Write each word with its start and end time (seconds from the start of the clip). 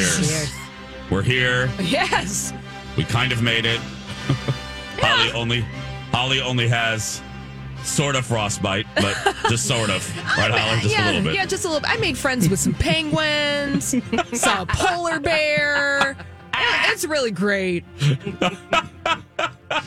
Cheers. 0.00 0.52
We're 1.10 1.22
here. 1.22 1.70
Yes. 1.80 2.52
We 2.96 3.04
kind 3.04 3.32
of 3.32 3.42
made 3.42 3.66
it. 3.66 3.80
Holly 4.98 5.32
only 5.32 5.60
Holly 6.12 6.40
only 6.40 6.68
has 6.68 7.22
sort 7.82 8.14
of 8.16 8.26
frostbite, 8.26 8.86
but 8.96 9.16
just 9.48 9.66
sort 9.66 9.90
of. 9.90 10.06
Right, 10.36 10.50
Holly? 10.50 10.80
Just 10.82 10.94
yeah, 10.94 11.04
a 11.04 11.08
little 11.08 11.22
bit. 11.22 11.34
Yeah, 11.34 11.46
just 11.46 11.64
a 11.64 11.68
little 11.68 11.80
bit. 11.80 11.90
I 11.90 11.96
made 11.96 12.16
friends 12.18 12.48
with 12.48 12.58
some 12.60 12.74
penguins, 12.74 13.94
saw 14.38 14.62
a 14.62 14.66
polar 14.66 15.20
bear. 15.20 16.16
Yeah, 16.52 16.92
It's 16.92 17.04
really 17.06 17.30
great. 17.30 17.84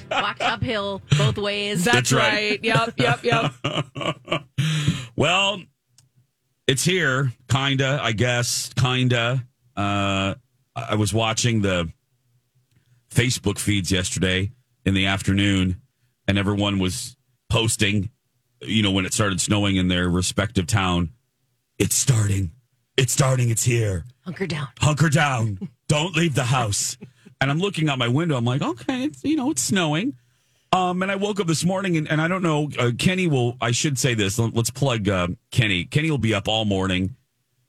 Walked 0.09 0.41
uphill 0.41 1.01
both 1.17 1.37
ways. 1.37 1.83
That's, 1.85 2.09
That's 2.09 2.13
right. 2.13 2.51
right. 2.51 2.63
Yep, 2.63 2.93
yep, 2.97 3.23
yep. 3.23 4.43
well, 5.15 5.61
it's 6.67 6.83
here, 6.83 7.31
kinda, 7.49 7.99
I 8.01 8.13
guess, 8.13 8.71
kinda. 8.75 9.45
Uh, 9.75 10.35
I 10.75 10.95
was 10.95 11.13
watching 11.13 11.61
the 11.61 11.91
Facebook 13.09 13.59
feeds 13.59 13.91
yesterday 13.91 14.51
in 14.85 14.93
the 14.93 15.05
afternoon, 15.05 15.81
and 16.27 16.37
everyone 16.37 16.79
was 16.79 17.15
posting, 17.49 18.09
you 18.61 18.81
know, 18.83 18.91
when 18.91 19.05
it 19.05 19.13
started 19.13 19.39
snowing 19.39 19.75
in 19.75 19.87
their 19.87 20.09
respective 20.09 20.67
town. 20.67 21.09
It's 21.77 21.95
starting. 21.95 22.51
It's 22.97 23.13
starting. 23.13 23.49
It's 23.49 23.63
here. 23.63 24.05
Hunker 24.25 24.47
down. 24.47 24.67
Hunker 24.79 25.09
down. 25.09 25.69
Don't 25.87 26.15
leave 26.15 26.35
the 26.35 26.43
house. 26.45 26.97
And 27.41 27.51
I'm 27.51 27.59
looking 27.59 27.89
out 27.89 27.97
my 27.99 28.07
window. 28.07 28.37
I'm 28.37 28.45
like, 28.45 28.61
okay, 28.61 29.03
it's, 29.05 29.23
you 29.23 29.35
know, 29.35 29.51
it's 29.51 29.61
snowing. 29.61 30.13
Um, 30.71 31.03
and 31.03 31.11
I 31.11 31.15
woke 31.17 31.39
up 31.39 31.45
this 31.47 31.63
morning, 31.63 31.97
and, 31.97 32.09
and 32.09 32.19
I 32.19 32.27
don't 32.27 32.41
know. 32.41 32.69
Uh, 32.79 32.91
Kenny 32.97 33.27
will. 33.27 33.57
I 33.61 33.71
should 33.71 33.99
say 33.99 34.15
this. 34.15 34.39
Let- 34.39 34.55
Let's 34.55 34.71
plug 34.71 35.07
uh, 35.07 35.27
Kenny. 35.51 35.83
Kenny 35.85 36.09
will 36.09 36.17
be 36.17 36.33
up 36.33 36.47
all 36.47 36.65
morning. 36.65 37.15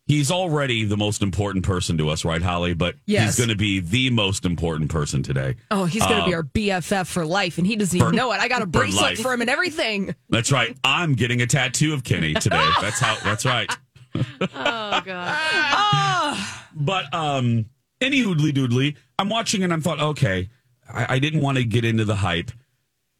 He's 0.06 0.30
already 0.30 0.84
the 0.84 0.98
most 0.98 1.22
important 1.22 1.64
person 1.64 1.96
to 1.98 2.10
us, 2.10 2.24
right, 2.26 2.42
Holly? 2.42 2.74
But 2.74 2.96
Yes. 3.06 3.24
he's 3.24 3.36
going 3.46 3.48
to 3.48 3.56
be 3.56 3.80
the 3.80 4.10
most 4.10 4.44
important 4.44 4.90
person 4.90 5.22
today. 5.22 5.56
Oh, 5.70 5.86
he's 5.86 6.02
going 6.02 6.16
to 6.16 6.22
Um, 6.24 6.28
be 6.30 6.34
our 6.34 6.42
BFF 6.42 7.06
for 7.06 7.24
life, 7.24 7.56
and 7.56 7.66
he 7.66 7.74
doesn't 7.76 7.96
even 7.96 8.08
for- 8.10 8.14
know 8.14 8.30
it. 8.32 8.38
I 8.38 8.48
got 8.48 8.60
a 8.60 8.66
bracelet 8.66 9.02
life. 9.02 9.18
for 9.20 9.32
him 9.32 9.40
and 9.40 9.48
everything. 9.48 10.14
That's 10.28 10.52
right. 10.52 10.76
I'm 10.84 11.14
getting 11.14 11.40
a 11.40 11.46
tattoo 11.46 11.94
of 11.94 12.04
Kenny 12.04 12.34
today. 12.34 12.68
That's 12.82 12.98
how. 13.00 13.16
That's 13.24 13.46
right. 13.46 13.70
Oh 14.14 14.20
god. 14.50 15.02
Ah, 15.06 16.66
But 16.76 17.12
um, 17.14 17.66
any 18.00 18.20
hoodly 18.20 18.52
doodly, 18.52 18.96
I'm 19.18 19.28
watching 19.30 19.64
and 19.64 19.72
I'm 19.72 19.80
thought, 19.80 20.00
okay, 20.00 20.50
I, 20.92 21.14
I 21.14 21.18
didn't 21.18 21.40
want 21.40 21.56
to 21.58 21.64
get 21.64 21.84
into 21.84 22.04
the 22.04 22.16
hype. 22.16 22.50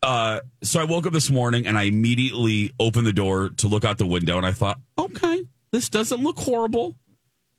Uh, 0.02 0.40
so 0.62 0.80
I 0.80 0.84
woke 0.84 1.06
up 1.06 1.12
this 1.14 1.30
morning 1.30 1.66
and 1.66 1.78
I 1.78 1.84
immediately 1.84 2.72
opened 2.78 3.06
the 3.06 3.12
door 3.12 3.48
to 3.56 3.68
look 3.68 3.84
out 3.86 3.96
the 3.96 4.06
window 4.06 4.36
and 4.36 4.44
I 4.44 4.52
thought, 4.52 4.78
okay, 4.98 5.44
this 5.74 5.88
doesn't 5.88 6.22
look 6.22 6.38
horrible. 6.38 6.94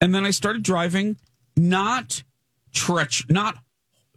And 0.01 0.15
then 0.15 0.25
I 0.25 0.31
started 0.31 0.63
driving, 0.63 1.17
not 1.57 2.23
treach, 2.73 3.29
not 3.29 3.57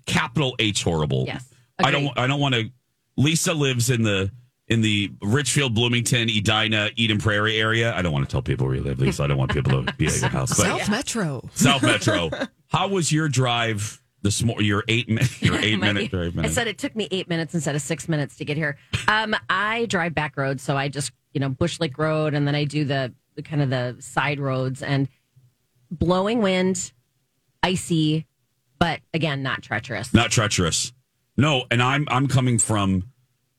capital 0.07 0.55
H 0.59 0.83
horrible. 0.85 1.25
Yes, 1.27 1.53
I 1.79 1.91
don't. 1.91 2.17
I 2.19 2.27
don't 2.27 2.41
want 2.41 2.55
to. 2.55 2.71
Lisa 3.17 3.53
lives 3.55 3.91
in 3.91 4.03
the 4.03 4.31
in 4.69 4.81
the 4.83 5.11
Richfield, 5.23 5.75
Bloomington, 5.75 6.29
Edina, 6.29 6.91
Eden 6.97 7.19
Prairie 7.19 7.59
area. 7.61 7.95
I 7.95 8.03
don't 8.03 8.13
want 8.13 8.29
to 8.29 8.31
tell 8.31 8.43
people 8.43 8.67
where 8.67 8.77
you 8.77 8.83
live, 8.83 8.99
Lisa. 9.01 9.25
I 9.25 9.27
don't 9.27 9.39
want 9.39 9.53
people 9.53 9.85
to 9.85 9.93
be 9.95 10.07
at 10.07 10.21
your 10.21 10.31
house. 10.31 10.51
But 10.51 10.67
South 10.67 10.89
Metro. 10.91 11.49
South 11.55 11.83
Metro. 11.83 12.31
How 12.69 12.89
was 12.89 13.11
your 13.11 13.29
drive 13.29 14.01
this 14.23 14.43
morning? 14.43 14.67
Your 14.67 14.85
eight 14.89 15.09
mi- 15.09 15.23
your 15.41 15.57
eight 15.57 15.79
My- 15.79 15.93
minute 15.93 16.11
drive. 16.11 16.39
I 16.39 16.49
said 16.49 16.67
it 16.69 16.79
took 16.79 16.95
me 16.95 17.09
eight 17.11 17.29
minutes 17.29 17.55
instead 17.55 17.75
of 17.75 17.83
six 17.83 18.09
minutes 18.09 18.37
to 18.37 18.45
get 18.45 18.57
here. 18.57 18.77
Um, 19.09 19.35
I 19.49 19.87
drive 19.87 20.15
back 20.15 20.37
roads, 20.37 20.63
so 20.63 20.77
I 20.77 20.89
just 20.89 21.13
you 21.33 21.41
know 21.41 21.49
Bush 21.49 21.81
Lake 21.81 21.97
Road, 21.99 22.35
and 22.35 22.47
then 22.47 22.55
I 22.55 22.65
do 22.65 22.85
the, 22.85 23.13
the 23.39 23.43
kind 23.45 23.63
of 23.63 23.71
the 23.71 23.97
side 24.01 24.41
roads 24.41 24.83
and 24.83 25.07
blowing 25.93 26.43
wind, 26.43 26.93
icy, 27.63 28.27
but 28.81 28.99
again 29.15 29.45
not 29.45 29.63
treacherous. 29.63 30.13
not 30.13 30.33
treacherous. 30.33 30.93
No, 31.37 31.65
and 31.71 31.81
I'm 31.81 32.05
I'm 32.11 32.27
coming 32.27 32.59
from 32.59 33.05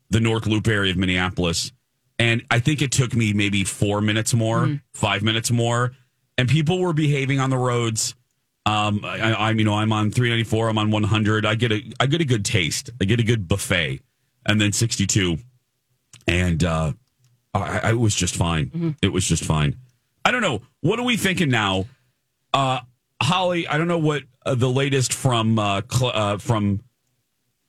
the 0.10 0.20
North 0.20 0.46
Loop 0.48 0.68
area 0.68 0.92
of 0.92 0.98
Minneapolis, 0.98 1.72
and 2.20 2.44
I 2.52 2.60
think 2.60 2.82
it 2.82 2.92
took 2.92 3.16
me 3.16 3.32
maybe 3.32 3.64
four 3.64 4.02
minutes 4.02 4.34
more, 4.34 4.66
Mm-hmm. 4.66 4.76
five 4.94 5.24
minutes 5.24 5.50
more, 5.50 5.94
and 6.38 6.50
people 6.50 6.80
were 6.80 6.92
behaving 6.94 7.40
on 7.40 7.50
the 7.50 7.58
roads. 7.58 8.16
Um, 8.66 9.00
I, 9.06 9.34
I'm 9.34 9.60
you 9.60 9.64
know 9.66 9.76
I'm 9.76 9.94
on 9.94 10.12
394, 10.12 10.68
I'm 10.68 10.78
on 10.78 10.92
100. 10.92 11.46
I 11.46 11.56
get 11.56 11.72
a 11.72 11.82
I 12.02 12.06
get 12.08 12.20
a 12.20 12.26
good 12.26 12.44
taste. 12.44 12.90
I 13.02 13.06
get 13.06 13.22
a 13.22 13.24
good 13.24 13.48
buffet, 13.48 14.02
and 14.46 14.60
then 14.60 14.74
62, 14.74 15.38
and 16.28 16.62
uh, 16.66 16.92
I, 17.54 17.80
I 17.84 17.94
was 17.94 18.14
just 18.16 18.36
fine. 18.36 18.68
Mm-hmm. 18.68 18.90
It 19.02 19.10
was 19.10 19.26
just 19.28 19.44
fine. 19.44 19.76
I 20.26 20.32
don't 20.32 20.42
know. 20.42 20.62
What 20.82 21.00
are 21.00 21.06
we 21.06 21.18
thinking 21.18 21.50
now? 21.50 21.86
Uh, 22.54 22.80
Holly, 23.22 23.68
I 23.68 23.78
don't 23.78 23.88
know 23.88 23.98
what 23.98 24.24
uh, 24.46 24.56
the 24.56 24.70
latest 24.70 25.14
from 25.14 25.58
uh, 25.60 25.82
cl- 25.92 26.12
uh, 26.14 26.38
from 26.38 26.82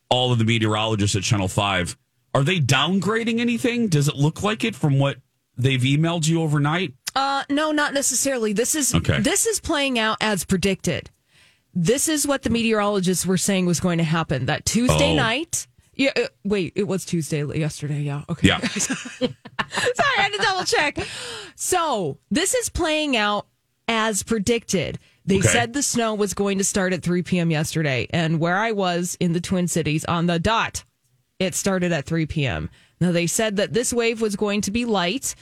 all 0.09 0.33
of 0.33 0.39
the 0.39 0.45
meteorologists 0.45 1.17
at 1.17 1.23
Channel 1.23 1.49
Five 1.49 1.97
are 2.33 2.45
they 2.45 2.61
downgrading 2.61 3.41
anything? 3.41 3.89
Does 3.89 4.07
it 4.07 4.15
look 4.15 4.43
like 4.45 4.63
it 4.63 4.77
from 4.77 5.01
what 5.01 5.17
they've 5.57 5.81
emailed 5.81 6.29
you 6.29 6.43
overnight? 6.43 6.95
Uh, 7.17 7.43
no, 7.51 7.73
not 7.73 7.93
necessarily. 7.93 8.53
This 8.53 8.77
is 8.77 8.95
Okay. 8.95 9.19
this 9.21 9.47
is 9.47 9.59
playing 9.61 9.99
out 9.99 10.17
as 10.21 10.45
predicted. 10.45 11.11
This 11.75 12.09
is 12.09 12.27
what 12.27 12.43
the 12.43 12.51
meteorologists 12.51 13.27
were 13.27 13.37
saying 13.37 13.67
was 13.67 13.81
going 13.81 13.99
to 13.99 14.05
happen. 14.05 14.47
That 14.47 14.65
Tuesday 14.65 15.13
Oh. 15.13 15.17
night. 15.17 15.67
Yeah, 16.01 16.13
uh, 16.17 16.29
wait, 16.45 16.73
it 16.77 16.89
was 16.89 17.05
Tuesday 17.05 17.45
yesterday. 17.59 18.01
Yeah, 18.01 18.23
okay. 18.31 18.49
Yeah. 18.49 18.59
Sorry, 18.69 19.35
I 20.19 20.23
had 20.23 20.33
to 20.33 20.39
double 20.39 20.65
check. 20.65 20.97
So 21.57 22.17
this 22.31 22.55
is 22.55 22.71
playing 22.71 23.19
out 23.19 23.47
as 23.87 24.23
predicted. 24.23 24.99
They 25.27 25.41
Okay. 25.41 25.49
said 25.49 25.73
the 25.75 25.83
snow 25.83 26.15
was 26.15 26.33
going 26.33 26.57
to 26.57 26.65
start 26.65 26.95
at 26.95 27.03
3 27.03 27.23
p.m. 27.23 27.51
yesterday, 27.51 28.07
and 28.15 28.41
where 28.41 28.57
I 28.57 28.73
was 28.73 29.19
in 29.21 29.35
the 29.35 29.43
Twin 29.43 29.69
Cities 29.69 30.07
on 30.07 30.25
the 30.25 30.39
dot, 30.39 30.85
it 31.39 31.55
started 31.55 31.93
at 31.93 32.07
3 32.07 32.25
p.m. 32.25 32.71
Now 32.99 33.13
they 33.13 33.27
said 33.27 33.57
that 33.57 33.75
this 33.75 33.93
wave 33.93 34.23
was 34.23 34.37
going 34.37 34.63
to 34.63 34.71
be 34.71 34.87
light. 34.87 35.35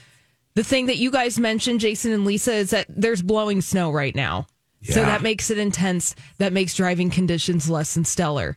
The 0.57 0.65
thing 0.65 0.87
that 0.87 0.97
you 0.97 1.13
guys 1.13 1.39
mentioned, 1.39 1.79
Jason 1.79 2.11
and 2.11 2.25
Lisa, 2.25 2.53
is 2.55 2.71
that 2.71 2.87
there's 2.89 3.23
blowing 3.23 3.61
snow 3.61 3.93
right 3.93 4.15
now. 4.15 4.49
Yeah. 4.81 4.95
So 4.95 5.01
that 5.03 5.23
makes 5.23 5.51
it 5.51 5.59
intense. 5.59 6.17
That 6.39 6.53
makes 6.53 6.75
driving 6.75 7.11
conditions 7.11 7.71
less 7.71 7.95
than 7.95 8.05
stellar. 8.05 8.57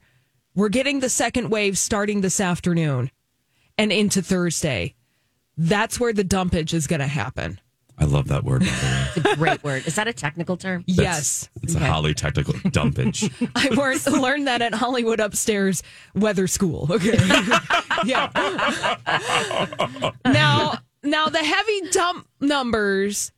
We're 0.53 0.69
getting 0.69 1.00
the 1.00 1.09
second 1.09 1.50
wave 1.50 1.77
starting 1.77 2.21
this 2.21 2.42
afternoon 2.42 3.09
and 3.77 3.92
into 3.92 4.21
Thursday. 4.21 4.95
That's 5.57 6.00
where 6.00 6.12
the 6.12 6.24
dumpage 6.24 6.74
is 6.74 6.88
going 6.88 7.00
to 7.00 7.07
happen. 7.07 7.59
I 7.98 8.06
love 8.06 8.30
that 8.30 8.44
word. 8.44 8.62
by 8.62 8.65
the 8.65 8.71
way. 8.71 9.07
It's 9.15 9.25
a 9.25 9.36
great 9.36 9.63
word. 9.63 9.88
Is 9.88 9.95
that 9.95 10.07
a 10.07 10.13
technical 10.13 10.57
term? 10.57 10.83
yes. 10.88 11.50
It's 11.62 11.75
a 11.75 11.80
Holly 11.80 12.13
technical 12.13 12.56
dumpage. 12.71 13.30
I 13.56 13.69
learned, 13.69 14.06
learned 14.21 14.48
that 14.48 14.62
at 14.62 14.74
Hollywood 14.74 15.19
Upstairs 15.19 15.83
Weather 16.15 16.48
School. 16.48 16.88
Okay. 16.89 17.18
yeah. 18.06 18.30
now, 20.25 20.80
now 21.04 21.27
the 21.27 21.39
heavy 21.39 21.81
dump 21.92 22.27
numbers. 22.39 23.31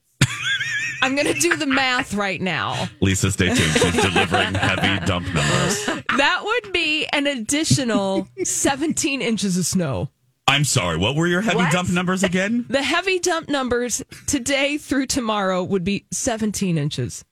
I'm 1.03 1.15
going 1.15 1.27
to 1.27 1.39
do 1.39 1.55
the 1.57 1.65
math 1.65 2.13
right 2.13 2.39
now. 2.41 2.87
Lisa, 3.01 3.31
stay 3.31 3.47
tuned. 3.47 3.59
She's 3.59 4.01
delivering 4.01 4.53
heavy 4.53 5.05
dump 5.05 5.25
numbers. 5.27 5.85
That 6.17 6.41
would 6.43 6.71
be 6.71 7.05
an 7.07 7.27
additional 7.27 8.27
17 8.43 9.21
inches 9.21 9.57
of 9.57 9.65
snow. 9.65 10.09
I'm 10.47 10.63
sorry. 10.63 10.97
What 10.97 11.15
were 11.15 11.27
your 11.27 11.41
heavy 11.41 11.57
What? 11.57 11.71
dump 11.71 11.89
numbers 11.89 12.23
again? 12.23 12.65
The 12.69 12.83
heavy 12.83 13.19
dump 13.19 13.49
numbers 13.49 14.03
today 14.27 14.77
through 14.77 15.07
tomorrow 15.07 15.63
would 15.63 15.83
be 15.83 16.05
17 16.11 16.77
inches. 16.77 17.25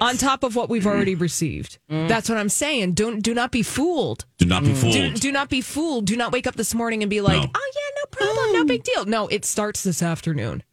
on 0.00 0.16
top 0.16 0.42
of 0.42 0.56
what 0.56 0.68
we've 0.68 0.86
already 0.86 1.14
received. 1.14 1.78
Mm. 1.90 2.08
That's 2.08 2.28
what 2.28 2.38
I'm 2.38 2.48
saying. 2.48 2.94
Don't 2.94 3.20
do 3.20 3.32
not 3.34 3.52
be 3.52 3.62
fooled. 3.62 4.26
Do 4.38 4.44
not 4.44 4.64
be 4.64 4.70
mm. 4.70 4.76
fooled. 4.76 4.92
Do, 4.92 5.12
do 5.12 5.32
not 5.32 5.48
be 5.48 5.60
fooled. 5.60 6.06
Do 6.06 6.16
not 6.16 6.32
wake 6.32 6.46
up 6.48 6.56
this 6.56 6.74
morning 6.74 7.02
and 7.04 7.10
be 7.10 7.20
like, 7.20 7.40
No. 7.40 7.48
"Oh 7.54 7.72
yeah, 7.74 8.02
no 8.02 8.06
problem, 8.10 8.52
no 8.52 8.64
big 8.64 8.82
deal." 8.82 9.04
No, 9.06 9.28
it 9.28 9.44
starts 9.44 9.84
this 9.84 10.02
afternoon. 10.02 10.64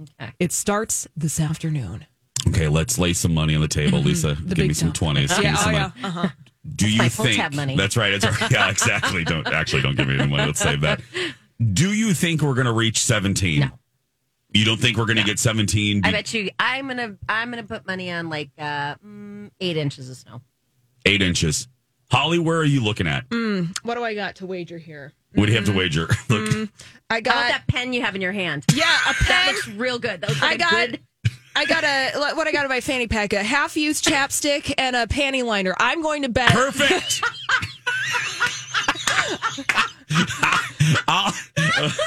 Okay. 0.00 0.32
It 0.38 0.52
starts 0.52 1.06
this 1.16 1.38
afternoon. 1.38 2.06
Okay, 2.48 2.68
let's 2.68 2.98
lay 2.98 3.12
some 3.12 3.34
money 3.34 3.54
on 3.54 3.60
the 3.60 3.68
table, 3.68 4.00
Lisa. 4.00 4.34
Give 4.34 4.66
me 4.66 4.72
some 4.74 4.92
twenties. 4.92 5.30
Yeah, 5.40 5.56
oh 5.58 5.70
yeah. 5.70 5.90
money. 6.02 6.30
Do 6.76 6.90
you 6.90 6.98
my 6.98 7.08
think 7.08 7.36
tab 7.36 7.54
money. 7.54 7.76
that's 7.76 7.96
right? 7.96 8.18
That's 8.18 8.40
right. 8.40 8.50
Yeah, 8.50 8.70
exactly. 8.70 9.24
Don't 9.24 9.46
actually 9.48 9.82
don't 9.82 9.96
give 9.96 10.08
me 10.08 10.18
any 10.18 10.28
money. 10.28 10.46
Let's 10.46 10.60
save 10.60 10.80
that. 10.82 11.00
Do 11.72 11.92
you 11.92 12.14
think 12.14 12.42
we're 12.42 12.54
going 12.54 12.66
to 12.66 12.72
reach 12.72 12.98
seventeen? 12.98 13.60
No. 13.60 13.68
You 14.54 14.64
don't 14.64 14.80
think 14.80 14.96
we're 14.96 15.06
going 15.06 15.16
to 15.16 15.24
get 15.24 15.38
seventeen? 15.38 16.02
I 16.04 16.10
bet 16.12 16.32
you. 16.34 16.50
I'm 16.58 16.88
gonna. 16.88 17.16
I'm 17.28 17.50
gonna 17.50 17.62
put 17.62 17.86
money 17.86 18.10
on 18.10 18.28
like 18.28 18.50
uh, 18.58 18.96
mm, 18.96 19.50
eight 19.60 19.76
inches 19.76 20.10
of 20.10 20.16
snow. 20.16 20.40
Eight 21.06 21.22
inches. 21.22 21.68
Holly, 22.12 22.38
where 22.38 22.58
are 22.58 22.64
you 22.64 22.82
looking 22.84 23.06
at? 23.06 23.24
Hmm, 23.32 23.64
what 23.84 23.94
do 23.94 24.04
I 24.04 24.14
got 24.14 24.36
to 24.36 24.46
wager 24.46 24.76
here? 24.78 25.12
What 25.34 25.46
do 25.46 25.52
you 25.52 25.56
have 25.56 25.64
to 25.66 25.72
hmm, 25.72 25.78
wager? 25.78 26.08
Look, 26.28 26.52
hmm. 26.52 26.64
I 27.08 27.14
How 27.14 27.18
about 27.20 27.24
got 27.24 27.48
that 27.48 27.66
pen 27.66 27.92
you 27.94 28.02
have 28.02 28.14
in 28.14 28.20
your 28.20 28.32
hand? 28.32 28.64
yeah 28.74 28.84
a 29.08 29.14
That 29.24 29.44
pen. 29.46 29.54
looks 29.54 29.68
real 29.68 29.98
good. 29.98 30.20
That 30.20 30.28
looks 30.28 30.42
I 30.42 30.46
like 30.46 30.56
a 30.56 30.58
got 30.58 30.70
good. 30.72 31.00
I 31.56 31.64
got 31.66 31.84
a 31.84 32.34
what 32.36 32.46
I 32.46 32.52
got 32.52 32.64
in 32.64 32.68
my 32.68 32.80
fanny 32.82 33.06
pack 33.06 33.32
a 33.32 33.42
half 33.42 33.76
used 33.78 34.04
chapstick 34.04 34.72
and 34.78 34.94
a 34.96 35.06
panty 35.06 35.42
liner. 35.44 35.74
I'm 35.78 36.02
going 36.02 36.22
to 36.22 36.28
bet 36.28 36.50
perfect. 36.50 37.22
I'll- 41.08 41.32
that's 41.56 41.98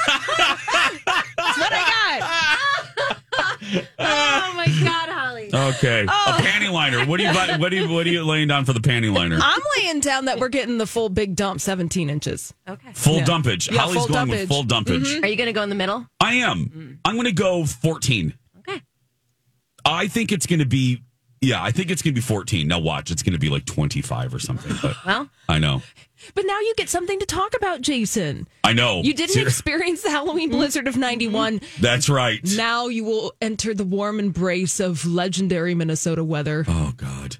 what 1.58 1.72
I 1.72 2.18
got. 2.18 2.28
Oh 3.98 4.52
my 4.56 4.66
god, 4.84 5.05
Holly! 5.05 5.05
Okay, 5.56 6.04
Oh. 6.08 6.36
a 6.38 6.42
panty 6.42 6.70
liner. 6.70 7.04
What 7.06 7.16
do 7.18 7.24
you 7.24 7.32
buy- 7.32 7.56
what 7.58 7.70
do 7.70 7.76
you 7.76 7.88
what 7.88 8.06
are 8.06 8.10
you 8.10 8.24
laying 8.24 8.48
down 8.48 8.64
for 8.64 8.72
the 8.72 8.80
panty 8.80 9.12
liner? 9.12 9.38
I'm 9.40 9.60
laying 9.78 10.00
down 10.00 10.26
that 10.26 10.38
we're 10.38 10.48
getting 10.48 10.78
the 10.78 10.86
full 10.86 11.08
big 11.08 11.34
dump, 11.36 11.60
17 11.60 12.10
inches. 12.10 12.52
Okay. 12.68 12.90
Full 12.94 13.16
Yeah. 13.18 13.24
dumpage. 13.24 13.70
Yeah, 13.70 13.80
Holly's 13.80 13.96
full 13.98 14.06
going 14.08 14.28
with 14.28 14.38
dumpage. 14.40 14.48
full 14.48 14.62
dumpage. 14.64 15.02
Mm-hmm. 15.06 15.24
Are 15.24 15.28
you 15.28 15.36
gonna 15.36 15.52
go 15.52 15.62
in 15.62 15.68
the 15.68 15.74
middle? 15.74 16.06
I 16.20 16.34
am. 16.34 16.66
Mm. 16.76 16.98
I'm 17.04 17.14
going 17.14 17.26
to 17.26 17.32
go 17.32 17.64
14. 17.64 18.34
Okay. 18.58 18.80
I 19.84 20.08
think 20.08 20.32
it's 20.32 20.46
going 20.46 20.58
to 20.58 20.66
be, 20.66 21.02
yeah, 21.46 21.62
I 21.62 21.70
think 21.70 21.90
it's 21.90 22.02
going 22.02 22.12
to 22.12 22.20
be 22.20 22.24
14. 22.24 22.66
Now 22.66 22.80
watch, 22.80 23.10
it's 23.10 23.22
going 23.22 23.34
to 23.34 23.38
be 23.38 23.48
like 23.48 23.64
25 23.64 24.34
or 24.34 24.38
something. 24.40 24.76
But 24.82 24.96
Well, 25.06 25.30
I 25.48 25.58
know. 25.60 25.82
But 26.34 26.44
now 26.46 26.58
you 26.58 26.74
get 26.76 26.88
something 26.88 27.20
to 27.20 27.26
talk 27.26 27.54
about, 27.54 27.82
Jason. 27.82 28.48
I 28.64 28.72
know. 28.72 29.02
You 29.02 29.14
didn't 29.14 29.46
experience 29.46 30.02
the 30.02 30.10
Halloween 30.10 30.48
mm-hmm. 30.48 30.58
blizzard 30.58 30.88
of 30.88 30.96
91. 30.96 31.60
Mm-hmm. 31.60 31.82
That's 31.82 32.08
right. 32.08 32.40
Now 32.56 32.88
you 32.88 33.04
will 33.04 33.32
enter 33.40 33.74
the 33.74 33.84
warm 33.84 34.18
embrace 34.18 34.80
of 34.80 35.06
legendary 35.06 35.74
Minnesota 35.74 36.24
weather. 36.24 36.64
Oh 36.66 36.92
God. 36.96 37.36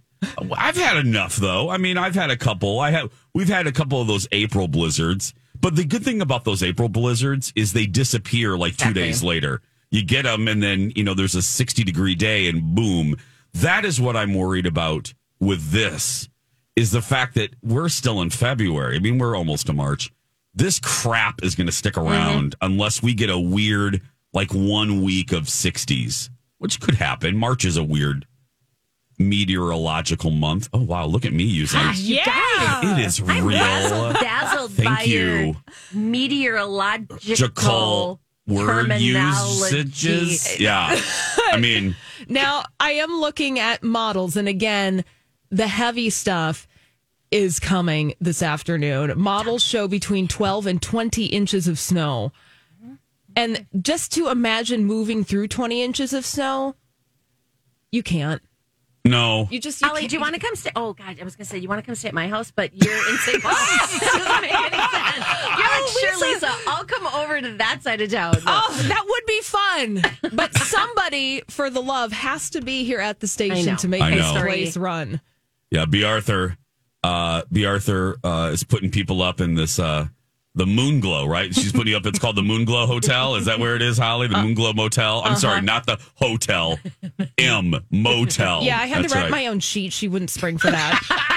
I've 0.56 0.76
had 0.76 0.97
enough 0.99 1.37
though. 1.37 1.69
I 1.69 1.79
mean, 1.79 1.99
I've 1.99 2.14
had 2.14 2.31
a 2.31 2.37
couple. 2.37 2.79
I 2.79 2.91
have 2.91 3.12
we've 3.35 3.49
had 3.49 3.67
a 3.67 3.73
couple 3.73 4.00
of 4.00 4.06
those 4.06 4.29
April 4.31 4.69
blizzards. 4.69 5.35
But 5.61 5.75
the 5.75 5.85
good 5.85 6.05
thing 6.05 6.20
about 6.20 6.44
those 6.44 6.62
April 6.62 6.88
blizzards 6.88 7.53
is 7.56 7.73
they 7.73 7.87
disappear 7.87 8.56
like 8.56 8.76
2 8.76 8.91
Exactly. 8.91 9.03
days 9.03 9.23
later. 9.23 9.62
You 9.91 10.05
get 10.05 10.23
them 10.23 10.49
and 10.49 10.62
then, 10.62 10.93
you 10.94 11.03
know, 11.03 11.14
there's 11.14 11.35
a 11.35 11.43
60 11.43 11.82
degree 11.82 12.14
day 12.14 12.49
and 12.49 12.75
boom. 12.75 13.17
That 13.61 13.87
is 13.87 14.00
what 14.00 14.17
I'm 14.17 14.35
worried 14.35 14.67
about 14.67 15.14
with 15.41 15.70
this 15.70 16.29
is 16.76 16.91
the 16.91 17.00
fact 17.00 17.37
that 17.37 17.55
we're 17.62 17.88
still 17.88 18.20
in 18.20 18.29
February. 18.29 18.97
I 18.97 18.99
mean, 18.99 19.17
we're 19.17 19.35
almost 19.35 19.64
to 19.67 19.73
March. 19.73 20.12
This 20.55 20.79
crap 20.79 21.43
is 21.43 21.55
going 21.55 21.67
to 21.67 21.73
stick 21.73 21.94
mm-hmm. 21.94 22.06
around 22.06 22.55
unless 22.61 23.03
we 23.03 23.14
get 23.14 23.31
a 23.31 23.38
weird 23.38 24.03
like 24.35 24.53
one 24.53 25.03
week 25.03 25.32
of 25.32 25.44
60s, 25.44 26.29
which 26.58 26.81
could 26.81 26.97
happen. 26.97 27.38
March 27.38 27.64
is 27.64 27.79
a 27.79 27.82
weird 27.82 28.26
meteorological 29.19 30.31
month. 30.31 30.69
Oh 30.75 30.82
wow, 30.82 31.06
look 31.06 31.25
at 31.25 31.32
me 31.32 31.44
using 31.44 31.81
ah, 31.82 31.94
yeah. 31.97 32.93
it 32.93 32.99
is 33.06 33.23
I'm 33.26 33.47
real. 33.47 33.56
dazzled, 33.56 34.17
dazzled 34.17 34.73
Thank 34.73 34.88
by 34.88 35.05
you. 35.05 35.56
meteorological 35.94 38.20
word 38.46 38.88
terminology. 38.88 39.76
usages. 39.76 40.60
Yeah. 40.60 40.98
I 41.52 41.58
mean, 41.58 41.96
Now, 42.28 42.64
I 42.81 42.93
am 42.93 43.10
looking 43.20 43.58
at 43.58 43.82
models, 43.82 44.37
and 44.37 44.48
again, 44.48 45.04
the 45.50 45.66
heavy 45.66 46.10
stuff 46.10 46.66
is 47.31 47.58
coming 47.58 48.14
this 48.20 48.43
afternoon. 48.43 49.19
Models 49.19 49.62
show 49.62 49.88
between 49.88 50.28
12 50.28 50.66
and 50.66 50.81
20 50.82 51.26
inches 51.26 51.66
of 51.69 51.78
snow. 51.78 52.32
And 53.34 53.66
just 53.82 54.12
to 54.12 54.28
imagine 54.28 54.84
moving 54.84 55.22
through 55.25 55.48
20 55.48 55.82
inches 55.82 56.12
of 56.14 56.25
snow, 56.25 56.75
you 57.93 58.02
can't. 58.02 58.40
no. 59.04 59.46
You 59.50 59.60
just, 59.60 59.81
you 59.82 59.87
Holly, 59.88 60.00
can't- 60.02 60.10
do 60.10 60.16
you 60.16 60.20
want 60.20 60.34
to 60.34 60.40
come 60.40 60.56
stay? 60.56 60.70
Oh 60.75 60.93
God, 60.94 61.19
I 61.20 61.25
was 61.25 61.37
gonna 61.37 61.44
say 61.44 61.58
you 61.58 61.69
want 61.69 61.81
to 61.81 61.87
come 61.87 61.94
stay 61.94 62.08
at 62.08 62.14
my 62.14 62.28
house, 62.28 62.50
but 62.50 62.70
you're 62.75 62.96
in 62.96 63.16
St. 63.19 63.43
Paul. 63.43 63.52
doesn't 64.00 64.40
make 64.43 64.54
any 64.54 64.76
sense. 64.76 65.25
You're 65.58 65.65
like, 65.81 65.90
sure, 65.90 66.32
Lisa, 66.32 66.55
I'll 66.67 66.84
come 66.84 67.06
over 67.06 67.40
to 67.40 67.52
that 67.58 67.82
side 67.82 68.00
of 68.00 68.11
town. 68.11 68.37
Oh, 68.46 68.84
that 68.88 69.05
would 69.06 69.26
be 69.26 69.40
fun. 69.43 70.34
But 70.34 70.55
somebody, 70.58 71.43
for 71.49 71.70
the 71.70 71.81
love, 71.81 72.12
has 72.12 72.50
to 72.50 72.61
be 72.61 72.84
here 72.84 73.00
at 73.00 73.20
the 73.20 73.26
station 73.26 73.76
to 73.76 73.88
make 73.88 74.02
I 74.02 74.11
this 74.11 74.34
know. 74.34 74.43
place 74.43 74.76
run. 74.76 75.20
Yeah, 75.70 75.84
B. 75.84 76.05
Arthur. 76.05 76.56
Uh, 77.02 77.43
B. 77.52 77.64
Arthur 77.64 78.17
uh, 78.25 78.50
is 78.52 78.64
putting 78.64 78.90
people 78.90 79.23
up 79.23 79.40
in 79.40 79.55
this 79.55 79.78
uh, 79.78 80.08
the 80.56 80.67
Moon 80.67 81.00
Glow, 81.00 81.26
right? 81.26 81.55
She's 81.55 81.70
putting 81.70 81.88
you 81.88 81.96
up. 81.96 82.06
It's 82.06 82.19
called 82.19 82.37
the 82.37 82.43
Moon 82.43 82.64
Glow 82.64 82.87
Hotel. 82.87 83.34
Is 83.34 83.44
that 83.44 83.58
where 83.58 83.76
it 83.76 83.82
is, 83.82 83.99
Holly? 83.99 84.26
Uh, 84.26 84.31
The 84.31 84.43
Moon 84.43 84.55
Glow 84.55 84.72
Motel. 84.72 85.22
I'm 85.22 85.37
sorry, 85.37 85.58
uh-huh. 85.58 85.67
not 85.67 85.87
the 85.87 85.99
hotel. 86.14 86.79
M 87.38 87.75
Motel. 87.90 88.62
Yeah, 88.62 88.81
I 88.81 88.87
had 88.87 89.05
That's 89.05 89.12
to 89.12 89.19
write 89.19 89.25
right. 89.25 89.31
my 89.31 89.46
own 89.49 89.61
sheet. 89.61 89.93
She 89.93 90.08
wouldn't 90.08 90.31
spring 90.31 90.56
for 90.56 90.70
that. 90.70 91.32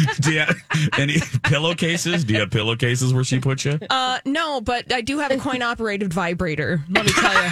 Do 0.20 0.32
you 0.32 0.40
have 0.40 0.56
any 0.98 1.18
pillowcases? 1.44 2.24
Do 2.24 2.34
you 2.34 2.40
have 2.40 2.50
pillowcases 2.50 3.12
where 3.14 3.24
she 3.24 3.40
put 3.40 3.64
you? 3.64 3.78
Uh, 3.90 4.18
no, 4.24 4.60
but 4.60 4.92
I 4.92 5.00
do 5.00 5.18
have 5.18 5.30
a 5.30 5.38
coin 5.38 5.62
operated 5.62 6.12
vibrator. 6.12 6.82
Let 6.88 7.06
me 7.06 7.12
tell 7.12 7.32
you. 7.44 7.50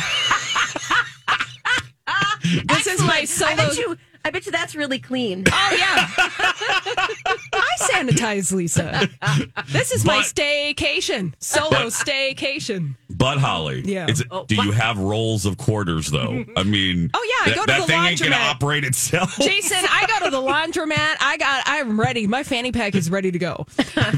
this 2.66 2.86
is 2.86 3.00
my 3.02 3.18
I 3.20 3.24
solo. 3.24 3.56
bet 3.56 3.76
you. 3.76 3.96
I 4.24 4.30
bet 4.30 4.44
you 4.46 4.52
that's 4.52 4.74
really 4.74 4.98
clean. 4.98 5.44
Oh 5.50 5.76
yeah, 5.78 6.08
I 6.16 7.68
sanitize, 7.78 8.52
Lisa. 8.52 9.08
This 9.68 9.92
is 9.92 10.04
my 10.04 10.16
But- 10.18 10.24
staycation, 10.26 11.34
solo 11.38 11.86
staycation. 11.86 12.96
But 13.08 13.38
Holly, 13.38 13.82
Yeah. 13.84 14.06
is 14.08 14.20
it- 14.20 14.28
Oh, 14.30 14.44
do 14.46 14.54
you 14.56 14.72
have 14.72 14.98
rolls 14.98 15.46
of 15.46 15.58
quarters 15.58 16.10
though? 16.10 16.44
I 16.56 16.62
mean, 16.62 17.10
Oh, 17.14 17.26
yeah, 17.44 17.46
I 17.46 17.48
that, 17.50 17.56
go 17.56 17.62
to 17.62 17.66
that 17.66 17.80
the 17.82 17.86
thing 17.86 18.02
ain't 18.04 18.20
gonna 18.22 18.34
laundromat. 18.36 18.50
operate 18.50 18.84
itself. 18.84 19.36
Jason, 19.38 19.78
I 19.82 20.06
go 20.06 20.24
to 20.26 20.30
the 20.30 20.40
laundromat. 20.42 21.16
I 21.20 21.36
got. 21.38 21.62
I'm 21.66 21.98
ready. 22.00 22.26
My 22.26 22.42
fanny 22.42 22.72
pack 22.72 22.94
is 22.94 23.10
ready 23.10 23.30
to 23.30 23.38
go. 23.38 23.66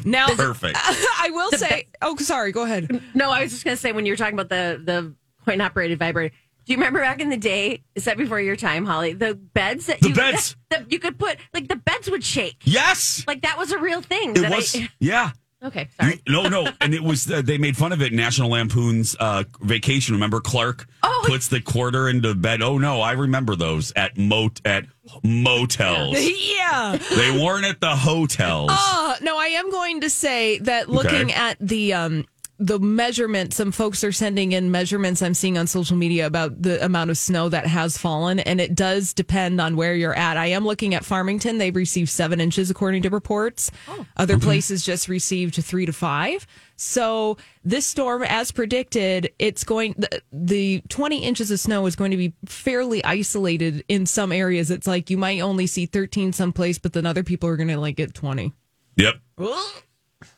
Now, 0.04 0.28
Perfect. 0.34 0.76
I 0.82 1.30
will 1.32 1.50
say. 1.52 1.86
Oh, 2.00 2.16
sorry. 2.16 2.52
Go 2.52 2.62
ahead. 2.64 3.02
No, 3.14 3.30
I 3.30 3.42
was 3.42 3.52
just 3.52 3.64
gonna 3.64 3.76
say 3.76 3.92
when 3.92 4.06
you 4.06 4.12
were 4.12 4.16
talking 4.16 4.34
about 4.34 4.48
the 4.48 4.80
the 4.84 5.14
coin 5.44 5.60
operated 5.60 5.98
vibrator. 5.98 6.34
Do 6.64 6.72
you 6.72 6.76
remember 6.78 7.00
back 7.00 7.20
in 7.20 7.28
the 7.28 7.36
day? 7.36 7.82
Is 7.94 8.04
that 8.04 8.16
before 8.16 8.40
your 8.40 8.56
time, 8.56 8.86
Holly? 8.86 9.12
The 9.14 9.34
beds 9.34 9.86
that 9.86 10.00
The 10.00 10.08
you 10.10 10.14
beds. 10.14 10.56
that 10.70 10.90
you 10.92 10.98
could 10.98 11.18
put 11.18 11.36
like 11.52 11.68
the 11.68 11.76
beds 11.76 12.10
would 12.10 12.24
shake. 12.24 12.56
Yes, 12.64 13.24
Like 13.26 13.42
that 13.42 13.58
was 13.58 13.72
a 13.72 13.78
real 13.78 14.00
thing. 14.02 14.36
it 14.36 14.48
was. 14.50 14.76
I, 14.76 14.88
yeah. 15.00 15.30
okay, 15.64 15.88
You- 16.00 16.04
sorry. 16.06 16.22
no, 16.28 16.48
no, 16.48 16.70
and 16.80 16.94
it 16.94 17.02
was. 17.02 17.30
Uh, 17.30 17.42
they 17.42 17.58
made 17.58 17.76
fun 17.76 17.92
of 17.92 18.00
it. 18.02 18.12
National 18.12 18.50
Lampoon's 18.50 19.16
uh, 19.18 19.44
Vacation. 19.60 20.14
Remember, 20.14 20.40
Clark 20.40 20.86
Oh. 21.04 21.24
puts 21.26 21.48
the 21.48 21.60
quarter 21.60 22.08
into 22.08 22.32
bed. 22.34 22.62
Oh 22.62 22.78
no, 22.78 23.00
I 23.00 23.12
remember 23.12 23.56
those 23.56 23.92
at 23.96 24.16
mot 24.16 24.60
at 24.64 24.86
motels. 25.24 26.16
Yeah. 26.20 26.96
they 27.16 27.30
weren't 27.32 27.64
at 27.66 27.80
the 27.80 27.94
hotels. 27.96 28.70
Uh, 28.72 29.16
no, 29.22 29.36
I 29.38 29.46
am 29.46 29.70
going 29.70 30.00
to 30.02 30.10
say 30.10 30.58
that 30.60 30.88
looking 30.88 31.22
Okay. 31.30 31.32
at 31.32 31.56
the 31.60 31.94
um 31.94 32.24
the 32.62 32.78
measurement, 32.78 33.52
some 33.52 33.72
folks 33.72 34.04
are 34.04 34.12
sending 34.12 34.52
in 34.52 34.70
measurements 34.70 35.20
I'm 35.20 35.34
seeing 35.34 35.58
on 35.58 35.66
social 35.66 35.96
media 35.96 36.26
about 36.26 36.62
the 36.62 36.82
amount 36.84 37.10
of 37.10 37.18
snow 37.18 37.48
that 37.48 37.66
has 37.66 37.98
fallen, 37.98 38.38
and 38.38 38.60
it 38.60 38.76
does 38.76 39.12
depend 39.12 39.60
on 39.60 39.74
where 39.74 39.96
you're 39.96 40.14
at. 40.14 40.36
I 40.36 40.46
am 40.46 40.64
looking 40.64 40.94
at 40.94 41.04
Farmington; 41.04 41.58
they've 41.58 41.74
received 41.74 42.08
seven 42.08 42.40
inches 42.40 42.70
according 42.70 43.02
to 43.02 43.10
reports. 43.10 43.72
Oh. 43.88 44.06
Other 44.16 44.34
mm-hmm. 44.34 44.44
places 44.44 44.84
just 44.84 45.08
received 45.08 45.56
three 45.56 45.86
to 45.86 45.92
five. 45.92 46.46
So 46.76 47.36
this 47.64 47.84
storm, 47.84 48.22
as 48.22 48.52
predicted, 48.52 49.32
it's 49.40 49.64
going 49.64 49.94
the, 49.98 50.22
the 50.32 50.82
20 50.88 51.24
inches 51.24 51.50
of 51.50 51.58
snow 51.58 51.86
is 51.86 51.96
going 51.96 52.12
to 52.12 52.16
be 52.16 52.32
fairly 52.46 53.04
isolated 53.04 53.84
in 53.88 54.06
some 54.06 54.30
areas. 54.30 54.70
It's 54.70 54.86
like 54.86 55.10
you 55.10 55.18
might 55.18 55.40
only 55.40 55.66
see 55.66 55.86
13 55.86 56.32
someplace, 56.32 56.78
but 56.78 56.92
then 56.92 57.06
other 57.06 57.24
people 57.24 57.48
are 57.48 57.56
going 57.56 57.68
to 57.68 57.78
like 57.78 57.96
get 57.96 58.14
20. 58.14 58.52
Yep. 58.96 59.16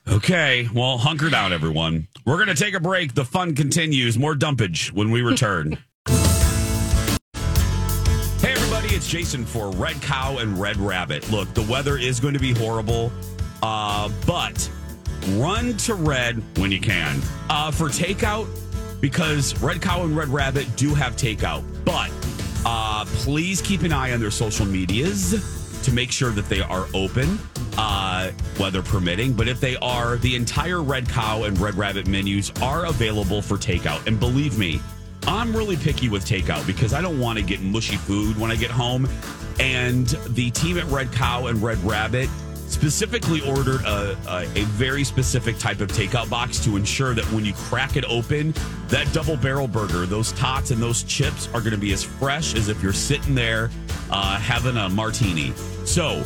Okay, 0.07 0.69
well, 0.75 0.99
hunker 0.99 1.31
down, 1.31 1.55
everyone. 1.55 2.09
We're 2.27 2.37
going 2.37 2.55
to 2.55 2.63
take 2.63 2.75
a 2.75 2.81
break. 2.81 3.15
The 3.15 3.25
fun 3.25 3.55
continues. 3.55 4.19
More 4.19 4.35
dumpage 4.35 4.93
when 4.93 5.11
we 5.11 5.23
return. 5.23 5.79
hey, 6.07 7.23
everybody, 8.43 8.89
it's 8.89 9.09
Jason 9.09 9.47
for 9.47 9.71
Red 9.71 10.01
Cow 10.03 10.39
and 10.39 10.61
Red 10.61 10.77
Rabbit. 10.77 11.31
Look, 11.31 11.55
the 11.55 11.63
weather 11.63 11.97
is 11.97 12.21
going 12.21 12.35
to 12.35 12.41
be 12.41 12.53
horrible, 12.53 13.11
uh, 13.63 14.11
but 14.27 14.71
run 15.31 15.75
to 15.79 15.95
Red 15.95 16.43
when 16.59 16.71
you 16.71 16.81
can 16.81 17.19
uh, 17.49 17.71
for 17.71 17.89
takeout 17.89 18.47
because 19.01 19.59
Red 19.63 19.81
Cow 19.81 20.05
and 20.05 20.15
Red 20.15 20.29
Rabbit 20.29 20.77
do 20.77 20.95
have 20.95 21.17
takeout, 21.17 21.65
but 21.87 22.11
uh, 22.67 23.07
please 23.07 23.63
keep 23.63 23.83
an 23.83 23.93
eye 23.93 24.13
on 24.13 24.21
their 24.21 24.31
social 24.31 24.67
medias 24.67 25.64
to 25.85 25.93
make 25.93 26.11
sure 26.11 26.31
that 26.31 26.49
they 26.49 26.61
are 26.61 26.87
open, 26.95 27.39
uh, 27.77 28.31
weather 28.59 28.83
permitting. 28.83 29.33
But 29.33 29.49
if 29.49 29.61
they 29.61 29.77
are, 29.77 30.17
the 30.17 30.35
entire 30.35 30.83
Red 30.83 31.09
Cow 31.09 31.45
and 31.45 31.59
Red 31.59 31.75
Rabbit 31.75 32.07
menus 32.09 32.51
are 32.63 32.87
available 32.87 33.43
for 33.43 33.57
takeout. 33.57 34.07
And 34.07 34.19
believe 34.19 34.59
me, 34.59 34.81
I'm 35.27 35.57
really 35.57 35.77
picky 35.77 36.09
with 36.09 36.25
takeout 36.25 36.67
because 36.67 36.93
I 36.93 37.01
don't 37.01 37.21
want 37.21 37.39
to 37.39 37.45
get 37.45 37.61
mushy 37.61 37.97
food 37.97 38.39
when 38.39 38.51
I 38.51 38.57
get 38.57 38.71
home. 38.71 39.09
And 39.61 40.07
the 40.29 40.51
team 40.51 40.79
at 40.79 40.85
Red 40.87 41.13
Cow 41.13 41.47
and 41.47 41.63
Red 41.63 41.79
Rabbit 41.79 42.29
specifically 42.67 43.41
ordered 43.43 43.83
a, 43.83 44.17
a, 44.27 44.43
a, 44.57 44.65
very 44.65 45.05
specific 45.05 45.59
type 45.59 45.81
of 45.81 45.89
takeout 45.89 46.29
box 46.29 46.59
to 46.65 46.77
ensure 46.77 47.15
that 47.15 47.25
when 47.27 47.45
you 47.45 47.53
crack 47.53 47.97
it 47.97 48.05
open, 48.07 48.53
that 48.89 49.11
double 49.13 49.37
barrel 49.37 49.69
burger, 49.69 50.07
those 50.07 50.33
tots 50.33 50.71
and 50.71 50.83
those 50.83 51.05
chips 51.05 51.47
are 51.49 51.61
going 51.61 51.73
to 51.73 51.79
be 51.79 51.93
as 51.93 52.03
fresh 52.03 52.55
as 52.55 52.69
if 52.69 52.83
you're 52.83 52.93
sitting 52.93 53.35
there 53.35 53.71
uh, 54.11 54.39
having 54.39 54.77
a 54.77 54.89
martini. 54.89 55.53
So 55.85 56.25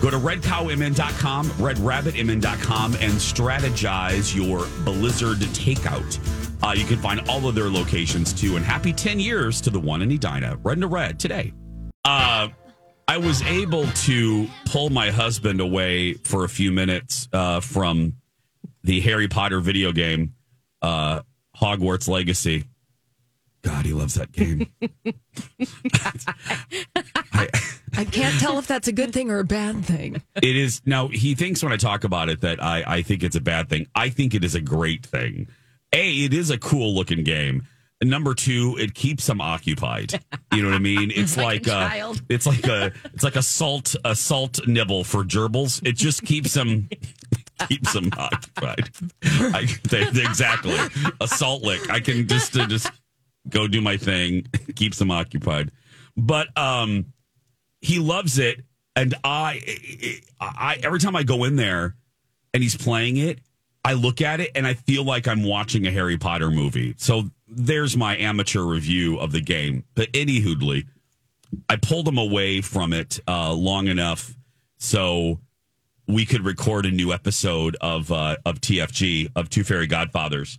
go 0.00 0.10
to 0.10 0.18
redcowmn.com, 0.18 1.46
redrabbitmn.com, 1.50 2.94
and 2.94 3.12
strategize 3.12 4.34
your 4.34 4.66
Blizzard 4.84 5.38
takeout. 5.38 6.18
Uh, 6.62 6.72
you 6.72 6.84
can 6.84 6.98
find 6.98 7.20
all 7.28 7.46
of 7.46 7.54
their 7.54 7.68
locations 7.68 8.32
too. 8.32 8.56
And 8.56 8.64
happy 8.64 8.92
10 8.92 9.20
years 9.20 9.60
to 9.62 9.70
the 9.70 9.80
one 9.80 10.02
in 10.02 10.10
Edina. 10.10 10.58
Red 10.62 10.80
to 10.80 10.86
red 10.86 11.20
today. 11.20 11.52
Uh, 12.04 12.48
I 13.06 13.18
was 13.18 13.42
able 13.42 13.86
to 13.86 14.48
pull 14.66 14.88
my 14.90 15.10
husband 15.10 15.60
away 15.60 16.14
for 16.14 16.44
a 16.44 16.48
few 16.48 16.72
minutes 16.72 17.28
uh, 17.32 17.60
from 17.60 18.14
the 18.82 19.00
Harry 19.00 19.28
Potter 19.28 19.60
video 19.60 19.92
game, 19.92 20.34
uh, 20.82 21.20
Hogwarts 21.56 22.08
Legacy. 22.08 22.64
God, 23.62 23.86
he 23.86 23.92
loves 23.92 24.14
that 24.14 24.32
game. 24.32 24.66
I, 27.32 27.48
I, 27.96 28.04
can't 28.04 28.38
tell 28.40 28.58
if 28.58 28.66
that's 28.66 28.88
a 28.88 28.92
good 28.92 29.12
thing 29.12 29.30
or 29.30 29.38
a 29.38 29.44
bad 29.44 29.84
thing. 29.84 30.22
It 30.36 30.56
is. 30.56 30.82
Now, 30.84 31.08
he 31.08 31.34
thinks 31.34 31.62
when 31.62 31.72
I 31.72 31.76
talk 31.76 32.04
about 32.04 32.28
it 32.28 32.40
that 32.42 32.62
I, 32.62 32.84
I 32.86 33.02
think 33.02 33.22
it's 33.22 33.36
a 33.36 33.40
bad 33.40 33.68
thing. 33.68 33.86
I 33.94 34.08
think 34.08 34.34
it 34.34 34.44
is 34.44 34.54
a 34.54 34.60
great 34.60 35.06
thing. 35.06 35.48
A, 35.92 36.10
it 36.24 36.34
is 36.34 36.50
a 36.50 36.58
cool 36.58 36.94
looking 36.94 37.24
game. 37.24 37.66
Number 38.02 38.34
two, 38.34 38.76
it 38.78 38.94
keeps 38.94 39.26
them 39.26 39.40
occupied. 39.40 40.20
You 40.52 40.62
know 40.62 40.68
what 40.68 40.76
I 40.76 40.78
mean? 40.78 41.10
It's 41.14 41.36
like, 41.36 41.66
like 41.66 42.00
a, 42.00 42.14
it's 42.28 42.46
like 42.46 42.66
a 42.66 42.92
it's 43.14 43.22
like 43.22 43.36
a 43.36 43.42
salt 43.42 43.94
a 44.04 44.14
salt 44.14 44.66
nibble 44.66 45.04
for 45.04 45.22
gerbils. 45.24 45.84
It 45.86 45.96
just 45.96 46.22
keeps 46.22 46.54
them 46.54 46.88
keeps 47.68 47.92
them 47.92 48.10
occupied. 48.16 48.90
I, 49.22 49.66
they, 49.88 50.04
they, 50.10 50.22
exactly 50.22 50.76
a 51.20 51.28
salt 51.28 51.62
lick. 51.62 51.88
I 51.88 52.00
can 52.00 52.26
just 52.26 52.56
uh, 52.56 52.66
just 52.66 52.90
go 53.48 53.68
do 53.68 53.80
my 53.80 53.96
thing. 53.96 54.46
keeps 54.76 54.98
them 54.98 55.10
occupied. 55.10 55.70
But 56.16 56.56
um, 56.58 57.12
he 57.84 57.98
loves 57.98 58.38
it, 58.38 58.62
and 58.96 59.14
I 59.22 59.60
I 60.40 60.78
every 60.82 60.98
time 60.98 61.14
I 61.14 61.22
go 61.22 61.44
in 61.44 61.56
there 61.56 61.96
and 62.54 62.62
he's 62.62 62.76
playing 62.76 63.18
it, 63.18 63.40
I 63.84 63.92
look 63.92 64.22
at 64.22 64.40
it 64.40 64.52
and 64.54 64.66
I 64.66 64.74
feel 64.74 65.04
like 65.04 65.28
I'm 65.28 65.42
watching 65.42 65.86
a 65.86 65.90
Harry 65.90 66.16
Potter 66.16 66.50
movie. 66.50 66.94
So 66.96 67.24
there's 67.46 67.96
my 67.96 68.16
amateur 68.16 68.62
review 68.62 69.18
of 69.18 69.32
the 69.32 69.42
game. 69.42 69.84
But 69.94 70.08
any 70.14 70.40
hoodly, 70.40 70.86
I 71.68 71.76
pulled 71.76 72.08
him 72.08 72.16
away 72.16 72.62
from 72.62 72.94
it 72.94 73.20
uh, 73.28 73.52
long 73.52 73.88
enough 73.88 74.34
so 74.78 75.40
we 76.08 76.24
could 76.24 76.44
record 76.44 76.86
a 76.86 76.90
new 76.90 77.12
episode 77.12 77.76
of 77.82 78.10
uh, 78.10 78.36
of 78.46 78.62
TFG 78.62 79.32
of 79.36 79.50
Two 79.50 79.62
Fairy 79.62 79.86
Godfathers, 79.86 80.58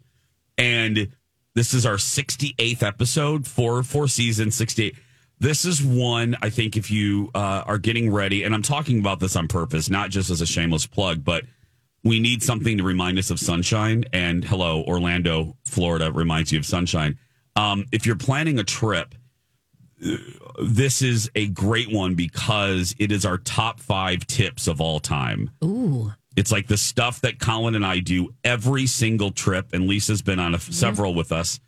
and 0.59 1.09
this 1.55 1.73
is 1.73 1.85
our 1.85 1.95
68th 1.95 2.83
episode 2.83 3.47
for 3.47 3.81
four 3.81 4.07
seasons, 4.07 4.55
68. 4.55 4.95
This 5.39 5.65
is 5.65 5.83
one 5.83 6.37
I 6.41 6.49
think 6.49 6.77
if 6.77 6.89
you 6.89 7.29
uh, 7.35 7.63
are 7.65 7.77
getting 7.77 8.11
ready, 8.11 8.43
and 8.43 8.53
I'm 8.53 8.61
talking 8.61 8.99
about 8.99 9.19
this 9.19 9.35
on 9.35 9.47
purpose, 9.47 9.89
not 9.89 10.09
just 10.09 10.29
as 10.29 10.41
a 10.41 10.45
shameless 10.45 10.85
plug, 10.85 11.23
but 11.23 11.43
we 12.03 12.19
need 12.19 12.41
something 12.43 12.77
to 12.77 12.83
remind 12.83 13.17
us 13.17 13.31
of 13.31 13.39
sunshine. 13.39 14.05
And 14.13 14.45
hello, 14.45 14.83
Orlando, 14.83 15.57
Florida 15.65 16.11
reminds 16.11 16.51
you 16.51 16.59
of 16.59 16.65
sunshine. 16.65 17.17
Um, 17.55 17.85
if 17.91 18.05
you're 18.05 18.15
planning 18.15 18.59
a 18.59 18.63
trip, 18.63 19.15
this 20.61 21.01
is 21.01 21.29
a 21.35 21.47
great 21.47 21.91
one 21.91 22.15
because 22.15 22.95
it 22.99 23.11
is 23.11 23.25
our 23.25 23.37
top 23.37 23.79
five 23.79 24.27
tips 24.27 24.67
of 24.67 24.79
all 24.79 24.99
time. 24.99 25.51
Ooh. 25.63 26.13
It's 26.35 26.51
like 26.51 26.67
the 26.67 26.77
stuff 26.77 27.21
that 27.21 27.39
Colin 27.39 27.75
and 27.75 27.85
I 27.85 27.99
do 27.99 28.33
every 28.43 28.87
single 28.87 29.31
trip, 29.31 29.73
and 29.73 29.87
Lisa's 29.87 30.21
been 30.21 30.39
on 30.39 30.53
a, 30.53 30.59
several 30.59 31.13
with 31.13 31.31
us. 31.31 31.59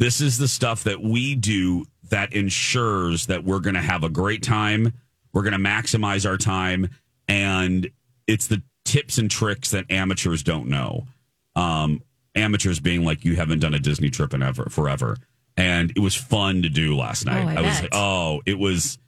This 0.00 0.20
is 0.20 0.38
the 0.38 0.48
stuff 0.48 0.84
that 0.84 1.02
we 1.02 1.34
do 1.34 1.84
that 2.08 2.32
ensures 2.32 3.26
that 3.26 3.44
we're 3.44 3.60
going 3.60 3.74
to 3.74 3.82
have 3.82 4.02
a 4.02 4.08
great 4.08 4.42
time. 4.42 4.94
We're 5.32 5.42
going 5.42 5.52
to 5.52 5.58
maximize 5.58 6.28
our 6.28 6.38
time. 6.38 6.88
And 7.28 7.88
it's 8.26 8.46
the 8.46 8.62
tips 8.84 9.18
and 9.18 9.30
tricks 9.30 9.70
that 9.70 9.84
amateurs 9.90 10.42
don't 10.42 10.68
know. 10.68 11.06
Um, 11.54 12.02
amateurs 12.34 12.80
being 12.80 13.04
like 13.04 13.24
you 13.24 13.36
haven't 13.36 13.58
done 13.60 13.74
a 13.74 13.78
Disney 13.78 14.10
trip 14.10 14.32
in 14.34 14.42
ever 14.42 14.70
forever, 14.70 15.16
and 15.56 15.90
it 15.94 16.00
was 16.00 16.14
fun 16.14 16.62
to 16.62 16.68
do 16.68 16.96
last 16.96 17.26
night. 17.26 17.44
Oh, 17.44 17.48
I, 17.48 17.54
I 17.56 17.60
was 17.60 17.82
like, 17.82 17.90
oh, 17.92 18.42
it 18.46 18.58
was. 18.58 18.98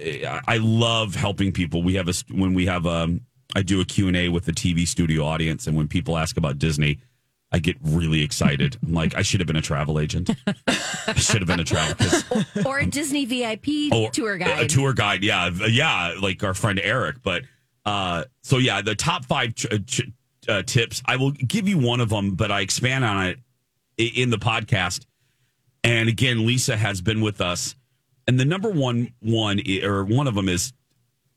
I 0.00 0.58
love 0.58 1.16
helping 1.16 1.52
people. 1.52 1.82
We 1.82 1.94
have 1.94 2.08
a 2.08 2.14
when 2.30 2.54
we 2.54 2.66
have 2.66 2.86
a 2.86 2.88
I 2.88 3.02
um, 3.02 3.20
I 3.54 3.62
do 3.62 3.80
a 3.80 3.84
Q 3.84 4.08
and 4.08 4.16
A 4.16 4.28
with 4.28 4.44
the 4.44 4.52
TV 4.52 4.86
studio 4.86 5.24
audience, 5.24 5.66
and 5.66 5.76
when 5.76 5.88
people 5.88 6.16
ask 6.16 6.36
about 6.36 6.58
Disney, 6.58 6.98
I 7.50 7.60
get 7.60 7.76
really 7.82 8.22
excited. 8.22 8.76
I'm 8.86 8.92
like, 8.92 9.14
I 9.14 9.22
should 9.22 9.40
have 9.40 9.46
been 9.46 9.56
a 9.56 9.62
travel 9.62 9.98
agent. 9.98 10.30
I 10.66 11.14
should 11.14 11.40
have 11.40 11.46
been 11.46 11.60
a 11.60 11.64
travel 11.64 12.06
or, 12.64 12.66
or 12.66 12.78
a 12.80 12.86
Disney 12.86 13.24
VIP 13.24 13.92
or, 13.92 14.10
tour 14.10 14.36
guide. 14.36 14.64
A 14.64 14.66
tour 14.66 14.92
guide, 14.92 15.24
yeah, 15.24 15.50
yeah, 15.68 16.14
like 16.20 16.44
our 16.44 16.52
friend 16.52 16.78
Eric, 16.82 17.22
but 17.22 17.44
uh, 17.86 18.24
so 18.42 18.58
yeah, 18.58 18.82
the 18.82 18.94
top 18.94 19.24
five 19.24 19.54
ch- 19.54 19.66
uh, 19.66 19.78
ch- 19.86 20.10
uh, 20.46 20.62
tips. 20.62 21.02
I 21.06 21.16
will 21.16 21.30
give 21.30 21.66
you 21.66 21.78
one 21.78 22.00
of 22.00 22.10
them, 22.10 22.34
but 22.34 22.52
I 22.52 22.60
expand 22.60 23.04
on 23.04 23.26
it 23.26 23.38
in 23.96 24.30
the 24.30 24.38
podcast. 24.38 25.06
And 25.82 26.08
again, 26.08 26.46
Lisa 26.46 26.76
has 26.76 27.00
been 27.00 27.22
with 27.22 27.40
us, 27.40 27.74
and 28.26 28.38
the 28.38 28.44
number 28.44 28.68
one 28.68 29.14
one 29.20 29.60
or 29.82 30.04
one 30.04 30.26
of 30.26 30.34
them 30.34 30.50
is 30.50 30.74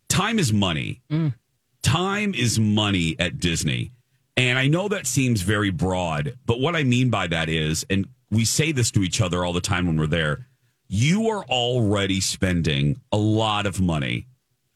time 0.09 0.39
is 0.39 0.51
money. 0.51 1.01
Mm. 1.09 1.35
Time 1.83 2.33
is 2.33 2.59
money 2.59 3.15
at 3.17 3.39
Disney. 3.39 3.93
And 4.37 4.57
I 4.57 4.67
know 4.67 4.87
that 4.87 5.07
seems 5.07 5.41
very 5.41 5.71
broad, 5.71 6.37
but 6.45 6.59
what 6.59 6.75
I 6.75 6.83
mean 6.83 7.09
by 7.09 7.27
that 7.27 7.49
is, 7.49 7.85
and 7.89 8.07
we 8.29 8.45
say 8.45 8.71
this 8.71 8.91
to 8.91 9.03
each 9.03 9.19
other 9.19 9.43
all 9.43 9.53
the 9.53 9.61
time 9.61 9.87
when 9.87 9.97
we're 9.97 10.07
there, 10.07 10.47
you 10.87 11.29
are 11.29 11.43
already 11.45 12.21
spending 12.21 13.01
a 13.11 13.17
lot 13.17 13.65
of 13.65 13.81
money 13.81 14.27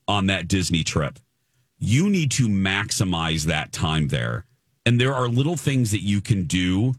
on 0.07 0.27
that 0.27 0.47
Disney 0.47 0.83
trip 0.83 1.19
you 1.79 2.09
need 2.09 2.31
to 2.31 2.47
maximize 2.47 3.45
that 3.45 3.71
time 3.71 4.07
there. 4.07 4.45
And 4.85 4.99
there 4.99 5.13
are 5.13 5.27
little 5.27 5.57
things 5.57 5.91
that 5.91 6.01
you 6.01 6.21
can 6.21 6.43
do 6.43 6.93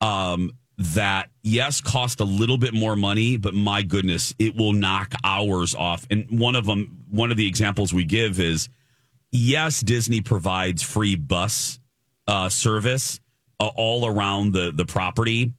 um, 0.00 0.52
that, 0.78 1.30
yes, 1.42 1.80
cost 1.80 2.20
a 2.20 2.24
little 2.24 2.58
bit 2.58 2.74
more 2.74 2.96
money, 2.96 3.36
but 3.36 3.54
my 3.54 3.82
goodness, 3.82 4.34
it 4.38 4.56
will 4.56 4.72
knock 4.72 5.14
hours 5.24 5.74
off. 5.74 6.06
And 6.10 6.38
one 6.38 6.56
of 6.56 6.66
them, 6.66 7.04
one 7.10 7.30
of 7.30 7.36
the 7.36 7.46
examples 7.46 7.92
we 7.92 8.04
give 8.04 8.38
is 8.38 8.68
yes, 9.30 9.80
Disney 9.80 10.20
provides 10.20 10.82
free 10.82 11.16
bus 11.16 11.78
uh, 12.26 12.48
service 12.48 13.20
uh, 13.60 13.70
all 13.76 14.06
around 14.06 14.52
the, 14.52 14.72
the 14.72 14.84
property. 14.84 15.52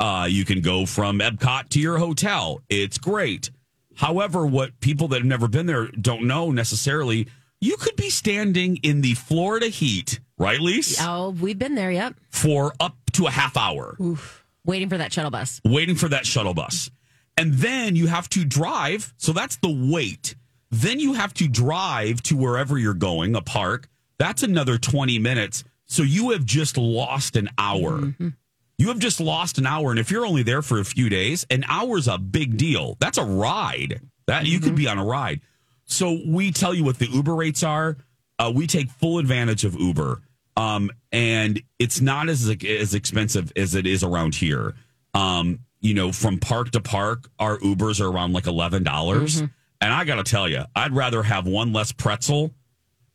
Uh, 0.00 0.26
you 0.28 0.44
can 0.44 0.60
go 0.60 0.86
from 0.86 1.20
Epcot 1.20 1.68
to 1.70 1.80
your 1.80 1.98
hotel. 1.98 2.60
It's 2.68 2.98
great. 2.98 3.50
However, 3.96 4.44
what 4.44 4.78
people 4.80 5.08
that 5.08 5.18
have 5.18 5.26
never 5.26 5.48
been 5.48 5.66
there 5.66 5.86
don't 5.86 6.26
know 6.26 6.50
necessarily 6.50 7.28
you 7.60 7.76
could 7.76 7.96
be 7.96 8.10
standing 8.10 8.76
in 8.82 9.00
the 9.00 9.14
Florida 9.14 9.68
heat, 9.68 10.20
right, 10.36 10.60
Lise? 10.60 10.98
Oh, 11.00 11.30
we've 11.30 11.58
been 11.58 11.74
there, 11.74 11.90
yep. 11.90 12.14
For 12.28 12.74
up 12.78 12.96
to 13.12 13.26
a 13.26 13.30
half 13.30 13.56
hour. 13.56 13.96
Oof. 14.00 14.44
Waiting 14.66 14.88
for 14.88 14.98
that 14.98 15.12
shuttle 15.12 15.30
bus. 15.30 15.60
Waiting 15.64 15.94
for 15.94 16.08
that 16.08 16.26
shuttle 16.26 16.52
bus. 16.52 16.90
And 17.38 17.54
then 17.54 17.96
you 17.96 18.06
have 18.06 18.28
to 18.30 18.44
drive. 18.44 19.14
So 19.16 19.32
that's 19.32 19.56
the 19.56 19.90
wait. 19.90 20.34
Then 20.70 21.00
you 21.00 21.14
have 21.14 21.32
to 21.34 21.48
drive 21.48 22.22
to 22.24 22.36
wherever 22.36 22.78
you're 22.78 22.94
going, 22.94 23.34
a 23.34 23.40
park. 23.40 23.88
That's 24.18 24.42
another 24.42 24.76
20 24.76 25.18
minutes. 25.18 25.64
So 25.94 26.02
you 26.02 26.30
have 26.30 26.44
just 26.44 26.76
lost 26.76 27.36
an 27.36 27.48
hour. 27.56 28.00
Mm-hmm. 28.00 28.30
You 28.78 28.88
have 28.88 28.98
just 28.98 29.20
lost 29.20 29.58
an 29.58 29.66
hour. 29.66 29.90
And 29.90 30.00
if 30.00 30.10
you're 30.10 30.26
only 30.26 30.42
there 30.42 30.60
for 30.60 30.80
a 30.80 30.84
few 30.84 31.08
days, 31.08 31.46
an 31.50 31.64
hour's 31.68 32.08
a 32.08 32.18
big 32.18 32.56
deal. 32.56 32.96
That's 32.98 33.16
a 33.16 33.24
ride. 33.24 34.00
That 34.26 34.42
mm-hmm. 34.42 34.52
you 34.52 34.58
could 34.58 34.68
mm-hmm. 34.70 34.76
be 34.76 34.88
on 34.88 34.98
a 34.98 35.04
ride. 35.04 35.40
So 35.84 36.18
we 36.26 36.50
tell 36.50 36.74
you 36.74 36.82
what 36.82 36.98
the 36.98 37.06
Uber 37.06 37.36
rates 37.36 37.62
are. 37.62 37.96
Uh, 38.40 38.50
we 38.52 38.66
take 38.66 38.90
full 38.90 39.18
advantage 39.18 39.64
of 39.64 39.78
Uber, 39.78 40.20
um, 40.56 40.90
and 41.12 41.62
it's 41.78 42.00
not 42.00 42.28
as 42.28 42.48
as 42.48 42.94
expensive 42.94 43.52
as 43.54 43.76
it 43.76 43.86
is 43.86 44.02
around 44.02 44.34
here. 44.34 44.74
Um, 45.12 45.60
you 45.80 45.94
know, 45.94 46.10
from 46.10 46.38
park 46.38 46.72
to 46.72 46.80
park, 46.80 47.28
our 47.38 47.58
Ubers 47.58 48.00
are 48.00 48.08
around 48.08 48.32
like 48.32 48.48
eleven 48.48 48.82
dollars. 48.82 49.36
Mm-hmm. 49.36 49.46
And 49.80 49.92
I 49.92 50.04
got 50.04 50.16
to 50.16 50.24
tell 50.24 50.48
you, 50.48 50.64
I'd 50.74 50.92
rather 50.92 51.22
have 51.22 51.46
one 51.46 51.72
less 51.72 51.92
pretzel, 51.92 52.52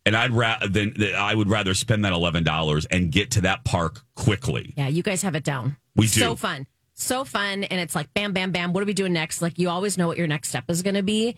and 0.09 0.17
I'd 0.17 0.31
rather 0.31 0.67
than 0.67 0.95
I 1.15 1.35
would 1.35 1.49
rather 1.49 1.75
spend 1.75 2.03
that 2.03 2.13
eleven 2.13 2.43
dollars 2.43 2.87
and 2.87 3.11
get 3.11 3.29
to 3.31 3.41
that 3.41 3.63
park 3.63 4.01
quickly. 4.15 4.73
Yeah, 4.75 4.87
you 4.87 5.03
guys 5.03 5.21
have 5.21 5.35
it 5.35 5.43
down. 5.43 5.77
We 5.95 6.07
do 6.07 6.19
so 6.19 6.35
fun 6.35 6.65
so 7.01 7.23
fun. 7.23 7.63
And 7.63 7.79
it's 7.79 7.95
like, 7.95 8.13
bam, 8.13 8.33
bam, 8.33 8.51
bam. 8.51 8.73
What 8.73 8.83
are 8.83 8.85
we 8.85 8.93
doing 8.93 9.13
next? 9.13 9.41
Like, 9.41 9.57
you 9.57 9.69
always 9.69 9.97
know 9.97 10.07
what 10.07 10.17
your 10.17 10.27
next 10.27 10.49
step 10.49 10.65
is 10.67 10.81
going 10.81 10.95
to 10.95 11.03
be. 11.03 11.37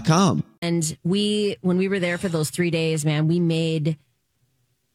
and 0.61 0.97
we 1.03 1.57
when 1.61 1.77
we 1.77 1.87
were 1.87 1.99
there 1.99 2.17
for 2.17 2.29
those 2.29 2.49
three 2.49 2.71
days, 2.71 3.05
man, 3.05 3.27
we 3.27 3.39
made 3.39 3.97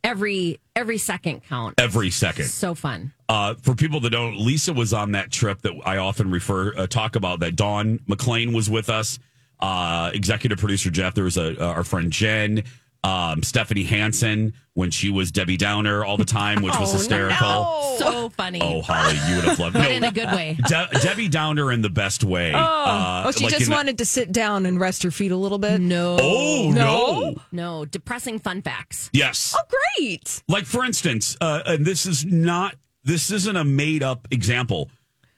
every 0.04 0.60
every 0.74 0.98
second 0.98 1.42
count. 1.48 1.74
Every 1.78 2.10
second. 2.10 2.46
So 2.46 2.74
fun. 2.74 3.12
Uh, 3.28 3.54
for 3.54 3.74
people 3.74 4.00
that 4.00 4.10
don't, 4.10 4.38
Lisa 4.38 4.72
was 4.72 4.92
on 4.92 5.12
that 5.12 5.30
trip 5.30 5.62
that 5.62 5.72
I 5.84 5.96
often 5.96 6.30
refer 6.30 6.74
uh, 6.76 6.86
talk 6.86 7.16
about. 7.16 7.40
That 7.40 7.56
Dawn 7.56 8.00
McLean 8.06 8.52
was 8.52 8.70
with 8.70 8.88
us. 8.88 9.18
Uh, 9.58 10.10
executive 10.14 10.58
producer 10.58 10.90
Jeff. 10.90 11.14
There 11.14 11.24
was 11.24 11.36
a, 11.36 11.60
uh, 11.60 11.72
our 11.72 11.84
friend 11.84 12.12
Jen, 12.12 12.62
um, 13.06 13.42
Stephanie 13.42 13.84
Hansen 13.84 14.52
when 14.74 14.90
she 14.90 15.10
was 15.10 15.30
Debbie 15.30 15.56
Downer 15.56 16.04
all 16.04 16.16
the 16.16 16.24
time, 16.24 16.60
which 16.62 16.78
was 16.78 16.92
hysterical. 16.92 17.96
So 17.98 18.28
funny. 18.30 18.60
Oh, 18.60 18.82
Holly, 18.82 19.16
you 19.28 19.36
would 19.36 19.44
have 19.44 19.58
loved 19.58 19.74
but 19.74 19.86
it. 19.86 19.92
in 19.92 20.04
a 20.04 20.10
good 20.10 20.30
way. 20.32 20.58
De- 20.66 20.88
Debbie 21.02 21.28
Downer 21.28 21.70
in 21.72 21.82
the 21.82 21.88
best 21.88 22.24
way. 22.24 22.52
Uh, 22.52 23.24
oh, 23.26 23.30
she 23.30 23.44
like 23.44 23.52
just 23.52 23.66
in- 23.68 23.72
wanted 23.72 23.98
to 23.98 24.04
sit 24.04 24.32
down 24.32 24.66
and 24.66 24.80
rest 24.80 25.02
her 25.04 25.10
feet 25.10 25.30
a 25.30 25.36
little 25.36 25.58
bit. 25.58 25.80
No. 25.80 26.18
Oh 26.20 26.70
no. 26.74 27.36
No. 27.52 27.84
Depressing 27.84 28.38
fun 28.40 28.60
facts. 28.60 29.08
Yes. 29.12 29.54
Oh, 29.56 29.62
great. 29.98 30.42
Like 30.48 30.66
for 30.66 30.84
instance, 30.84 31.36
uh, 31.40 31.62
and 31.64 31.86
this 31.86 32.06
is 32.06 32.24
not 32.24 32.74
this 33.04 33.30
isn't 33.30 33.56
a 33.56 33.64
made 33.64 34.02
up 34.02 34.26
example. 34.32 34.90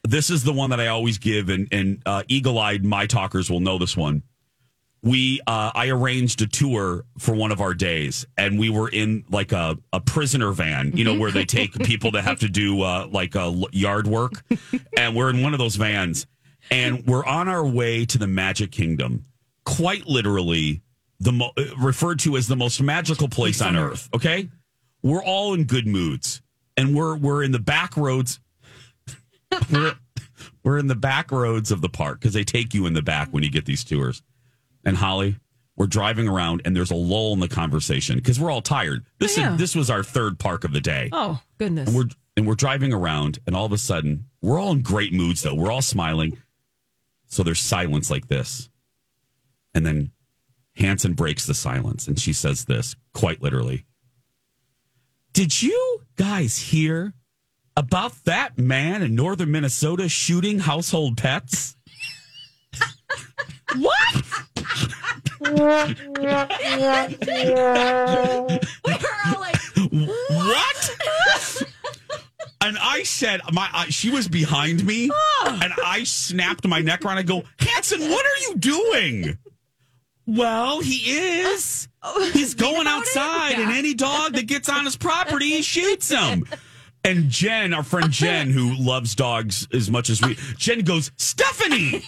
This 0.05 0.31
is 0.31 0.43
the 0.43 0.53
one 0.55 0.71
that 0.71 0.81
I 0.81 0.87
always 0.87 1.19
give, 1.19 1.49
and 1.51 1.69
and 1.71 2.03
uh, 2.07 2.23
eagle 2.29 2.59
eyed 2.59 2.85
my 2.85 3.07
talkers 3.07 3.51
will 3.51 3.61
know 3.61 3.79
this 3.79 3.97
one. 3.97 4.23
We 5.03 5.41
uh, 5.47 5.71
I 5.75 5.89
arranged 5.91 6.43
a 6.43 6.47
tour 6.49 7.05
for 7.19 7.33
one 7.35 7.53
of 7.53 7.61
our 7.61 7.73
days, 7.73 8.27
and 8.37 8.59
we 8.59 8.69
were 8.69 8.89
in 8.89 9.25
like 9.31 9.53
a, 9.53 9.79
a 9.93 10.01
prisoner 10.01 10.51
van, 10.51 10.91
you 10.97 11.05
know, 11.05 11.17
where 11.17 11.31
they 11.31 11.45
take 11.47 11.73
people 11.85 12.11
that 12.13 12.23
have 12.25 12.41
to 12.41 12.49
do 12.49 12.83
uh, 12.83 13.07
like 13.11 13.37
uh, 13.37 13.47
l- 13.47 13.69
yard 13.71 14.09
work, 14.09 14.43
and 14.97 15.15
we're 15.15 15.31
in 15.31 15.41
one 15.41 15.53
of 15.53 15.59
those 15.59 15.77
vans, 15.77 16.27
and 16.71 17.07
we're 17.07 17.25
on 17.25 17.49
our 17.49 17.65
way 17.65 18.05
to 18.07 18.19
the 18.19 18.27
Magic 18.27 18.73
Kingdom, 18.73 19.25
quite 19.65 20.07
literally 20.07 20.83
the 21.21 21.31
mo- 21.33 21.53
uh, 21.57 21.65
referred 21.79 22.19
to 22.21 22.37
as 22.37 22.49
the 22.49 22.57
most 22.57 22.83
magical 22.83 23.29
place 23.29 23.63
on 23.63 23.77
earth. 23.77 24.09
Okay, 24.13 24.49
we're 25.03 25.23
all 25.23 25.55
in 25.55 25.63
good 25.63 25.87
moods, 25.87 26.43
and 26.77 26.93
we're 26.97 27.17
we're 27.17 27.45
in 27.45 27.53
the 27.53 27.61
back 27.61 27.97
roads. 27.97 28.41
we're, 29.73 29.95
we're 30.65 30.79
in 30.79 30.89
the 30.89 30.97
back 30.97 31.31
roads 31.31 31.71
of 31.71 31.81
the 31.83 31.89
park 31.89 32.19
because 32.21 32.35
they 32.35 32.45
take 32.45 32.75
you 32.75 32.87
in 32.87 32.95
the 32.95 33.03
back 33.03 33.29
when 33.29 33.43
you 33.45 33.51
get 33.51 33.65
these 33.65 33.85
tours. 33.85 34.23
And 34.89 34.97
Holly, 34.97 35.37
we're 35.77 35.87
driving 35.87 36.27
around, 36.29 36.63
and 36.65 36.75
there's 36.75 36.91
a 36.91 36.95
lull 36.97 37.35
in 37.35 37.41
the 37.41 37.49
conversation 37.49 38.17
because 38.17 38.41
we're 38.41 38.51
all 38.51 38.63
tired. 38.63 39.05
Oh, 39.05 39.11
this 39.19 39.37
Oh, 39.37 39.43
yeah. 39.43 39.53
is 39.53 39.59
this 39.61 39.77
was 39.77 39.91
our 39.91 40.03
third 40.03 40.39
park 40.39 40.65
of 40.65 40.73
the 40.73 40.81
day. 40.81 41.11
Oh, 41.13 41.41
goodness. 41.59 41.89
And 41.89 41.97
we're 41.97 42.07
and 42.39 42.47
we're 42.47 42.55
driving 42.55 42.93
around, 42.95 43.39
and 43.47 43.55
all 43.55 43.67
of 43.67 43.73
a 43.73 43.79
sudden, 43.79 44.25
we're 44.41 44.59
all 44.59 44.73
in 44.73 44.81
great 44.81 45.13
moods. 45.13 45.43
Though 45.43 45.55
we're 45.55 45.71
all 45.71 45.83
smiling, 45.83 46.39
so 47.27 47.43
there's 47.43 47.61
silence 47.61 48.11
like 48.11 48.29
this, 48.29 48.71
and 49.75 49.85
then 49.85 50.11
Hansen 50.77 51.13
breaks 51.13 51.45
the 51.47 51.53
silence, 51.55 52.09
and 52.09 52.19
she 52.19 52.33
says 52.33 52.65
this 52.65 52.97
quite 53.13 53.43
literally: 53.43 53.85
"Did 55.35 55.61
you 55.61 56.01
guys 56.17 56.57
hear 56.57 57.13
about 57.77 58.25
that 58.25 58.57
man 58.59 59.03
in 59.03 59.15
northern 59.15 59.51
Minnesota 59.51 60.09
shooting 60.09 60.61
household 60.61 61.19
pets?" 61.19 61.77
what? 63.77 64.25
We 65.41 65.51
were 65.51 65.71
all 69.27 69.41
like, 69.41 69.61
what? 70.31 70.99
and 72.61 72.77
I 72.81 73.03
said, 73.05 73.41
my 73.53 73.69
I, 73.73 73.87
she 73.91 74.11
was 74.11 74.29
behind 74.29 74.85
me, 74.85 75.11
oh. 75.13 75.61
and 75.63 75.73
I 75.85 76.05
snapped 76.05 76.67
my 76.67 76.81
neck 76.81 77.05
around. 77.05 77.19
I 77.19 77.23
go, 77.23 77.43
Hansen, 77.59 78.01
what 78.11 78.25
are 78.25 78.43
you 78.49 78.57
doing? 78.57 79.39
Well, 80.27 80.81
he 80.81 80.97
is. 81.43 81.89
Oh. 82.03 82.31
He's 82.35 82.55
going 82.55 82.87
outside, 82.87 83.55
and 83.59 83.73
any 83.73 83.95
dog 83.95 84.35
that 84.35 84.47
gets 84.47 84.69
on 84.69 84.85
his 84.85 84.97
property, 84.97 85.51
he 85.51 85.63
shoots 85.63 86.11
him. 86.11 86.47
And 87.05 87.31
Jen, 87.31 87.73
our 87.73 87.83
friend 87.83 88.11
Jen, 88.11 88.51
who 88.51 88.75
loves 88.75 89.15
dogs 89.15 89.67
as 89.73 89.91
much 89.91 90.11
as 90.11 90.21
we, 90.21 90.37
Jen 90.57 90.81
goes, 90.81 91.11
Stephanie, 91.17 92.05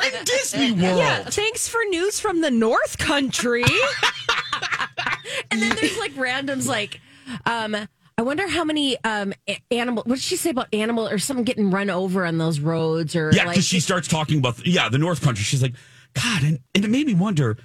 going, 0.00 0.14
in 0.18 0.24
Disney 0.24 0.72
World. 0.72 0.98
Yeah, 0.98 1.24
thanks 1.24 1.68
for 1.68 1.78
news 1.90 2.20
from 2.20 2.40
the 2.40 2.50
North 2.50 2.98
Country. 2.98 3.64
and 5.50 5.60
then 5.62 5.74
there's 5.76 5.98
like 5.98 6.12
randoms 6.14 6.66
like, 6.66 7.00
um, 7.46 7.76
I 8.16 8.22
wonder 8.22 8.48
how 8.48 8.64
many 8.64 8.96
um 9.04 9.32
animal. 9.70 10.02
What 10.06 10.16
did 10.16 10.22
she 10.22 10.36
say 10.36 10.50
about 10.50 10.68
animal 10.72 11.08
or 11.08 11.18
something 11.18 11.44
getting 11.44 11.70
run 11.70 11.90
over 11.90 12.24
on 12.26 12.38
those 12.38 12.58
roads 12.60 13.14
or 13.14 13.30
Yeah, 13.32 13.44
like 13.44 13.54
because 13.54 13.66
she 13.66 13.80
starts 13.80 14.08
talking 14.08 14.38
about 14.38 14.66
yeah 14.66 14.88
the 14.88 14.98
North 14.98 15.20
Country. 15.22 15.44
She's 15.44 15.62
like, 15.62 15.74
God, 16.14 16.42
and, 16.42 16.58
and 16.74 16.84
it 16.84 16.88
made 16.90 17.06
me 17.06 17.14
wonder 17.14 17.56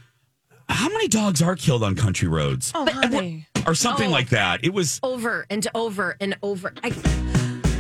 how 0.69 0.89
many 0.89 1.08
dogs 1.08 1.41
are 1.41 1.56
killed 1.56 1.84
on 1.84 1.96
country 1.96 2.28
roads 2.28 2.72
Oh, 2.76 2.86
honey. 2.89 3.48
or 3.67 3.74
something 3.76 4.10
Oh. 4.10 4.12
like 4.12 4.30
that. 4.30 4.63
It 4.63 4.74
was 4.74 5.00
over 5.04 5.46
and 5.50 5.67
over 5.76 6.15
and 6.22 6.38
over. 6.43 6.74
I, 6.84 6.89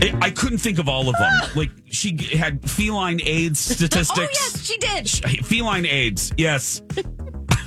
it, 0.03 0.15
I 0.21 0.29
couldn't 0.29 0.57
think 0.57 0.79
of 0.79 0.89
all 0.89 1.09
of 1.09 1.15
them. 1.17 1.31
like 1.55 1.71
she 1.85 2.17
had 2.17 2.67
feline 2.69 3.21
AIDS 3.23 3.59
statistics. 3.75 4.17
oh 4.17 4.21
yes, 4.21 4.65
she 4.65 4.77
did. 4.77 5.09
Feline 5.45 5.85
AIDS, 5.85 6.33
yes. 6.37 6.81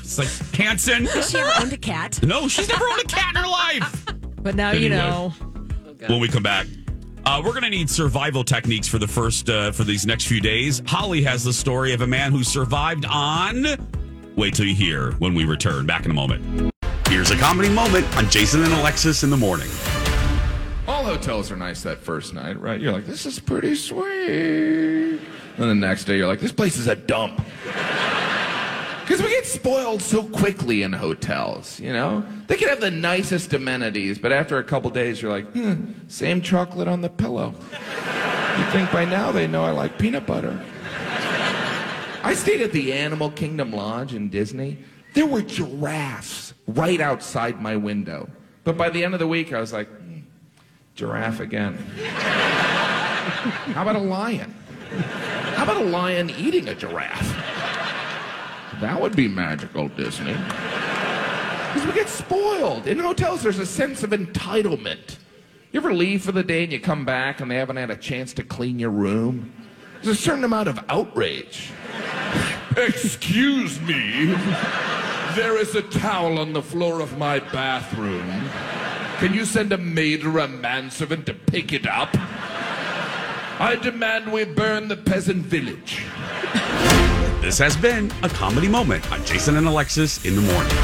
it's 0.01 0.19
like 0.19 0.29
Hansen. 0.55 1.07
Has 1.07 1.31
She 1.31 1.39
ever 1.39 1.51
owned 1.61 1.73
a 1.73 1.79
cat. 1.79 2.23
No, 2.23 2.49
she's 2.49 2.69
never 2.69 2.85
owned 2.85 3.01
a 3.01 3.05
cat 3.05 3.35
in 3.35 3.43
her 3.43 3.49
life. 3.49 4.07
But 4.43 4.55
now 4.55 4.73
you 4.73 4.89
know. 4.89 5.33
when 6.07 6.21
we 6.21 6.29
come 6.29 6.43
back. 6.43 6.67
Uh, 7.25 7.43
we're 7.45 7.51
going 7.51 7.65
to 7.65 7.71
need 7.71 7.91
survival 7.91 8.45
techniques 8.45 8.87
for 8.87 8.99
the 8.99 9.09
first 9.09 9.51
uh, 9.51 9.73
for 9.73 9.83
these 9.83 10.07
next 10.07 10.29
few 10.29 10.41
days. 10.41 10.81
Holly 10.87 11.23
has 11.25 11.43
the 11.43 11.53
story 11.53 11.93
of 11.93 12.03
a 12.03 12.07
man 12.07 12.31
who 12.31 12.45
survived 12.45 13.05
on. 13.05 13.67
Wait 14.37 14.55
till 14.55 14.67
you 14.67 14.77
hear 14.77 15.11
when 15.15 15.35
we 15.35 15.45
return. 15.45 15.87
Back 15.87 16.05
in 16.05 16.13
a 16.13 16.15
moment. 16.15 16.73
Here's 17.09 17.33
a 17.33 17.37
comedy 17.37 17.69
moment 17.69 18.07
on 18.17 18.31
Jason 18.31 18.63
and 18.63 18.73
Alexis 18.75 19.25
in 19.25 19.31
the 19.31 19.37
morning. 19.37 19.69
Hotels 21.07 21.53
are 21.53 21.57
nice 21.57 21.83
that 21.85 21.99
first 21.99 22.35
night, 22.35 22.61
right? 22.61 22.81
You're 22.81 22.93
like, 22.93 23.07
this 23.07 23.27
is 23.27 23.39
pretty 23.39 23.77
sweet. 23.77 25.21
And 25.57 25.71
the 25.71 25.75
next 25.75 26.05
day, 26.05 26.17
you're 26.17 26.27
like, 26.27 26.41
this 26.41 26.51
place 26.51 26.77
is 26.77 26.89
a 26.89 26.97
dump. 26.97 27.41
Because 29.07 29.23
we 29.23 29.29
get 29.29 29.47
spoiled 29.47 30.03
so 30.03 30.25
quickly 30.25 30.83
in 30.83 30.93
hotels, 30.93 31.79
you 31.79 31.93
know? 31.93 32.27
They 32.49 32.57
can 32.57 32.69
have 32.69 32.81
the 32.81 32.91
nicest 32.91 33.53
amenities, 33.55 34.19
but 34.19 34.33
after 34.33 34.59
a 34.59 34.65
couple 34.65 34.91
days, 34.91 35.23
you're 35.23 35.31
like, 35.31 35.47
hmm, 35.53 35.93
same 36.09 36.41
chocolate 36.41 36.89
on 36.89 37.03
the 37.03 37.09
pillow. 37.09 37.55
You 38.59 38.65
think 38.73 38.91
by 38.91 39.05
now 39.05 39.31
they 39.31 39.47
know 39.47 39.65
I 39.65 39.71
like 39.71 39.97
peanut 39.97 40.27
butter. 40.27 40.61
I 42.25 42.35
stayed 42.35 42.61
at 42.63 42.73
the 42.73 42.93
Animal 42.95 43.31
Kingdom 43.31 43.71
Lodge 43.71 44.13
in 44.13 44.29
Disney. 44.29 44.79
There 45.15 45.27
were 45.27 45.43
giraffes 45.43 46.55
right 46.67 47.01
outside 47.01 47.63
my 47.63 47.77
window. 47.77 48.29
But 48.65 48.77
by 48.77 48.91
the 48.91 49.05
end 49.05 49.15
of 49.15 49.21
the 49.21 49.29
week, 49.29 49.53
I 49.53 49.61
was 49.61 49.73
like, 49.73 49.89
giraffe 50.97 51.41
again. 51.41 51.77
How 53.75 53.83
about 53.83 53.97
a 53.97 54.01
lion? 54.01 54.51
How 55.55 55.65
about 55.65 55.77
a 55.77 55.85
lion 55.85 56.31
eating 56.31 56.69
a 56.69 56.75
giraffe? 56.75 57.35
That 58.81 59.01
would 59.01 59.15
be 59.15 59.29
magical, 59.29 59.89
Disney. 59.89 60.33
Because 60.33 61.87
we 61.87 61.93
get 61.93 62.09
spoiled. 62.09 62.87
In 62.87 62.99
hotels, 62.99 63.43
there's 63.43 63.59
a 63.59 63.67
sense 63.67 64.03
of 64.03 64.11
entitlement. 64.11 65.19
You 65.73 65.81
ever 65.81 65.93
leave 65.93 66.23
for 66.23 66.33
the 66.33 66.43
day 66.43 66.65
and 66.65 66.73
you 66.73 66.81
come 66.81 67.05
back 67.05 67.41
and 67.41 67.51
they 67.51 67.57
haven't 67.57 67.77
had 67.77 67.91
a 67.91 67.97
chance 67.97 68.33
to 68.35 68.43
clean 68.43 68.79
your 68.79 68.91
room? 68.91 69.53
There's 70.03 70.19
a 70.19 70.21
certain 70.21 70.45
amount 70.45 70.69
of 70.69 70.83
outrage. 70.89 71.71
Excuse 72.77 73.81
me. 73.83 74.35
There 75.35 75.59
is 75.59 75.75
a 75.75 75.83
towel 75.83 76.39
on 76.39 76.55
the 76.55 76.63
floor 76.63 77.01
of 77.01 77.19
my 77.19 77.41
bathroom. 77.41 78.49
Can 79.19 79.33
you 79.33 79.47
send 79.47 79.73
a 79.73 79.79
maid 79.79 80.27
or 80.27 80.41
a 80.41 80.47
manservant 80.47 81.25
to 81.25 81.33
pick 81.33 81.73
it 81.73 81.87
up? 81.87 82.11
I 83.59 83.79
demand 83.83 84.31
we 84.31 84.45
burn 84.45 84.89
the 84.89 84.97
peasant 84.97 85.47
village. 85.47 86.03
This 87.41 87.57
has 87.59 87.79
been 87.79 88.13
a 88.23 88.29
comedy 88.29 88.69
moment 88.69 89.11
on 89.11 89.25
Jason 89.25 89.57
and 89.57 89.67
Alexis 89.67 90.23
in 90.27 90.37
the 90.37 90.43
morning. 90.43 90.77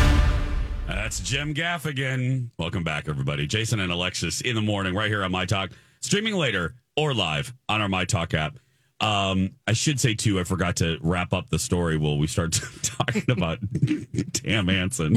That's 0.87 1.21
Jim 1.21 1.53
Gaffigan. 1.53 2.49
Welcome 2.59 2.83
back, 2.83 3.07
everybody. 3.07 3.47
Jason 3.47 3.81
and 3.81 3.92
Alexis 3.92 4.40
in 4.40 4.55
the 4.55 4.62
morning, 4.62 4.95
right 4.95 5.09
here 5.11 5.23
on 5.25 5.31
My 5.31 5.45
Talk. 5.45 5.73
Streaming 6.01 6.35
later 6.35 6.75
or 6.97 7.12
live 7.12 7.53
on 7.68 7.83
our 7.83 7.88
My 7.88 8.07
Talk 8.07 8.33
app. 8.33 8.59
Um, 9.03 9.57
I 9.66 9.75
should 9.75 10.01
say 10.01 10.14
too, 10.14 10.40
I 10.40 10.45
forgot 10.45 10.77
to 10.77 10.97
wrap 11.03 11.35
up 11.35 11.51
the 11.51 11.59
story. 11.59 11.99
Well, 11.99 12.16
we 12.16 12.29
start 12.29 12.53
talking 12.83 13.25
about 13.29 13.59
Tam 14.33 14.68
Hansen, 14.68 15.16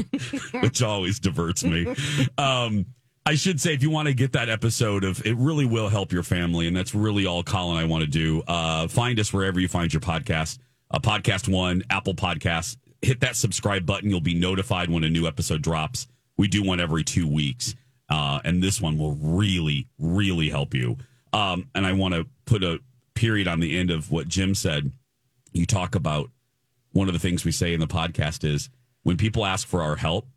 which 0.60 0.82
always 0.82 1.18
diverts 1.18 1.64
me. 1.64 1.94
Um, 2.36 2.84
I 3.28 3.34
should 3.34 3.60
say, 3.60 3.74
if 3.74 3.82
you 3.82 3.90
want 3.90 4.06
to 4.06 4.14
get 4.14 4.34
that 4.34 4.48
episode 4.48 5.02
of, 5.02 5.26
it 5.26 5.36
really 5.36 5.64
will 5.64 5.88
help 5.88 6.12
your 6.12 6.22
family, 6.22 6.68
and 6.68 6.76
that's 6.76 6.94
really 6.94 7.26
all 7.26 7.42
Colin 7.42 7.76
I 7.76 7.84
want 7.84 8.02
to 8.02 8.06
do. 8.06 8.44
Uh, 8.46 8.86
find 8.86 9.18
us 9.18 9.32
wherever 9.32 9.58
you 9.58 9.66
find 9.66 9.92
your 9.92 10.00
podcast, 10.00 10.58
uh, 10.92 11.00
Podcast 11.00 11.52
One, 11.52 11.82
Apple 11.90 12.14
Podcasts. 12.14 12.76
Hit 13.02 13.18
that 13.20 13.34
subscribe 13.34 13.84
button. 13.84 14.10
You'll 14.10 14.20
be 14.20 14.34
notified 14.34 14.90
when 14.90 15.02
a 15.02 15.10
new 15.10 15.26
episode 15.26 15.60
drops. 15.60 16.06
We 16.36 16.46
do 16.46 16.62
one 16.62 16.78
every 16.78 17.02
two 17.02 17.26
weeks, 17.26 17.74
uh, 18.08 18.38
and 18.44 18.62
this 18.62 18.80
one 18.80 18.96
will 18.96 19.16
really, 19.16 19.88
really 19.98 20.48
help 20.48 20.72
you. 20.72 20.96
Um, 21.32 21.68
and 21.74 21.84
I 21.84 21.94
want 21.94 22.14
to 22.14 22.28
put 22.44 22.62
a 22.62 22.78
period 23.14 23.48
on 23.48 23.58
the 23.58 23.76
end 23.76 23.90
of 23.90 24.12
what 24.12 24.28
Jim 24.28 24.54
said. 24.54 24.92
You 25.50 25.66
talk 25.66 25.96
about 25.96 26.30
one 26.92 27.08
of 27.08 27.12
the 27.12 27.18
things 27.18 27.44
we 27.44 27.50
say 27.50 27.74
in 27.74 27.80
the 27.80 27.88
podcast 27.88 28.44
is 28.44 28.70
when 29.02 29.16
people 29.16 29.44
ask 29.44 29.66
for 29.66 29.82
our 29.82 29.96
help, 29.96 30.28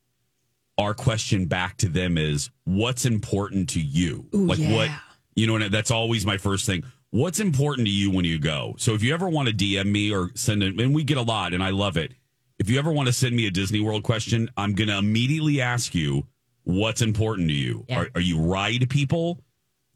our 0.79 0.93
question 0.93 1.45
back 1.45 1.77
to 1.77 1.89
them 1.89 2.17
is 2.17 2.49
what's 2.63 3.05
important 3.05 3.69
to 3.69 3.81
you? 3.81 4.25
like 4.31 4.59
what 4.59 4.89
you 5.35 5.47
know, 5.47 5.55
and 5.55 5.73
that's 5.73 5.91
always 5.91 6.25
my 6.25 6.37
first 6.37 6.65
thing. 6.65 6.83
What's 7.11 7.39
important 7.39 7.87
to 7.87 7.93
you 7.93 8.11
when 8.11 8.25
you 8.25 8.39
go? 8.39 8.75
So 8.77 8.93
if 8.93 9.03
you 9.03 9.13
ever 9.13 9.29
want 9.29 9.47
to 9.47 9.53
DM 9.53 9.87
me 9.87 10.11
or 10.13 10.31
send 10.35 10.63
it, 10.63 10.79
and 10.79 10.93
we 10.93 11.03
get 11.03 11.17
a 11.17 11.21
lot, 11.21 11.53
and 11.53 11.63
I 11.63 11.69
love 11.69 11.97
it. 11.97 12.13
If 12.59 12.69
you 12.69 12.77
ever 12.77 12.91
want 12.91 13.07
to 13.07 13.13
send 13.13 13.35
me 13.35 13.47
a 13.47 13.51
Disney 13.51 13.79
World 13.79 14.03
question, 14.03 14.49
I'm 14.57 14.73
going 14.73 14.89
to 14.89 14.97
immediately 14.97 15.61
ask 15.61 15.95
you 15.95 16.27
what's 16.63 17.01
important 17.01 17.47
to 17.49 17.53
you. 17.55 17.85
Yeah. 17.87 18.01
Are, 18.01 18.09
are 18.15 18.21
you 18.21 18.39
ride 18.39 18.89
people? 18.89 19.39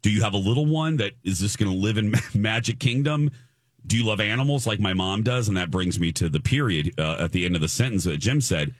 Do 0.02 0.10
you 0.10 0.22
have 0.22 0.34
a 0.34 0.38
little 0.38 0.66
one 0.66 0.96
that 0.96 1.12
is 1.22 1.40
just 1.40 1.58
going 1.58 1.70
to 1.70 1.76
live 1.76 1.98
in 1.98 2.14
Magic 2.34 2.78
Kingdom? 2.78 3.30
Do 3.86 3.98
you 3.98 4.04
love 4.06 4.20
animals 4.20 4.66
like 4.66 4.80
my 4.80 4.94
mom 4.94 5.22
does? 5.22 5.48
And 5.48 5.56
that 5.56 5.70
brings 5.70 6.00
me 6.00 6.10
to 6.12 6.28
the 6.28 6.40
period 6.40 6.94
uh, 6.98 7.16
at 7.20 7.32
the 7.32 7.44
end 7.44 7.54
of 7.54 7.60
the 7.60 7.68
sentence 7.68 8.04
that 8.04 8.16
Jim 8.16 8.40
said. 8.40 8.74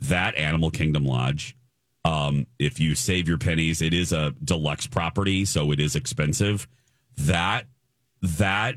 That 0.00 0.34
Animal 0.36 0.70
Kingdom 0.70 1.04
Lodge, 1.04 1.56
um, 2.04 2.46
if 2.58 2.80
you 2.80 2.94
save 2.94 3.28
your 3.28 3.38
pennies, 3.38 3.82
it 3.82 3.92
is 3.94 4.12
a 4.12 4.34
deluxe 4.42 4.86
property, 4.86 5.44
so 5.44 5.72
it 5.72 5.80
is 5.80 5.94
expensive. 5.96 6.66
That 7.16 7.66
that 8.22 8.76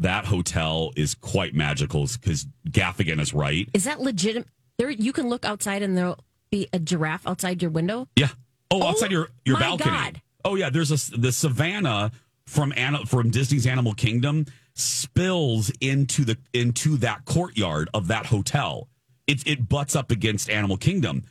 that 0.00 0.26
hotel 0.26 0.92
is 0.96 1.14
quite 1.14 1.54
magical 1.54 2.06
because 2.20 2.46
Gaffigan 2.68 3.20
is 3.20 3.32
right. 3.34 3.68
Is 3.72 3.84
that 3.84 4.00
legitimate? 4.00 4.48
There, 4.78 4.90
you 4.90 5.12
can 5.12 5.28
look 5.28 5.44
outside 5.44 5.82
and 5.82 5.96
there'll 5.96 6.24
be 6.50 6.68
a 6.72 6.78
giraffe 6.78 7.26
outside 7.26 7.62
your 7.62 7.70
window. 7.70 8.08
Yeah. 8.16 8.28
Oh, 8.70 8.82
Oh, 8.82 8.86
outside 8.88 9.10
your 9.10 9.28
your 9.44 9.56
my 9.58 9.62
balcony. 9.62 9.90
God. 9.90 10.22
Oh 10.44 10.54
yeah, 10.54 10.70
there's 10.70 10.90
a 10.90 11.18
the 11.18 11.32
savannah 11.32 12.12
from 12.46 12.72
Ana, 12.76 13.04
from 13.06 13.30
Disney's 13.30 13.66
Animal 13.66 13.94
Kingdom 13.94 14.46
spills 14.74 15.70
into 15.80 16.24
the 16.24 16.38
into 16.52 16.96
that 16.98 17.24
courtyard 17.24 17.88
of 17.94 18.06
that 18.08 18.26
hotel. 18.26 18.88
It 19.30 19.46
it 19.46 19.68
butts 19.68 19.94
up 19.94 20.10
against 20.10 20.50
Animal 20.50 20.76
Kingdom. 20.76 21.22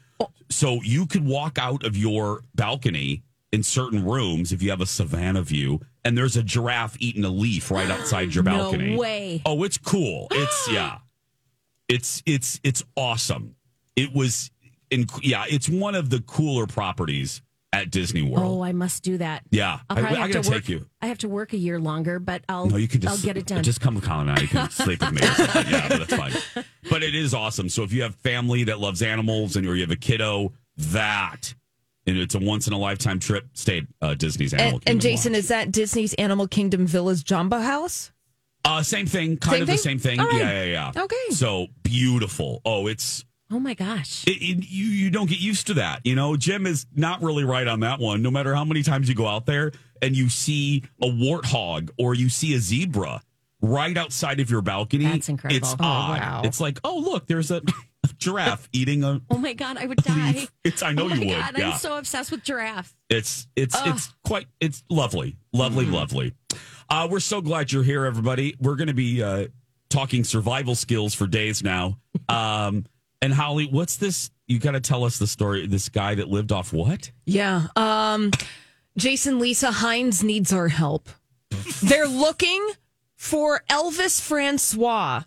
So 0.49 0.79
you 0.83 1.05
could 1.05 1.25
walk 1.25 1.57
out 1.59 1.85
of 1.85 1.95
your 1.97 2.41
balcony 2.55 3.23
in 3.51 3.62
certain 3.62 4.05
rooms 4.05 4.51
if 4.51 4.62
you 4.62 4.69
have 4.69 4.81
a 4.81 4.85
savannah 4.85 5.41
view 5.41 5.79
and 6.05 6.17
there's 6.17 6.38
a 6.38 6.43
giraffe 6.43 6.95
eating 6.99 7.23
a 7.25 7.29
leaf 7.29 7.71
right 7.71 7.89
outside 7.89 8.33
your 8.33 8.43
balcony. 8.53 8.91
No 8.95 8.99
way. 8.99 9.41
Oh, 9.45 9.63
it's 9.63 9.77
cool. 9.77 10.27
It's 10.31 10.71
yeah. 10.71 10.99
It's 11.88 12.23
it's 12.25 12.59
it's 12.63 12.83
awesome. 12.95 13.55
It 13.95 14.13
was 14.13 14.51
in 14.89 15.05
yeah, 15.21 15.43
it's 15.49 15.67
one 15.67 15.95
of 15.95 16.09
the 16.09 16.21
cooler 16.21 16.67
properties 16.67 17.41
at 17.71 17.91
Disney 17.91 18.21
World. 18.23 18.60
Oh, 18.60 18.63
I 18.63 18.71
must 18.71 19.03
do 19.03 19.17
that. 19.19 19.43
yeah. 19.51 19.79
I'll 19.89 19.97
I, 19.97 20.01
probably 20.01 20.17
I 20.17 20.21
have 20.21 20.32
gotta 20.32 20.43
to 20.43 20.49
work. 20.49 20.62
take 20.63 20.69
you. 20.69 20.86
I 21.01 21.08
have 21.08 21.19
to 21.19 21.29
work 21.29 21.53
a 21.53 21.58
year 21.58 21.79
longer, 21.79 22.17
but 22.19 22.43
I'll. 22.49 22.65
No, 22.67 22.77
you 22.77 22.88
can 22.88 22.99
just 23.01 23.13
I'll 23.19 23.23
get 23.23 23.38
it 23.38 23.45
done. 23.45 23.63
Just 23.63 23.79
come 23.82 23.95
with 23.95 24.03
Colin 24.03 24.29
and 24.29 24.39
I. 24.39 24.41
You 24.41 24.47
can 24.47 24.69
sleep 24.71 24.99
with 25.01 25.12
me. 25.12 25.21
Yeah, 25.21 25.88
but 25.89 26.08
that's 26.10 26.15
fine. 26.15 26.63
But 26.89 27.03
it 27.03 27.13
is 27.13 27.34
awesome. 27.34 27.69
So 27.69 27.84
if 27.84 27.93
you 27.93 28.01
have 28.01 28.15
family 28.15 28.63
that 28.65 28.79
loves 28.79 29.01
animals 29.03 29.55
and 29.55 29.67
or 29.67 29.75
you 29.75 29.82
have 29.82 29.91
a 29.91 29.95
kiddo, 29.95 30.51
that 30.77 31.53
and 32.08 32.17
it's 32.17 32.34
a 32.34 32.39
once 32.39 32.65
in 32.65 32.73
a 32.73 32.77
lifetime 32.77 33.19
trip. 33.19 33.45
Stay 33.53 33.79
at 33.79 33.84
uh, 34.01 34.13
Disney's 34.15 34.53
Animal 34.53 34.75
And, 34.77 34.82
Kingdom. 34.86 34.91
and 34.93 35.01
Jason, 35.01 35.34
Lodge. 35.34 35.39
is 35.39 35.47
that 35.49 35.71
Disney's 35.71 36.13
Animal 36.15 36.47
Kingdom 36.47 36.88
Villas 36.88 37.21
Jambo 37.21 37.60
House? 37.60 38.12
uh, 38.65 38.82
same 38.82 39.05
thing, 39.05 39.38
kind 39.38 39.53
Same 39.53 39.62
of 39.62 39.67
thing? 39.67 39.75
the 39.75 39.82
same 39.82 39.99
thing. 39.99 40.19
All 40.19 40.27
right. 40.27 40.38
Yeah, 40.39 40.63
yeah, 40.63 40.91
yeah. 40.95 41.03
Okay. 41.03 41.15
So 41.32 41.67
beautiful. 41.84 42.62
Oh, 42.65 42.88
it's 42.88 43.23
oh 43.51 43.59
my 43.59 43.73
gosh! 43.73 44.25
it, 44.27 44.41
it, 44.41 44.69
you 44.69 44.85
you 44.85 45.09
don't 45.09 45.29
get 45.29 45.39
used 45.39 45.67
to 45.67 45.73
that. 45.75 46.01
You 46.05 46.15
know, 46.15 46.35
Jim 46.38 46.65
is 46.67 46.85
not 46.95 47.21
really 47.21 47.43
right 47.43 47.67
on 47.67 47.81
that 47.81 47.99
one. 47.99 48.21
No 48.21 48.31
matter 48.31 48.53
how 48.55 48.65
many 48.65 48.83
times 48.83 49.09
you 49.09 49.15
go 49.15 49.27
out 49.27 49.45
there 49.45 49.71
and 50.01 50.15
you 50.15 50.29
see 50.29 50.83
a 51.01 51.07
warthog 51.07 51.89
or 51.97 52.13
you 52.13 52.29
see 52.29 52.53
a 52.53 52.59
zebra 52.59 53.21
right 53.62 53.97
outside 53.97 54.39
of 54.39 54.49
your 54.49 54.62
balcony, 54.62 55.05
That's 55.05 55.27
incredible. 55.29 55.57
It's 55.57 55.73
Oh, 55.73 55.77
odd. 55.85 56.19
wow. 56.19 56.41
It's 56.45 56.62
like, 56.62 56.79
oh 56.83 56.97
look, 56.99 57.27
there's 57.27 57.51
a 57.51 57.62
giraffe 58.17 58.69
eating 58.71 59.03
a. 59.03 59.21
oh 59.29 59.38
my 59.38 59.53
god, 59.53 59.77
I 59.77 59.85
would 59.85 59.97
die. 60.03 60.47
It's 60.63 60.81
I 60.81 60.93
know 60.93 61.05
oh 61.05 61.13
you 61.13 61.27
would. 61.27 61.38
god, 61.38 61.57
yeah, 61.57 61.71
I'm 61.71 61.77
so 61.77 61.97
obsessed 61.97 62.31
with 62.31 62.43
giraffe. 62.43 62.95
it's 63.09 63.47
it's 63.55 63.75
it's 63.85 64.13
quite 64.23 64.47
it's 64.62 64.83
lovely, 64.89 65.35
lovely, 65.53 65.85
Mm-hmm. 65.85 65.93
lovely. 65.93 66.33
Uh, 66.89 67.07
we're 67.12 67.19
so 67.19 67.39
glad 67.41 67.71
you're 67.71 67.83
here, 67.83 68.05
everybody. 68.05 68.55
We're 68.59 68.75
going 68.75 68.88
to 68.88 68.93
be 68.95 69.21
uh, 69.21 69.47
talking 69.89 70.23
survival 70.23 70.73
skills 70.75 71.13
for 71.13 71.27
days 71.27 71.62
now. 71.63 71.97
Um, 72.29 72.85
and 73.21 73.34
Holly, 73.34 73.67
what's 73.67 73.97
this? 73.97 74.32
You 74.47 74.60
got 74.60 74.71
to 74.71 74.79
tell 74.79 75.03
us 75.03 75.19
the 75.19 75.27
story. 75.27 75.67
This 75.67 75.89
guy 75.89 76.15
that 76.15 76.27
lived 76.29 76.51
off 76.51 76.73
what? 76.73 77.12
Yeah. 77.25 77.67
Um, 77.75 78.32
Jason, 78.97 79.39
Lisa 79.39 79.71
Heinz 79.71 80.23
needs 80.23 80.51
our 80.51 80.67
help. 80.69 81.10
They're 81.84 82.08
looking 82.08 82.65
for 83.15 83.63
Elvis 83.69 84.21
Francois, 84.21 85.23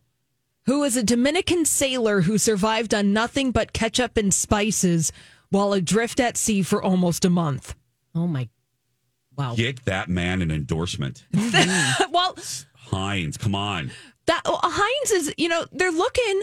who 0.67 0.83
is 0.85 0.97
a 0.97 1.03
Dominican 1.03 1.65
sailor 1.65 2.23
who 2.23 2.39
survived 2.39 2.95
on 2.95 3.13
nothing 3.13 3.51
but 3.51 3.73
ketchup 3.73 4.17
and 4.17 4.33
spices 4.33 5.13
while 5.51 5.73
adrift 5.73 6.19
at 6.19 6.37
sea 6.37 6.63
for 6.63 6.83
almost 6.83 7.25
a 7.25 7.31
month. 7.31 7.75
Oh 8.15 8.27
my, 8.27 8.49
wow. 9.37 9.55
Get 9.55 9.85
that 9.85 10.09
man 10.09 10.43
an 10.43 10.51
endorsement. 10.51 11.25
well, 12.11 12.37
Heinz, 12.75 13.37
come 13.37 13.55
on. 13.55 13.91
that 14.27 14.43
Heinz 14.47 15.11
is, 15.11 15.35
you 15.37 15.49
know, 15.49 15.67
they're 15.73 15.93
looking, 15.93 16.43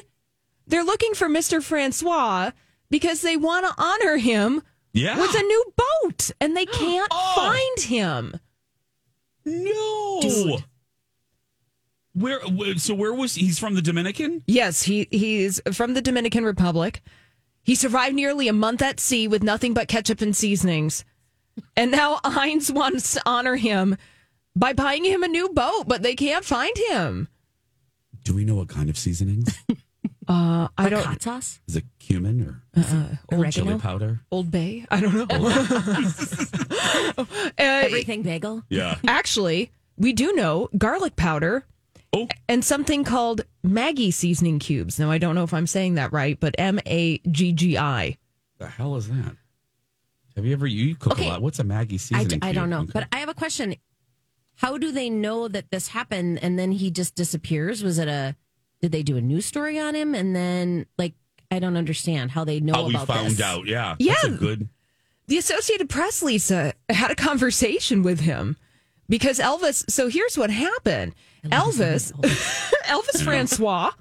they're 0.70 0.84
looking 0.86 1.14
for 1.14 1.28
Mr. 1.28 1.62
Francois 1.62 2.52
because 2.90 3.22
they 3.22 3.36
want 3.38 3.66
to 3.68 3.74
honor 3.78 4.18
him 4.18 4.62
Yeah. 4.94 5.20
with 5.20 5.36
a 5.36 5.44
new 5.44 5.74
boat, 5.76 6.32
and 6.40 6.56
they 6.56 6.66
can't 6.82 7.10
Oh. 7.12 7.34
find 7.36 7.80
him. 7.90 8.40
no. 9.46 10.60
Where, 12.14 12.40
where? 12.42 12.76
So 12.78 12.94
where 12.96 13.14
was 13.14 13.36
he? 13.36 13.46
he's 13.46 13.60
from? 13.60 13.76
The 13.76 13.82
Dominican? 13.82 14.44
Yes, 14.48 14.84
he 14.84 15.08
he's 15.12 15.62
from 15.72 15.94
the 15.94 16.02
Dominican 16.02 16.44
Republic. 16.44 17.02
He 17.62 17.76
survived 17.76 18.16
nearly 18.16 18.48
a 18.48 18.54
month 18.54 18.82
at 18.82 19.00
sea 19.00 19.28
with 19.28 19.44
nothing 19.44 19.74
but 19.74 19.88
ketchup 19.88 20.22
and 20.22 20.36
seasonings. 20.36 21.06
And 21.78 21.92
now 21.92 22.20
Heinz 22.26 22.72
wants 22.72 23.14
to 23.14 23.22
honor 23.26 23.56
him 23.58 23.96
by 24.56 24.74
buying 24.74 25.06
him 25.06 25.24
a 25.24 25.28
new 25.28 25.50
boat, 25.50 25.86
but 25.88 26.02
they 26.02 26.16
can't 26.16 26.44
find 26.44 26.76
him. 26.90 27.28
Do 28.24 28.34
we 28.34 28.44
know 28.44 28.56
what 28.56 28.70
kind 28.70 28.90
of 28.90 28.98
seasonings? 28.98 29.56
Uh, 30.30 30.68
I 30.78 30.90
don't 30.90 31.04
Hot 31.04 31.22
sauce? 31.24 31.60
Is 31.68 31.76
it 31.76 31.86
cumin 31.98 32.42
or 32.42 32.62
Oregano? 33.34 33.50
chili 33.52 33.80
powder? 33.80 34.20
Old 34.32 34.52
Bay. 34.52 34.86
I 34.92 35.02
don't 35.02 35.16
know. 35.16 35.26
Uh, 37.18 37.26
Everything 37.58 38.22
bagel? 38.22 38.64
Yeah. 38.70 38.96
actually, 39.08 39.72
we 39.98 40.14
do 40.14 40.32
know 40.34 40.70
garlic 40.78 41.16
powder 41.16 41.66
Oh. 42.14 42.28
and 42.48 42.64
something 42.66 43.04
called 43.04 43.42
Maggi 43.66 44.12
seasoning 44.14 44.58
cubes. 44.60 44.98
Now 45.00 45.12
I 45.12 45.18
don't 45.18 45.36
know 45.36 45.44
if 45.44 45.54
I'm 45.54 45.68
saying 45.68 45.96
that 45.96 46.12
right, 46.14 46.40
but 46.40 46.56
M 46.58 46.80
A 46.88 47.18
G 47.30 47.52
G 47.52 47.78
I. 47.78 48.18
The 48.58 48.68
hell 48.68 48.96
is 48.96 49.10
that? 49.10 49.36
Have 50.36 50.46
you 50.46 50.54
ever 50.54 50.66
you 50.68 50.96
cook 50.96 51.14
Okay. 51.14 51.26
a 51.28 51.30
lot? 51.30 51.42
What's 51.42 51.60
a 51.60 51.64
Maggi 51.64 51.94
I, 51.94 51.98
seasoning? 51.98 52.40
I 52.42 52.52
don't 52.54 52.70
know. 52.70 52.82
Okay. 52.82 52.92
But 52.94 53.08
I 53.12 53.18
have 53.18 53.30
a 53.30 53.34
question. 53.34 53.76
How 54.56 54.78
do 54.78 54.92
they 54.92 55.10
know 55.10 55.48
that 55.48 55.70
this 55.72 55.90
happened 55.90 56.40
and 56.42 56.58
then 56.58 56.72
he 56.72 56.90
just 56.92 57.14
disappears? 57.16 57.84
Was 57.84 58.00
it 58.00 58.08
a, 58.08 58.36
did 58.82 58.92
they 58.92 59.04
do 59.04 59.18
a 59.18 59.22
news 59.22 59.46
story 59.46 59.80
on 59.80 59.96
him? 59.96 60.16
And 60.16 60.36
then, 60.36 60.86
like, 60.98 61.14
I 61.52 61.60
don't 61.60 61.78
understand 61.78 62.32
how 62.32 62.44
they 62.44 62.60
know 62.60 62.74
how 62.74 62.86
we 62.88 62.94
found 62.96 63.32
this. 63.32 63.42
out. 63.42 63.66
Yeah, 63.66 63.96
that's 64.00 64.24
a 64.26 64.30
Yeah. 64.32 64.38
good. 64.38 64.70
the 65.28 65.38
Associated 65.38 65.90
Press, 65.90 66.22
Lisa, 66.24 66.74
had 66.90 67.12
a 67.12 67.16
conversation 67.16 68.02
with 68.04 68.20
him 68.22 68.56
because 69.08 69.40
Elvis. 69.40 69.90
So 69.90 70.08
here's 70.10 70.38
what 70.38 70.50
happened 70.50 71.14
Elvis, 71.46 72.12
Elvis 72.86 73.22
Francois 73.24 73.92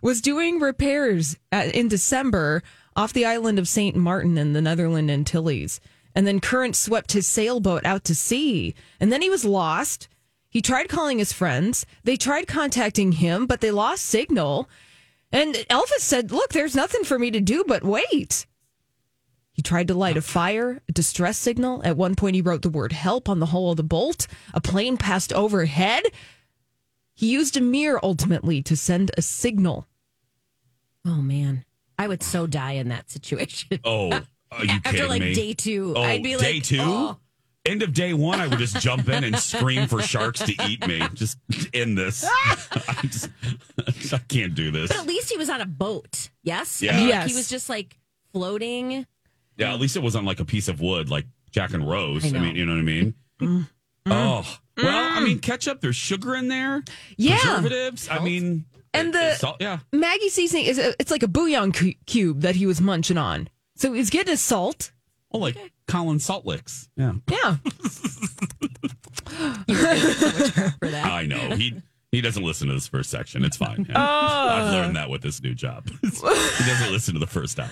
was 0.00 0.20
doing 0.20 0.58
repairs 0.60 1.36
at, 1.52 1.74
in 1.74 1.88
December 1.88 2.62
off 2.96 3.12
the 3.12 3.24
island 3.24 3.58
of 3.58 3.68
St. 3.68 3.96
Martin 3.96 4.36
in 4.38 4.52
the 4.52 4.60
Netherlands 4.62 5.10
Antilles. 5.12 5.80
And 6.14 6.26
then 6.26 6.40
current 6.40 6.76
swept 6.76 7.12
his 7.12 7.26
sailboat 7.26 7.86
out 7.86 8.04
to 8.04 8.14
sea. 8.14 8.74
And 9.00 9.10
then 9.12 9.22
he 9.22 9.30
was 9.30 9.44
lost. 9.46 10.08
He 10.52 10.60
tried 10.60 10.88
calling 10.90 11.18
his 11.18 11.32
friends. 11.32 11.86
They 12.04 12.16
tried 12.16 12.46
contacting 12.46 13.12
him, 13.12 13.46
but 13.46 13.62
they 13.62 13.70
lost 13.70 14.04
signal. 14.04 14.68
And 15.32 15.54
Elvis 15.54 16.00
said, 16.00 16.30
Look, 16.30 16.50
there's 16.52 16.76
nothing 16.76 17.04
for 17.04 17.18
me 17.18 17.30
to 17.30 17.40
do 17.40 17.64
but 17.66 17.82
wait. 17.82 18.44
He 19.54 19.62
tried 19.62 19.88
to 19.88 19.94
light 19.94 20.18
a 20.18 20.22
fire, 20.22 20.82
a 20.88 20.92
distress 20.92 21.38
signal. 21.38 21.80
At 21.84 21.96
one 21.96 22.14
point, 22.16 22.34
he 22.36 22.42
wrote 22.42 22.60
the 22.60 22.68
word 22.68 22.92
help 22.92 23.30
on 23.30 23.38
the 23.38 23.46
hull 23.46 23.70
of 23.70 23.78
the 23.78 23.82
bolt. 23.82 24.26
A 24.52 24.60
plane 24.60 24.98
passed 24.98 25.32
overhead. 25.32 26.02
He 27.14 27.30
used 27.32 27.56
a 27.56 27.62
mirror 27.62 27.98
ultimately 28.02 28.62
to 28.62 28.76
send 28.76 29.10
a 29.16 29.22
signal. 29.22 29.86
Oh 31.06 31.22
man, 31.22 31.64
I 31.98 32.08
would 32.08 32.22
so 32.22 32.46
die 32.46 32.72
in 32.72 32.88
that 32.88 33.10
situation. 33.10 33.80
Oh, 33.84 34.10
are 34.50 34.64
you 34.64 34.70
After 34.70 34.90
kidding 34.90 35.08
like 35.08 35.22
me? 35.22 35.34
day 35.34 35.54
two, 35.54 35.94
Oh, 35.96 36.02
I'd 36.02 36.22
be 36.22 36.36
day 36.36 36.54
like, 36.54 36.62
two. 36.64 36.78
oh. 36.80 37.18
End 37.64 37.82
of 37.84 37.92
day 37.92 38.12
one, 38.12 38.40
I 38.40 38.48
would 38.48 38.58
just 38.58 38.80
jump 38.80 39.08
in 39.08 39.22
and 39.22 39.38
scream 39.38 39.86
for 39.86 40.02
sharks 40.02 40.40
to 40.40 40.52
eat 40.68 40.84
me. 40.86 41.00
Just 41.14 41.38
end 41.72 41.96
this. 41.96 42.24
I 42.72 43.02
just, 43.02 43.28
I 44.12 44.18
can't 44.26 44.54
do 44.56 44.72
this. 44.72 44.88
But 44.88 44.98
at 44.98 45.06
least 45.06 45.30
he 45.30 45.36
was 45.38 45.48
on 45.48 45.60
a 45.60 45.66
boat. 45.66 46.30
Yes. 46.42 46.82
Yeah. 46.82 46.92
I 46.92 46.96
mean, 46.96 47.04
like, 47.04 47.10
Yes. 47.14 47.30
he 47.30 47.36
was 47.36 47.48
just 47.48 47.68
like 47.68 47.96
floating. 48.32 49.06
Yeah, 49.56 49.72
at 49.74 49.78
least 49.80 49.94
it 49.96 50.02
wasn't 50.02 50.24
like 50.24 50.40
a 50.40 50.44
piece 50.44 50.66
of 50.66 50.80
wood 50.80 51.08
like 51.08 51.26
Jack 51.52 51.72
and 51.72 51.88
Rose. 51.88 52.24
I 52.24 52.28
I, 52.28 52.30
know. 52.32 52.40
mean, 52.40 52.56
you 52.56 52.66
know 52.66 52.72
what 52.72 52.78
I 52.80 52.82
mean? 52.82 53.14
Mm. 53.40 53.68
Oh, 54.06 54.58
well, 54.76 54.88
I 55.18 55.20
mean, 55.22 55.38
ketchup, 55.38 55.80
there's 55.82 55.94
sugar 55.94 56.34
in 56.34 56.48
there. 56.48 56.82
Yeah. 57.16 57.38
Preservatives. 57.38 58.08
I 58.10 58.18
mean, 58.18 58.64
And 58.92 59.14
the- 59.14 59.34
salt, 59.34 59.58
yeah. 59.60 59.78
Maggi 59.92 60.30
seasoning 60.30 60.64
is 60.64 60.78
a, 60.78 60.94
it's 61.00 61.12
like 61.12 61.22
a 61.22 61.28
bouillon 61.28 61.70
cu- 61.70 61.94
cube 62.06 62.40
that 62.40 62.56
he 62.56 62.66
was 62.66 62.80
munching 62.80 63.18
on. 63.18 63.48
So 63.76 63.92
he's 63.92 64.10
getting 64.10 64.32
his 64.32 64.40
salt. 64.40 64.90
Oh, 65.32 65.38
like 65.38 65.56
Colin 65.88 66.18
Saltlicks. 66.18 66.88
Yeah. 66.96 67.12
Yeah. 67.30 67.56
For 70.78 70.88
that. 70.88 71.06
I 71.06 71.26
know. 71.26 71.56
He 71.56 71.82
he 72.10 72.20
doesn't 72.20 72.42
listen 72.42 72.68
to 72.68 72.74
this 72.74 72.86
first 72.86 73.10
section. 73.10 73.44
It's 73.44 73.56
fine. 73.56 73.86
Oh. 73.94 74.00
I've 74.00 74.72
learned 74.72 74.96
that 74.96 75.08
with 75.08 75.22
this 75.22 75.42
new 75.42 75.54
job. 75.54 75.88
he 76.02 76.08
doesn't 76.10 76.92
listen 76.92 77.14
to 77.14 77.20
the 77.20 77.26
first 77.26 77.58
hour. 77.58 77.70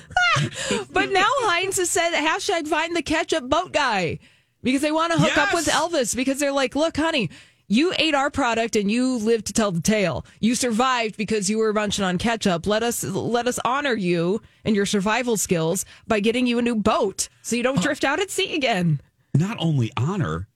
But 0.90 1.10
now 1.10 1.26
Heinz 1.26 1.76
has 1.76 1.90
said 1.90 2.12
hashtag 2.12 2.66
find 2.66 2.96
the 2.96 3.02
ketchup 3.02 3.48
boat 3.48 3.72
guy 3.72 4.18
because 4.62 4.80
they 4.80 4.92
want 4.92 5.12
to 5.12 5.18
hook 5.18 5.36
up 5.36 5.52
with 5.52 5.66
Elvis 5.66 6.16
because 6.16 6.38
they're 6.38 6.52
like, 6.52 6.74
look, 6.74 6.96
honey, 6.96 7.30
you 7.70 7.94
ate 7.98 8.16
our 8.16 8.30
product 8.30 8.74
and 8.74 8.90
you 8.90 9.16
lived 9.18 9.46
to 9.46 9.52
tell 9.52 9.70
the 9.70 9.80
tale. 9.80 10.26
You 10.40 10.56
survived 10.56 11.16
because 11.16 11.48
you 11.48 11.59
were 11.59 11.72
munching 11.72 12.04
on 12.04 12.18
ketchup. 12.18 12.66
Let 12.66 12.83
us 12.83 13.04
let 13.04 13.46
us 13.46 13.61
honor 13.64 13.94
you 13.94 14.42
and 14.64 14.74
your 14.74 14.87
survival 14.87 15.37
skills 15.37 15.85
by 16.06 16.18
getting 16.18 16.48
you 16.48 16.59
a 16.59 16.62
new 16.62 16.74
boat 16.74 17.28
so 17.42 17.54
you 17.54 17.62
don't 17.62 17.80
drift 17.80 18.02
out 18.02 18.18
at 18.18 18.28
sea 18.28 18.56
again. 18.56 19.00
Not 19.35 19.56
only 19.61 19.92
honor, 19.96 20.48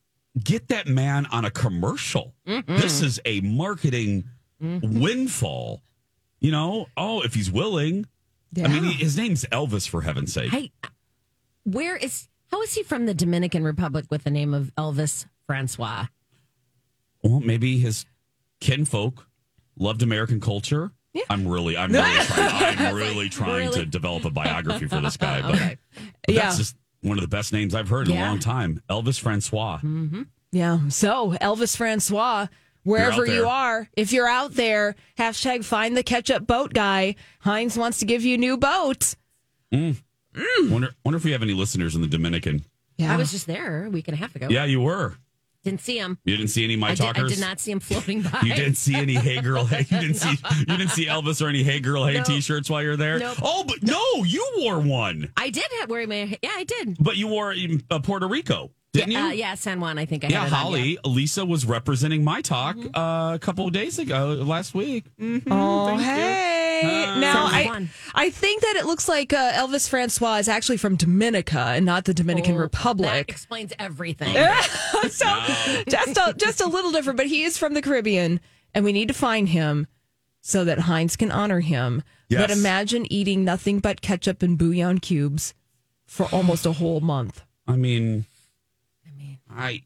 get 0.43 0.67
that 0.69 0.89
man 0.89 1.27
on 1.27 1.45
a 1.45 1.51
commercial. 1.51 2.35
This 2.45 3.01
is 3.01 3.21
a 3.25 3.41
marketing 3.43 4.25
mm-hmm. 4.61 5.01
windfall. 5.01 5.83
You 6.41 6.51
know, 6.51 6.87
oh, 6.97 7.23
if 7.23 7.35
he's 7.35 7.51
willing. 7.51 8.07
I 8.57 8.69
mean, 8.69 8.85
he, 8.85 8.93
his 8.93 9.17
name's 9.17 9.45
Elvis, 9.47 9.89
for 9.89 10.03
heaven's 10.03 10.33
sake. 10.33 10.51
Hey, 10.51 10.73
where 11.63 11.97
is 11.97 12.29
how 12.51 12.61
is 12.63 12.75
he 12.75 12.83
from 12.83 13.07
the 13.07 13.15
Dominican 13.15 13.63
Republic 13.63 14.07
with 14.11 14.25
the 14.25 14.31
name 14.31 14.53
of 14.53 14.73
Elvis 14.77 15.27
Francois? 15.47 16.07
Well, 17.25 17.41
maybe 17.41 17.79
his 17.79 18.05
kinfolk 18.61 19.27
loved 19.77 20.03
American 20.03 20.41
culture. 20.41 20.93
Yeah. 21.13 21.23
I'm 21.31 21.47
really, 21.49 21.77
I'm 21.77 21.91
really 21.93 22.11
trying, 22.25 22.79
I'm 22.79 22.95
really 22.95 23.29
trying 23.29 23.73
to 23.73 23.87
develop 23.87 24.25
a 24.25 24.31
biography 24.31 24.87
for 24.87 25.01
this 25.01 25.17
guy. 25.17 25.43
But, 25.43 25.55
Okay. 25.55 25.79
but 26.27 26.35
Yeah. 26.35 26.43
that's 26.43 26.59
just 26.59 26.77
one 27.03 27.19
of 27.19 27.23
the 27.23 27.29
best 27.29 27.53
names 27.53 27.75
I've 27.75 27.89
heard 27.89 28.09
in 28.09 28.17
a 28.17 28.21
long 28.21 28.39
time. 28.39 28.83
Elvis 28.91 29.19
Francois. 29.21 29.79
Mm-hmm. 29.83 30.23
Yeah. 30.53 30.89
So 30.89 31.33
Elvis 31.41 31.77
Francois, 31.77 32.47
wherever 32.83 33.27
you 33.27 33.47
are, 33.47 33.89
if 33.97 34.13
you're 34.13 34.29
out 34.29 34.55
there, 34.55 34.95
hashtag 35.19 35.65
find 35.65 35.97
the 35.97 36.03
ketchup 36.03 36.47
boat 36.47 36.73
guy. 36.73 37.15
Heinz 37.41 37.77
wants 37.79 37.99
to 38.01 38.07
give 38.07 38.25
you 38.25 38.35
a 38.35 38.39
new 38.39 38.57
boat. 38.57 39.15
Mm. 39.73 39.97
Mm. 40.35 40.71
Wonder, 40.71 40.95
wonder 41.05 41.17
if 41.17 41.25
we 41.25 41.31
have 41.33 41.43
any 41.43 41.55
listeners 41.55 41.95
in 41.95 42.01
the 42.03 42.09
Dominican. 42.09 42.65
Yeah. 42.99 43.13
I 43.13 43.17
was 43.17 43.31
just 43.31 43.47
there 43.47 43.85
a 43.87 43.91
week 43.91 44.09
and 44.09 44.15
a 44.17 44.19
half 44.19 44.35
ago. 44.37 44.49
Yeah, 44.51 44.65
you 44.65 44.81
were. 44.81 45.15
Didn't 45.65 45.81
see 45.81 45.99
him. 45.99 46.19
You 46.25 46.37
didn't 46.37 46.51
see 46.51 46.63
any 46.65 46.77
my 46.77 46.91
I 46.91 46.95
did, 46.95 47.01
I 47.07 47.13
talkers. 47.13 47.31
did 47.33 47.41
not 47.41 47.59
see 47.59 47.73
him 47.73 47.81
floating 47.81 48.21
by. 48.23 48.41
You 48.43 48.55
didn't 48.55 48.77
see 48.77 48.95
any 48.95 49.15
Hey 49.15 49.41
Girl 49.41 49.65
Hey. 49.65 49.79
You 49.91 50.01
didn't 50.01 50.15
see 50.25 50.37
you 50.59 50.67
didn't 50.67 50.91
see 50.91 51.07
Elvis 51.07 51.45
or 51.45 51.49
any 51.49 51.63
Hey 51.63 51.81
Girl 51.81 52.05
Hey 52.05 52.15
No. 52.19 52.23
T-shirts 52.25 52.69
while 52.69 52.83
you're 52.83 52.97
there. 52.97 53.19
Nope. 53.19 53.39
Oh, 53.43 53.65
but 53.67 53.83
no, 53.83 54.25
you 54.25 54.47
wore 54.59 54.79
one. 54.79 55.33
I 55.37 55.51
did 55.51 55.65
have 55.81 55.89
wear 55.91 56.07
my 56.07 56.37
yeah, 56.43 56.51
I 56.55 56.65
did. 56.65 56.97
But 57.01 57.17
you 57.17 57.29
wore 57.29 57.53
in 57.53 57.83
uh, 57.91 57.99
Puerto 58.01 58.29
Rico, 58.29 58.71
didn't 58.95 59.11
yeah, 59.13 59.25
you? 59.27 59.31
Uh, 59.31 59.33
yeah, 59.33 59.55
San 59.55 59.81
Juan. 59.81 59.99
I 59.99 60.05
think 60.07 60.25
I 60.25 60.29
Yeah, 60.29 60.41
had 60.41 60.47
it 60.49 60.53
on, 60.55 60.59
Holly, 60.61 60.99
Lisa 61.05 61.45
was 61.45 61.67
representing 61.67 62.25
my 62.25 62.41
talk 62.41 62.77
Mm-hmm. 62.77 62.97
uh, 62.97 63.35
a 63.35 63.39
couple 63.39 63.67
of 63.67 63.73
days 63.73 63.99
ago, 63.99 64.29
last 64.45 64.75
week. 64.75 65.05
Mhm, 65.21 65.43
Oh, 65.51 65.87
thank 65.87 66.01
you. 66.01 66.05
hey. 66.07 67.05
Uh, 67.09 67.19
now, 67.21 67.45
I. 67.47 67.89
I 68.15 68.31
think 68.31 68.63
that 68.63 68.77
it 68.77 68.85
looks 68.87 69.09
like 69.09 69.33
uh, 69.33 69.53
Elvis 69.53 69.89
Francois 69.89 70.37
is 70.37 70.49
actually 70.49 70.77
from 70.77 70.97
Dominica 70.97 71.59
and 71.77 71.85
not 71.87 72.05
the 72.05 72.15
Dominican 72.15 72.53
Oh, 72.55 72.59
That 72.59 72.63
Republic. 72.63 73.29
explains 73.29 73.73
everything. 73.79 74.35
so 75.11 75.27
just 75.89 76.17
a, 76.17 76.35
just 76.37 76.61
a 76.61 76.67
little 76.67 76.91
different, 76.93 77.17
but 77.17 77.27
he 77.27 77.43
is 77.45 77.57
from 77.59 77.75
the 77.75 77.83
Caribbean, 77.83 78.41
and 78.75 78.85
we 78.85 78.93
need 78.93 79.09
to 79.09 79.15
find 79.15 79.49
him 79.49 79.87
so 80.41 80.65
that 80.65 80.81
Heinz 80.81 81.17
can 81.17 81.31
honor 81.33 81.61
him. 81.61 82.03
But 82.31 82.51
imagine 82.51 83.11
eating 83.13 83.45
nothing 83.45 83.79
but 83.79 84.01
ketchup 84.01 84.43
and 84.43 84.59
bouillon 84.59 84.99
cubes 84.99 85.55
for 86.07 86.27
almost 86.33 86.67
a 86.67 86.73
whole 86.73 87.01
month. 87.01 87.43
I 87.67 87.77
mean, 87.77 88.03
I 88.03 88.03
mean, 88.03 88.25
I 88.25 88.34
I, 89.57 89.83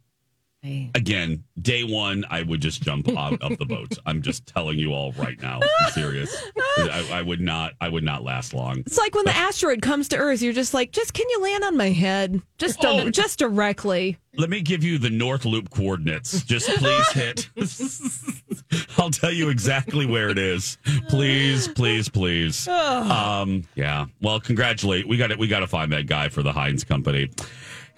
again, 0.94 1.44
day 1.60 1.84
one, 1.84 2.24
I 2.30 2.42
would 2.42 2.60
just 2.60 2.82
jump 2.82 3.08
out 3.16 3.40
of 3.42 3.58
the 3.58 3.64
boat. 3.64 3.96
I'm 4.06 4.22
just 4.22 4.46
telling 4.46 4.78
you 4.78 4.92
all 4.92 5.12
right 5.12 5.40
now. 5.40 5.60
I'm 5.80 5.90
serious. 5.92 6.34
I, 6.78 7.08
I 7.14 7.22
would 7.22 7.40
not. 7.40 7.72
I 7.80 7.88
would 7.88 8.04
not 8.04 8.22
last 8.24 8.54
long. 8.54 8.78
It's 8.80 8.98
like 8.98 9.14
when 9.14 9.24
the 9.24 9.36
asteroid 9.36 9.82
comes 9.82 10.08
to 10.08 10.16
Earth, 10.16 10.42
you're 10.42 10.52
just 10.52 10.74
like, 10.74 10.92
just 10.92 11.12
can 11.14 11.26
you 11.30 11.42
land 11.42 11.64
on 11.64 11.76
my 11.76 11.90
head, 11.90 12.40
just 12.58 12.84
Oh. 12.84 13.08
just 13.10 13.38
directly. 13.38 14.18
Let 14.36 14.50
me 14.50 14.60
give 14.60 14.84
you 14.84 14.98
the 14.98 15.10
North 15.10 15.44
Loop 15.44 15.70
coordinates. 15.70 16.42
Just 16.44 16.68
please 16.68 17.08
hit. 17.10 17.48
I'll 18.98 19.10
tell 19.10 19.32
you 19.32 19.48
exactly 19.48 20.06
where 20.06 20.28
it 20.28 20.38
is. 20.38 20.78
Please, 21.08 21.66
please, 21.68 22.08
please. 22.08 22.68
Um, 22.68 23.64
yeah. 23.74 24.06
Well, 24.20 24.38
congratulate. 24.38 25.08
We 25.08 25.16
got 25.16 25.30
it. 25.32 25.38
We 25.38 25.48
got 25.48 25.60
to 25.60 25.66
find 25.66 25.92
that 25.92 26.06
guy 26.06 26.28
for 26.28 26.42
the 26.44 26.52
Heinz 26.52 26.84
Company. 26.84 27.30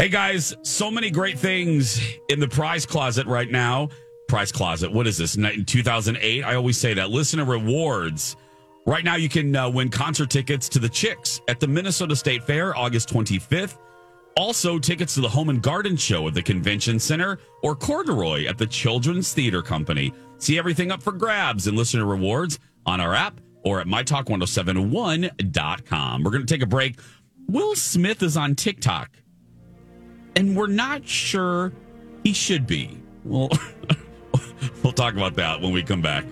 Hey 0.01 0.09
guys, 0.09 0.57
so 0.63 0.91
many 0.91 1.11
great 1.11 1.39
things 1.39 2.01
in 2.31 2.41
the 2.41 2.49
prize 2.49 2.87
closet 2.87 3.27
right 3.27 3.51
now. 3.51 3.91
Prize 4.29 4.51
closet. 4.51 4.91
What 4.91 5.07
is 5.07 5.19
this? 5.19 5.37
Ni- 5.37 5.63
2008. 5.63 6.43
I 6.43 6.55
always 6.55 6.79
say 6.79 6.95
that. 6.95 7.11
Listener 7.11 7.45
rewards. 7.45 8.35
Right 8.87 9.05
now, 9.05 9.17
you 9.17 9.29
can 9.29 9.55
uh, 9.55 9.69
win 9.69 9.91
concert 9.91 10.31
tickets 10.31 10.71
to 10.71 10.79
the 10.79 10.89
Chicks 10.89 11.43
at 11.49 11.61
the 11.61 11.67
Minnesota 11.67 12.17
State 12.17 12.43
Fair, 12.45 12.75
August 12.79 13.11
25th. 13.11 13.77
Also, 14.39 14.79
tickets 14.79 15.13
to 15.17 15.21
the 15.21 15.29
Home 15.29 15.51
and 15.51 15.61
Garden 15.61 15.99
Show 15.99 16.27
at 16.29 16.33
the 16.33 16.41
Convention 16.41 16.99
Center 16.99 17.39
or 17.63 17.77
Corduroy 17.77 18.47
at 18.47 18.57
the 18.57 18.67
Children's 18.67 19.35
Theater 19.35 19.61
Company. 19.61 20.15
See 20.39 20.57
everything 20.57 20.91
up 20.91 21.03
for 21.03 21.13
grabs 21.13 21.67
and 21.67 21.77
listener 21.77 22.07
rewards 22.07 22.59
on 22.87 23.03
our 23.03 23.15
app 23.15 23.39
or 23.67 23.83
at 23.83 23.87
mytalk1071.com. 23.87 26.25
We're 26.25 26.31
going 26.31 26.47
to 26.47 26.55
take 26.55 26.63
a 26.63 26.67
break. 26.67 26.99
Will 27.49 27.75
Smith 27.75 28.23
is 28.23 28.39
on 28.39 28.55
TikTok, 28.55 29.11
and 30.37 30.57
we're 30.57 30.67
not 30.67 31.07
sure 31.07 31.73
he 32.25 32.33
should 32.33 32.67
be. 32.67 32.99
Well, 33.25 33.51
we'll 34.83 34.93
talk 34.93 35.15
about 35.15 35.35
that 35.37 35.61
when 35.61 35.73
we 35.73 35.83
come 35.83 36.03
back. 36.03 36.25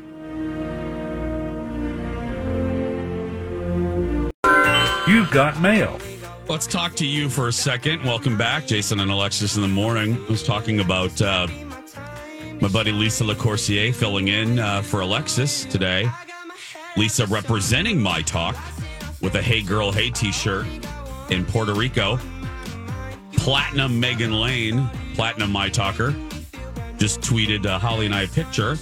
You've 5.08 5.30
got 5.30 5.60
mail. 5.60 5.98
Let's 6.48 6.66
talk 6.66 6.94
to 6.96 7.06
you 7.06 7.28
for 7.28 7.48
a 7.48 7.52
second. 7.52 8.02
Welcome 8.04 8.36
back, 8.36 8.66
Jason 8.66 9.00
and 9.00 9.10
Alexis 9.10 9.56
in 9.56 9.62
the 9.62 9.68
morning. 9.68 10.16
I 10.16 10.30
was 10.30 10.42
talking 10.42 10.80
about 10.80 11.20
uh, 11.20 11.46
my 12.60 12.68
buddy 12.68 12.92
Lisa 12.92 13.24
LaCourcier 13.24 13.94
filling 13.94 14.28
in 14.28 14.58
uh, 14.58 14.82
for 14.82 15.00
Alexis 15.00 15.64
today. 15.64 16.10
Lisa 16.96 17.26
representing 17.26 18.00
my 18.00 18.22
talk 18.22 18.56
with 19.20 19.34
a 19.34 19.42
Hey 19.42 19.62
Girl 19.62 19.92
Hey 19.92 20.10
t 20.10 20.32
shirt 20.32 20.66
in 21.30 21.44
Puerto 21.44 21.74
Rico. 21.74 22.18
Platinum 23.48 23.98
Megan 23.98 24.34
Lane, 24.34 24.90
Platinum 25.14 25.50
My 25.50 25.70
Talker, 25.70 26.14
just 26.98 27.22
tweeted 27.22 27.64
uh, 27.64 27.78
Holly 27.78 28.04
and 28.04 28.14
I 28.14 28.24
a 28.24 28.28
picture 28.28 28.76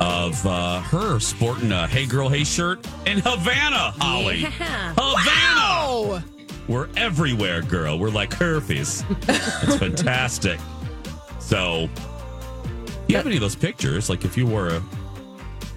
of 0.00 0.44
uh, 0.44 0.80
her 0.80 1.20
sporting 1.20 1.70
a 1.70 1.86
Hey 1.86 2.04
Girl 2.04 2.28
Hey 2.28 2.42
shirt 2.42 2.84
in 3.06 3.18
Havana, 3.18 3.92
Holly. 4.00 4.38
Yeah. 4.40 4.94
Havana! 4.98 6.24
We're 6.66 6.88
everywhere, 6.96 7.62
girl. 7.62 8.00
We're 8.00 8.10
like 8.10 8.32
herpes. 8.34 9.04
It's 9.28 9.76
fantastic. 9.78 10.58
So, 11.38 11.88
you 13.06 13.16
have 13.16 13.26
any 13.26 13.36
of 13.36 13.42
those 13.42 13.54
pictures? 13.54 14.10
Like 14.10 14.24
if 14.24 14.36
you 14.36 14.44
wore 14.44 14.70
a 14.70 14.82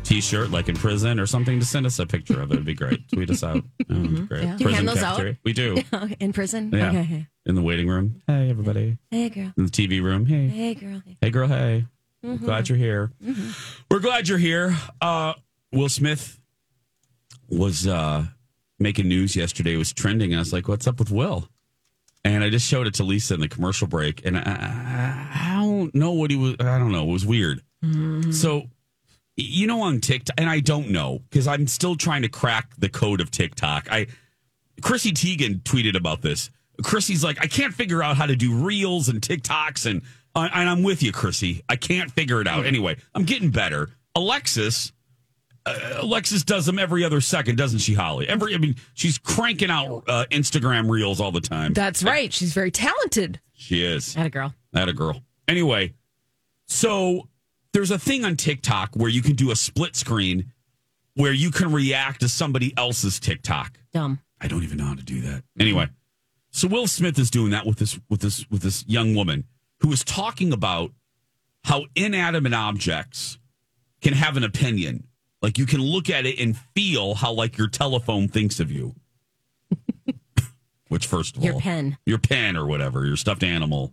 t-shirt 0.03 0.49
like 0.49 0.69
in 0.69 0.75
prison 0.75 1.19
or 1.19 1.27
something, 1.27 1.59
to 1.59 1.65
send 1.67 1.85
us 1.85 1.99
a 1.99 2.07
picture 2.07 2.41
of 2.41 2.49
it. 2.49 2.55
It'd 2.55 2.65
be 2.65 2.73
great. 2.73 3.07
Tweet 3.09 3.29
us 3.29 3.43
out. 3.43 3.57
Oh, 3.91 3.95
it'd 3.95 4.09
be 4.11 4.21
great. 4.21 4.41
Do 4.41 4.47
you 4.47 4.55
Prison 4.57 4.73
hand 4.73 4.87
those 4.87 5.03
out? 5.03 5.35
We 5.43 5.53
do. 5.53 5.83
in 6.19 6.33
prison. 6.33 6.71
Yeah. 6.73 6.89
Okay. 6.89 7.27
In 7.45 7.53
the 7.53 7.61
waiting 7.61 7.87
room. 7.87 8.23
Hey, 8.25 8.49
everybody. 8.49 8.97
Hey, 9.11 9.29
girl. 9.29 9.53
In 9.55 9.65
the 9.65 9.71
TV 9.71 10.01
room. 10.01 10.25
Hey. 10.25 10.47
Hey, 10.47 10.73
girl. 10.73 11.03
Hey, 11.21 11.29
girl. 11.29 11.47
Hey. 11.47 11.85
Mm-hmm. 12.25 12.43
Glad 12.43 12.69
you're 12.69 12.77
here. 12.77 13.11
We're 13.91 13.99
glad 13.99 14.27
you're 14.27 14.39
here. 14.39 14.75
Uh, 14.99 15.33
Will 15.71 15.89
Smith 15.89 16.39
was 17.47 17.85
uh, 17.85 18.25
making 18.79 19.07
news 19.07 19.35
yesterday. 19.35 19.75
It 19.75 19.77
was 19.77 19.93
trending. 19.93 20.31
And 20.31 20.39
I 20.39 20.41
was 20.41 20.51
like, 20.51 20.67
what's 20.67 20.87
up 20.87 20.97
with 20.97 21.11
Will? 21.11 21.47
And 22.23 22.43
I 22.43 22.49
just 22.49 22.67
showed 22.67 22.87
it 22.87 22.95
to 22.95 23.03
Lisa 23.03 23.35
in 23.35 23.41
the 23.41 23.47
commercial 23.47 23.85
break. 23.87 24.25
And 24.25 24.35
I, 24.39 25.29
I 25.31 25.61
don't 25.61 25.93
know 25.93 26.13
what 26.13 26.31
he 26.31 26.37
was. 26.37 26.55
I 26.59 26.79
don't 26.79 26.91
know. 26.91 27.03
It 27.07 27.11
was 27.11 27.25
weird. 27.27 27.61
So, 28.31 28.63
you 29.37 29.67
know, 29.67 29.83
on 29.83 29.99
TikTok, 30.01 30.33
and 30.39 30.49
I 30.49 30.59
don't 30.59 30.89
know 30.89 31.19
because 31.29 31.45
I'm 31.47 31.67
still 31.67 31.95
trying 31.95 32.23
to 32.23 32.29
crack 32.29 32.71
the 32.79 32.89
code 32.89 33.21
of 33.21 33.29
TikTok. 33.29 33.87
I, 33.91 34.07
Chrissy 34.81 35.11
Teigen 35.11 35.61
tweeted 35.61 35.95
about 35.95 36.23
this. 36.23 36.49
Chrissy's 36.83 37.23
like, 37.23 37.37
I 37.41 37.47
can't 37.47 37.73
figure 37.73 38.01
out 38.03 38.17
how 38.17 38.25
to 38.25 38.35
do 38.35 38.53
reels 38.55 39.09
and 39.09 39.21
TikToks, 39.21 39.89
and 39.89 40.01
uh, 40.35 40.49
and 40.53 40.69
I'm 40.69 40.83
with 40.83 41.01
you, 41.01 41.11
Chrissy. 41.11 41.63
I 41.69 41.75
can't 41.75 42.11
figure 42.11 42.41
it 42.41 42.47
out. 42.47 42.65
Anyway, 42.65 42.97
I'm 43.13 43.23
getting 43.23 43.49
better. 43.51 43.89
Alexis, 44.15 44.91
uh, 45.65 45.77
Alexis 46.01 46.43
does 46.43 46.65
them 46.65 46.77
every 46.77 47.03
other 47.03 47.21
second, 47.21 47.57
doesn't 47.57 47.79
she, 47.79 47.93
Holly? 47.93 48.27
Every, 48.27 48.53
I 48.53 48.57
mean, 48.57 48.75
she's 48.93 49.17
cranking 49.17 49.69
out 49.69 50.03
uh, 50.07 50.25
Instagram 50.31 50.89
reels 50.89 51.19
all 51.21 51.31
the 51.31 51.41
time. 51.41 51.73
That's 51.73 52.03
right. 52.03 52.31
She's 52.31 52.53
very 52.53 52.71
talented. 52.71 53.39
she 53.53 53.83
is. 53.83 54.13
Had 54.13 54.25
a 54.27 54.29
girl. 54.29 54.53
That 54.73 54.89
a 54.89 54.93
girl. 54.93 55.21
Anyway, 55.47 55.93
so 56.67 57.29
there's 57.73 57.91
a 57.91 57.99
thing 57.99 58.25
on 58.25 58.35
TikTok 58.35 58.95
where 58.95 59.09
you 59.09 59.21
can 59.21 59.35
do 59.35 59.51
a 59.51 59.55
split 59.55 59.95
screen 59.95 60.51
where 61.15 61.33
you 61.33 61.49
can 61.51 61.71
react 61.71 62.19
to 62.21 62.29
somebody 62.29 62.73
else's 62.77 63.19
TikTok. 63.19 63.77
Dumb. 63.93 64.19
I 64.41 64.47
don't 64.47 64.63
even 64.63 64.77
know 64.77 64.85
how 64.85 64.95
to 64.95 65.03
do 65.03 65.21
that. 65.21 65.43
Anyway, 65.59 65.87
so 66.55 66.69
Will 66.69 66.87
Smith 66.87 67.19
is 67.19 67.29
doing 67.29 67.51
that 67.51 67.65
with 67.65 67.79
this 67.79 67.99
with 68.09 68.21
this 68.21 68.49
with 68.49 68.61
this 68.61 68.85
young 68.87 69.13
woman 69.13 69.43
who 69.81 69.91
is 69.91 70.05
talking 70.05 70.53
about 70.53 70.91
how 71.65 71.85
inanimate 71.95 72.53
objects 72.53 73.37
can 74.01 74.13
have 74.13 74.37
an 74.37 74.43
opinion. 74.45 75.07
Like 75.41 75.57
you 75.57 75.65
can 75.65 75.81
look 75.81 76.09
at 76.09 76.25
it 76.25 76.39
and 76.39 76.55
feel 76.73 77.15
how 77.15 77.33
like 77.33 77.57
your 77.57 77.67
telephone 77.67 78.29
thinks 78.29 78.61
of 78.61 78.71
you. 78.71 78.95
Which 80.87 81.07
first 81.07 81.35
of 81.35 81.43
Your 81.43 81.55
all, 81.55 81.59
pen. 81.59 81.97
your 82.05 82.19
pen 82.19 82.55
or 82.55 82.65
whatever, 82.65 83.05
your 83.05 83.17
stuffed 83.17 83.43
animal. 83.43 83.91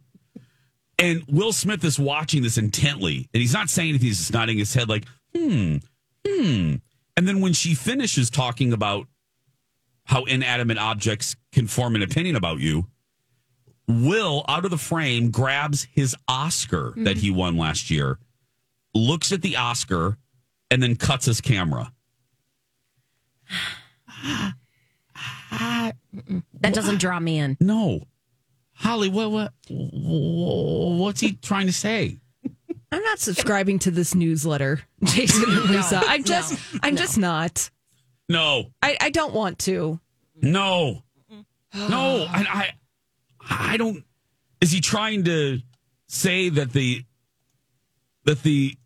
And 1.01 1.25
Will 1.27 1.53
Smith 1.53 1.83
is 1.83 1.98
watching 1.98 2.42
this 2.42 2.59
intently, 2.59 3.29
and 3.35 3.40
he's 3.40 3.55
not 3.55 3.70
saying 3.70 3.88
anything. 3.88 4.07
He's 4.07 4.18
just 4.18 4.33
nodding 4.33 4.59
his 4.59 4.72
head, 4.72 4.88
like, 4.88 5.07
hmm, 5.35 5.79
hmm. 6.25 6.75
And 7.16 7.27
then 7.27 7.40
when 7.40 7.55
she 7.55 7.75
finishes 7.75 8.31
talking 8.31 8.72
about 8.72 9.09
how 10.04 10.24
inanimate 10.24 10.78
objects 10.78 11.36
can 11.52 11.66
form 11.66 11.94
an 11.94 12.02
opinion 12.02 12.36
about 12.36 12.58
you, 12.58 12.86
Will, 13.88 14.44
out 14.48 14.64
of 14.64 14.70
the 14.70 14.78
frame, 14.78 15.30
grabs 15.30 15.84
his 15.92 16.16
Oscar 16.28 16.94
that 16.98 17.18
he 17.18 17.28
mm-hmm. 17.28 17.38
won 17.38 17.56
last 17.56 17.90
year, 17.90 18.18
looks 18.94 19.32
at 19.32 19.42
the 19.42 19.56
Oscar, 19.56 20.18
and 20.70 20.82
then 20.82 20.96
cuts 20.96 21.26
his 21.26 21.40
camera. 21.40 21.92
That 26.60 26.74
doesn't 26.74 27.00
draw 27.00 27.18
me 27.18 27.38
in. 27.38 27.56
No. 27.60 28.02
Holly, 28.74 29.08
what, 29.08 29.30
what, 29.30 29.52
what's 29.68 31.20
he 31.20 31.32
trying 31.32 31.66
to 31.66 31.72
say? 31.72 32.18
I'm 32.90 33.02
not 33.02 33.18
subscribing 33.18 33.78
to 33.80 33.90
this 33.90 34.14
newsletter, 34.14 34.82
Jason 35.04 35.44
and 35.48 35.70
Lisa. 35.70 36.02
I'm 36.04 36.24
just, 36.24 36.58
I'm 36.82 36.96
just 36.96 37.18
not. 37.18 37.70
No, 38.28 38.72
I, 38.82 38.96
I 39.00 39.11
don't 39.11 39.35
want 39.35 39.58
to. 39.61 40.00
no, 40.40 41.02
no. 41.74 42.26
I, 42.30 42.46
I, 42.48 42.70
I 43.72 43.76
don't. 43.76 44.04
Is 44.61 44.70
he 44.70 44.80
trying 44.80 45.24
to 45.24 45.61
say 46.06 46.48
that 46.48 46.72
the 46.72 47.04
that 48.24 48.42
the 48.42 48.76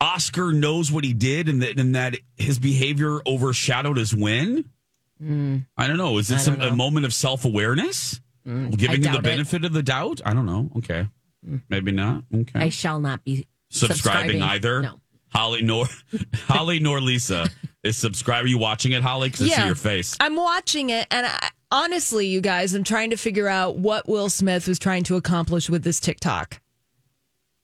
Oscar 0.00 0.52
knows 0.52 0.92
what 0.92 1.04
he 1.04 1.12
did 1.12 1.48
and 1.48 1.62
that 1.62 1.78
and 1.78 1.94
that 1.94 2.16
his 2.36 2.58
behavior 2.58 3.20
overshadowed 3.26 3.96
his 3.96 4.14
win? 4.14 4.70
Hmm. 5.18 5.58
I 5.76 5.86
don't 5.86 5.96
know. 5.96 6.18
Is 6.18 6.28
this 6.28 6.46
a, 6.46 6.56
don't 6.56 6.62
a 6.72 6.76
moment 6.76 7.06
of 7.06 7.14
self 7.14 7.44
awareness? 7.44 8.20
Hmm. 8.44 8.70
Giving 8.70 8.96
him 8.96 9.02
the 9.02 9.08
doubt 9.08 9.18
it. 9.18 9.22
benefit 9.22 9.64
of 9.64 9.72
the 9.72 9.82
doubt? 9.82 10.20
I 10.24 10.34
don't 10.34 10.46
know. 10.46 10.70
Okay, 10.78 11.08
hmm. 11.44 11.56
maybe 11.68 11.92
not. 11.92 12.24
Okay. 12.32 12.60
I 12.60 12.68
shall 12.68 13.00
not 13.00 13.24
be 13.24 13.46
subscribing, 13.70 14.42
either. 14.42 14.82
No. 14.82 15.00
Holly 15.30 15.62
nor 15.62 15.86
Holly 16.46 16.78
nor 16.78 17.00
Lisa 17.00 17.48
is 17.86 17.96
subscribe. 17.96 18.44
Are 18.44 18.48
you 18.48 18.58
watching 18.58 18.92
it, 18.92 19.02
Holly? 19.02 19.28
Because 19.30 19.50
I 19.50 19.56
see 19.56 19.66
your 19.66 19.74
face. 19.74 20.16
I'm 20.20 20.36
watching 20.36 20.90
it, 20.90 21.06
and 21.10 21.26
I, 21.26 21.50
honestly, 21.70 22.26
you 22.26 22.40
guys, 22.40 22.74
I'm 22.74 22.84
trying 22.84 23.10
to 23.10 23.16
figure 23.16 23.48
out 23.48 23.76
what 23.76 24.08
Will 24.08 24.28
Smith 24.28 24.68
was 24.68 24.78
trying 24.78 25.04
to 25.04 25.16
accomplish 25.16 25.70
with 25.70 25.82
this 25.84 26.00
TikTok. 26.00 26.60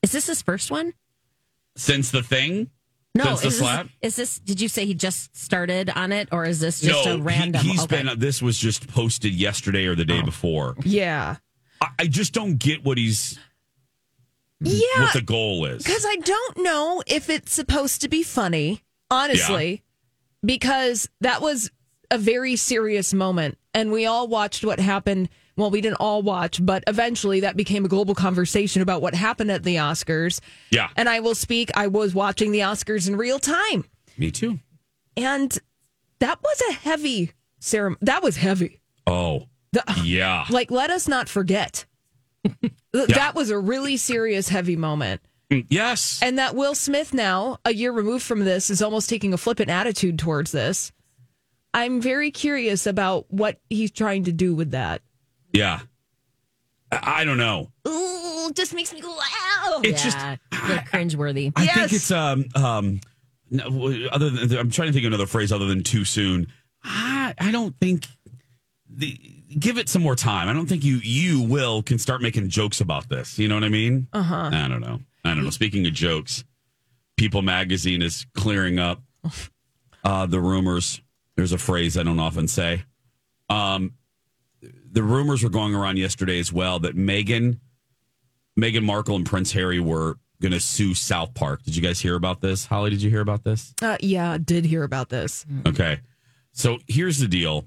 Is 0.03 0.13
this 0.13 0.27
his 0.27 0.43
first 0.43 0.71
one? 0.71 0.95
Since 1.77 2.11
the 2.11 2.23
thing, 2.23 2.71
No. 3.15 3.25
Since 3.25 3.41
the 3.41 3.47
is, 3.49 3.59
slap? 3.59 3.87
this, 4.01 4.13
is 4.13 4.17
this? 4.17 4.39
Did 4.41 4.61
you 4.61 4.69
say 4.69 4.87
he 4.87 4.95
just 4.95 5.37
started 5.37 5.91
on 5.91 6.13
it, 6.13 6.29
or 6.33 6.45
is 6.45 6.61
this 6.61 6.81
just 6.81 7.07
no, 7.07 7.17
a 7.17 7.19
random? 7.19 7.63
He, 7.63 7.73
has 7.73 7.85
okay. 7.85 8.03
been. 8.03 8.19
This 8.19 8.43
was 8.43 8.59
just 8.59 8.89
posted 8.89 9.33
yesterday 9.33 9.87
or 9.87 9.95
the 9.95 10.05
day 10.05 10.21
oh. 10.23 10.25
before. 10.25 10.75
Yeah. 10.85 11.37
I, 11.81 11.89
I 12.01 12.07
just 12.07 12.33
don't 12.33 12.59
get 12.59 12.85
what 12.85 12.99
he's 12.99 13.39
Yeah. 14.61 14.87
what 14.99 15.13
the 15.13 15.23
goal 15.23 15.65
is. 15.67 15.83
Because 15.83 16.05
I 16.07 16.17
don't 16.17 16.59
know 16.59 17.03
if 17.07 17.29
it's 17.31 17.53
supposed 17.53 18.01
to 18.03 18.09
be 18.09 18.23
funny, 18.23 18.83
honestly, 19.11 19.83
because 20.45 21.09
that 21.21 21.41
was 21.43 21.71
a 22.11 22.19
very 22.19 22.57
serious 22.57 23.15
moment. 23.15 23.59
And 23.75 23.91
we 23.91 24.07
all 24.07 24.29
watched 24.29 24.65
what 24.65 24.79
happened. 24.81 25.29
Well, 25.57 25.71
we 25.71 25.81
didn't 25.81 25.97
all 26.01 26.23
watch, 26.23 26.65
but 26.65 26.83
eventually 26.87 27.41
that 27.41 27.57
became 27.57 27.85
a 27.85 27.89
global 27.89 28.15
conversation 28.15 28.83
about 28.83 29.03
what 29.03 29.15
happened 29.15 29.51
at 29.51 29.63
the 29.63 29.77
Oscars. 29.77 30.41
Yeah, 30.71 30.89
And 30.97 31.09
I 31.09 31.21
will 31.21 31.35
speak, 31.35 31.71
I 31.75 31.87
was 31.87 32.15
watching 32.15 32.53
the 32.53 32.61
Oscars 32.61 33.09
in 33.09 33.17
real 33.17 33.39
time. 33.39 33.85
me 34.17 34.31
too. 34.31 34.61
And 35.17 35.57
that 36.21 36.39
was 36.43 36.63
a 36.71 36.73
heavy 36.73 37.33
ceremony. 37.61 37.99
That 38.03 38.23
was 38.23 38.37
heavy. 38.37 38.81
Oh, 39.07 39.47
The- 39.73 39.85
yeah. 40.05 40.47
like, 40.51 40.71
let 40.71 40.91
us 40.91 41.07
not 41.09 41.29
forget. 41.29 41.85
Th- 42.63 43.09
That 43.09 43.35
was 43.35 43.51
a 43.51 43.59
really 43.59 43.97
serious, 43.97 44.49
heavy 44.49 44.77
moment. 44.77 45.21
Yes. 45.69 46.21
And 46.23 46.39
that 46.39 46.55
Will 46.55 46.75
Smith 46.75 47.13
now, 47.15 47.59
a 47.65 47.73
year 47.73 47.93
removed 47.93 48.25
from 48.25 48.41
this, 48.45 48.71
is 48.71 48.83
almost 48.83 49.09
taking 49.09 49.33
a 49.33 49.37
flippant 49.39 49.71
attitude 49.71 50.19
towards 50.19 50.53
this. 50.53 50.93
I'm 51.75 52.01
very 52.01 52.31
curious 52.31 52.87
about 52.87 53.27
what 53.33 53.59
he's 53.71 53.91
trying 53.91 54.25
to 54.25 54.33
do 54.33 54.55
with 54.55 54.73
that. 54.73 55.03
yeah. 55.53 55.81
I, 56.91 57.23
I 57.23 57.25
don't 57.25 57.39
know. 57.39 57.71
Ooh, 57.89 58.53
just 58.53 58.75
makes 58.75 58.93
me 58.93 59.01
go, 59.01 59.09
wow. 59.09 59.81
It's 59.83 60.03
just 60.03 60.19
yeah, 60.19 60.37
they're 60.69 60.79
cringeworthy. 60.81 61.53
I 61.57 61.63
Yes. 61.65 61.75
think 61.75 61.93
it's 61.95 62.11
um 62.11 62.45
um 62.55 63.01
no, 63.51 63.65
other 64.11 64.29
than 64.29 64.59
I'm 64.59 64.71
trying 64.71 64.89
to 64.89 64.93
think 64.93 65.05
of 65.07 65.13
another 65.13 65.27
phrase 65.27 65.53
other 65.53 65.67
than 65.67 65.83
too 65.83 66.05
soon. 66.05 66.49
I 66.85 67.33
I 67.39 67.51
don't 67.51 67.75
think 67.81 68.07
the 68.91 69.19
give 69.59 69.79
it 69.79 69.89
some 69.89 70.03
more 70.03 70.15
time. 70.17 70.49
I 70.49 70.53
don't 70.53 70.67
think 70.67 70.85
you 70.85 70.97
you 70.97 71.41
will 71.41 71.83
can 71.83 71.99
start 71.99 72.21
making 72.21 72.49
jokes 72.51 72.81
about 72.83 73.09
this. 73.09 73.39
You 73.39 73.49
know 73.49 73.55
what 73.55 73.65
I 73.65 73.71
mean? 73.71 74.09
Uh 74.13 74.23
huh. 74.23 74.51
I 74.53 74.69
don't 74.69 74.81
know. 74.83 75.01
I 75.25 75.35
don't 75.35 75.45
know. 75.45 75.51
Speaking 75.51 75.87
of 75.87 75.93
jokes, 75.93 76.45
People 77.17 77.43
Magazine 77.43 78.03
is 78.03 78.27
clearing 78.35 78.79
up 78.79 79.03
uh, 80.05 80.27
the 80.27 80.41
rumors. 80.41 81.01
There's 81.37 81.53
a 81.53 81.59
phrase 81.59 81.97
I 81.97 82.03
don't 82.03 82.19
often 82.19 82.49
say. 82.49 82.85
Um, 83.49 83.95
the 84.91 85.03
rumors 85.03 85.43
were 85.43 85.51
going 85.51 85.75
around 85.75 85.99
yesterday 85.99 86.39
as 86.39 86.53
well 86.53 86.79
that 86.81 86.97
Megan, 86.97 87.61
Meghan 88.59 88.85
Markle 88.85 89.17
and 89.17 89.25
Prince 89.27 89.53
Harry 89.53 89.81
were 89.81 90.17
going 90.41 90.53
to 90.53 90.61
sue 90.61 90.95
South 90.95 91.35
Park. 91.35 91.63
Did 91.63 91.77
you 91.77 91.83
guys 91.83 92.01
hear 92.01 92.17
about 92.17 92.41
this? 92.41 92.67
Holly, 92.67 92.91
did 92.91 93.01
you 93.01 93.09
hear 93.11 93.21
about 93.21 93.45
this? 93.45 93.75
Uh, 93.81 93.97
yeah, 94.01 94.39
did 94.39 94.65
hear 94.65 94.83
about 94.83 95.09
this. 95.09 95.47
Okay. 95.67 96.01
So 96.53 96.79
here's 96.89 97.19
the 97.19 97.29
deal. 97.29 97.65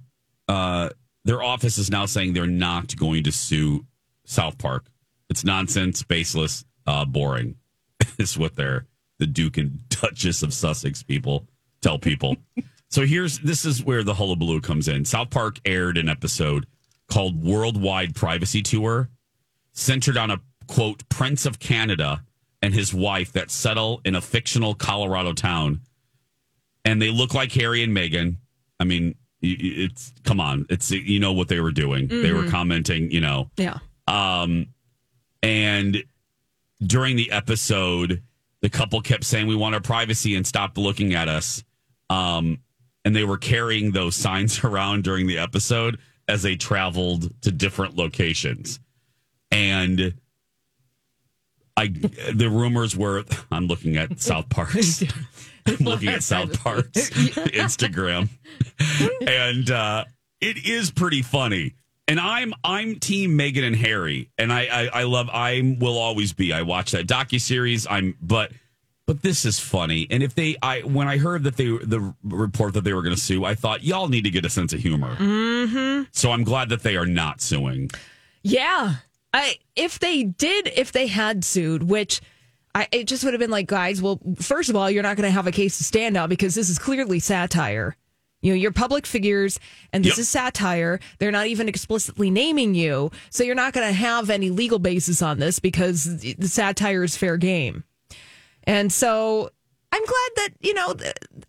Uh, 0.47 0.89
their 1.23 1.41
office 1.41 1.77
is 1.77 1.89
now 1.89 2.05
saying 2.05 2.33
they're 2.33 2.45
not 2.45 2.95
going 2.95 3.23
to 3.23 3.31
sue 3.31 3.85
South 4.25 4.57
Park. 4.57 4.85
It's 5.29 5.43
nonsense, 5.43 6.03
baseless, 6.03 6.65
uh, 6.87 7.05
boring. 7.05 7.55
is 8.19 8.37
what 8.37 8.55
they're 8.55 8.85
the 9.19 9.27
Duke 9.27 9.57
and 9.57 9.87
Duchess 9.89 10.43
of 10.43 10.53
Sussex 10.53 11.01
people 11.03 11.47
tell 11.81 11.97
people. 11.99 12.35
so 12.89 13.05
here's 13.05 13.39
this 13.39 13.65
is 13.65 13.83
where 13.83 14.03
the 14.03 14.13
hullabaloo 14.13 14.61
comes 14.61 14.87
in. 14.87 15.05
South 15.05 15.29
Park 15.29 15.59
aired 15.65 15.97
an 15.97 16.09
episode 16.09 16.65
called 17.07 17.43
Worldwide 17.43 18.15
Privacy 18.15 18.61
Tour, 18.61 19.09
centered 19.73 20.17
on 20.17 20.31
a 20.31 20.41
quote 20.67 21.07
Prince 21.09 21.45
of 21.45 21.59
Canada 21.59 22.23
and 22.61 22.73
his 22.73 22.93
wife 22.93 23.31
that 23.33 23.51
settle 23.51 24.01
in 24.03 24.15
a 24.15 24.21
fictional 24.21 24.73
Colorado 24.73 25.33
town 25.33 25.81
and 26.83 27.01
they 27.01 27.09
look 27.09 27.33
like 27.33 27.51
Harry 27.53 27.83
and 27.83 27.95
Meghan. 27.95 28.37
I 28.79 28.83
mean, 28.83 29.15
it's 29.41 30.13
come 30.23 30.39
on, 30.39 30.65
it's 30.69 30.91
you 30.91 31.19
know 31.19 31.33
what 31.33 31.47
they 31.47 31.59
were 31.59 31.71
doing. 31.71 32.07
They 32.07 32.31
were 32.31 32.47
commenting, 32.49 33.11
you 33.11 33.21
know, 33.21 33.49
Yeah. 33.57 33.79
um, 34.07 34.67
and 35.43 36.03
during 36.81 37.15
the 37.15 37.31
episode, 37.31 38.21
the 38.61 38.69
couple 38.69 39.01
kept 39.01 39.23
saying, 39.23 39.47
"We 39.47 39.55
want 39.55 39.75
our 39.75 39.81
privacy 39.81 40.35
and 40.35 40.45
stop 40.45 40.77
looking 40.77 41.13
at 41.13 41.27
us." 41.29 41.63
Um, 42.09 42.59
and 43.03 43.15
they 43.15 43.23
were 43.23 43.37
carrying 43.37 43.91
those 43.91 44.15
signs 44.15 44.63
around 44.63 45.03
during 45.03 45.27
the 45.27 45.37
episode 45.37 45.99
as 46.27 46.41
they 46.41 46.55
traveled 46.55 47.41
to 47.41 47.51
different 47.51 47.95
locations, 47.95 48.79
and. 49.51 50.13
I 51.77 51.87
the 51.87 52.49
rumors 52.49 52.95
were 52.95 53.25
I'm 53.51 53.67
looking 53.67 53.97
at 53.97 54.21
South 54.21 54.47
Park's 54.47 55.03
I'm 55.65 55.75
looking 55.81 56.07
at 56.07 56.23
South 56.23 56.57
Park's 56.63 57.09
Instagram, 57.09 58.29
and 59.27 59.69
uh, 59.69 60.05
it 60.39 60.65
is 60.65 60.91
pretty 60.91 61.21
funny. 61.21 61.73
And 62.07 62.19
I'm 62.19 62.53
I'm 62.63 62.99
Team 62.99 63.37
Meghan 63.37 63.63
and 63.63 63.75
Harry, 63.75 64.29
and 64.37 64.53
I 64.53 64.65
I, 64.65 64.89
I 65.01 65.03
love 65.03 65.29
I 65.31 65.77
will 65.79 65.97
always 65.97 66.33
be. 66.33 66.53
I 66.53 66.61
watch 66.61 66.91
that 66.91 67.07
docu 67.07 67.41
series. 67.41 67.87
I'm 67.87 68.15
but 68.21 68.51
but 69.07 69.21
this 69.21 69.45
is 69.45 69.59
funny. 69.59 70.07
And 70.09 70.23
if 70.23 70.35
they 70.35 70.55
I 70.61 70.81
when 70.81 71.07
I 71.07 71.17
heard 71.17 71.43
that 71.43 71.57
they 71.57 71.65
the 71.65 72.13
report 72.23 72.73
that 72.73 72.83
they 72.83 72.93
were 72.93 73.01
going 73.01 73.15
to 73.15 73.21
sue, 73.21 73.43
I 73.43 73.55
thought 73.55 73.83
y'all 73.83 74.07
need 74.07 74.23
to 74.23 74.29
get 74.29 74.45
a 74.45 74.49
sense 74.49 74.73
of 74.73 74.79
humor. 74.79 75.15
Mm-hmm. 75.15 76.03
So 76.11 76.31
I'm 76.31 76.43
glad 76.43 76.69
that 76.69 76.83
they 76.83 76.95
are 76.95 77.05
not 77.05 77.41
suing. 77.41 77.89
Yeah. 78.43 78.95
I 79.33 79.57
if 79.75 79.99
they 79.99 80.23
did 80.23 80.71
if 80.75 80.91
they 80.91 81.07
had 81.07 81.43
sued, 81.43 81.83
which 81.83 82.21
I 82.73 82.87
it 82.91 83.05
just 83.05 83.23
would 83.23 83.33
have 83.33 83.39
been 83.39 83.51
like, 83.51 83.67
guys, 83.67 84.01
well, 84.01 84.19
first 84.39 84.69
of 84.69 84.75
all, 84.75 84.89
you're 84.89 85.03
not 85.03 85.17
going 85.17 85.27
to 85.27 85.33
have 85.33 85.47
a 85.47 85.51
case 85.51 85.77
to 85.77 85.83
stand 85.83 86.17
out 86.17 86.29
because 86.29 86.55
this 86.55 86.69
is 86.69 86.79
clearly 86.79 87.19
satire. 87.19 87.95
You 88.41 88.51
know, 88.51 88.57
you're 88.57 88.71
public 88.71 89.07
figures 89.07 89.59
and 89.91 90.03
this 90.03 90.13
Yep. 90.13 90.19
is 90.19 90.29
satire. 90.29 90.99
They're 91.17 91.31
not 91.31 91.47
even 91.47 91.67
explicitly 91.67 92.29
naming 92.29 92.75
you. 92.75 93.09
So 93.31 93.43
you're 93.43 93.55
not 93.55 93.73
going 93.73 93.87
to 93.87 93.93
have 93.93 94.29
any 94.29 94.49
legal 94.51 94.77
basis 94.77 95.21
on 95.21 95.39
this 95.39 95.57
because 95.59 96.17
the 96.21 96.47
satire 96.47 97.03
is 97.03 97.17
fair 97.17 97.37
game. 97.37 97.83
And 98.65 98.91
so 98.93 99.49
I'm 99.91 100.03
glad 100.05 100.29
that, 100.35 100.49
you 100.59 100.73
know, 100.75 100.93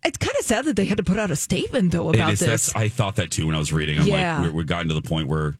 it's 0.05 0.17
kind 0.17 0.35
of 0.39 0.45
sad 0.45 0.65
that 0.65 0.75
they 0.75 0.85
had 0.85 0.97
to 0.97 1.03
put 1.03 1.19
out 1.19 1.29
a 1.29 1.35
statement 1.35 1.91
though 1.91 2.09
about 2.09 2.33
is. 2.33 2.39
this. 2.39 2.75
I 2.75 2.87
thought 2.89 3.17
that 3.17 3.29
too 3.29 3.45
when 3.47 3.55
I 3.55 3.59
was 3.59 3.71
reading. 3.73 3.99
I'm 3.99 4.07
Yeah. 4.07 4.39
like, 4.39 4.47
we're, 4.51 4.57
we've 4.57 4.67
gotten 4.67 4.87
to 4.87 4.93
the 4.95 5.01
point 5.01 5.27
where 5.27 5.57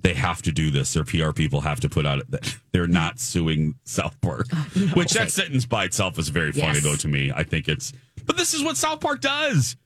they 0.00 0.14
have 0.14 0.40
to 0.42 0.52
do 0.52 0.70
this. 0.70 0.92
Their 0.94 1.04
PR 1.04 1.32
people 1.32 1.60
have 1.62 1.80
to 1.80 1.88
put 1.88 2.06
out 2.06 2.22
that 2.30 2.56
they're 2.72 2.86
not 2.86 3.18
suing 3.18 3.74
South 3.84 4.18
Park, 4.20 4.46
oh, 4.54 4.60
which 4.94 5.12
that 5.12 5.30
sentence 5.30 5.66
by 5.66 5.84
itself 5.84 6.18
is 6.18 6.28
very 6.30 6.52
funny 6.52 6.74
Yes. 6.74 6.82
though 6.84 6.96
to 6.96 7.08
me. 7.08 7.32
I 7.34 7.42
think 7.42 7.68
it's, 7.68 7.92
but 8.24 8.36
this 8.38 8.54
is 8.54 8.62
what 8.62 8.76
South 8.78 9.00
Park 9.00 9.20
does. 9.20 9.76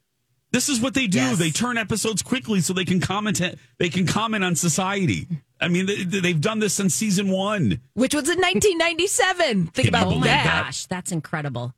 This 0.53 0.69
is 0.69 0.81
what 0.81 0.95
they 0.95 1.07
do. 1.07 1.19
Yes. 1.19 1.39
They 1.39 1.51
turn 1.51 1.79
episodes 1.79 2.23
quickly 2.23 2.61
so 2.61 2.73
they 2.73 2.85
can 2.85 3.01
comment. 3.01 3.41
They 3.79 3.89
can 3.89 4.07
comment 4.07 4.45
on 4.45 4.55
society. 4.55 5.27
I 5.61 5.69
mean, 5.69 5.87
they, 5.87 6.03
they've 6.05 6.41
done 6.41 6.59
this 6.59 6.75
since 6.75 6.95
season 6.95 7.29
one. 7.31 7.81
which 7.95 8.15
was 8.15 8.29
in 8.29 8.39
1997. 8.39 9.69
Think 9.69 9.75
Can 9.75 9.85
you 9.85 9.89
about 9.89 10.07
Oh 10.07 10.11
believe 10.11 10.21
my 10.23 10.27
that. 10.29 10.45
that? 10.45 10.65
gosh, 10.67 10.87
that's 10.87 11.11
incredible. 11.13 11.75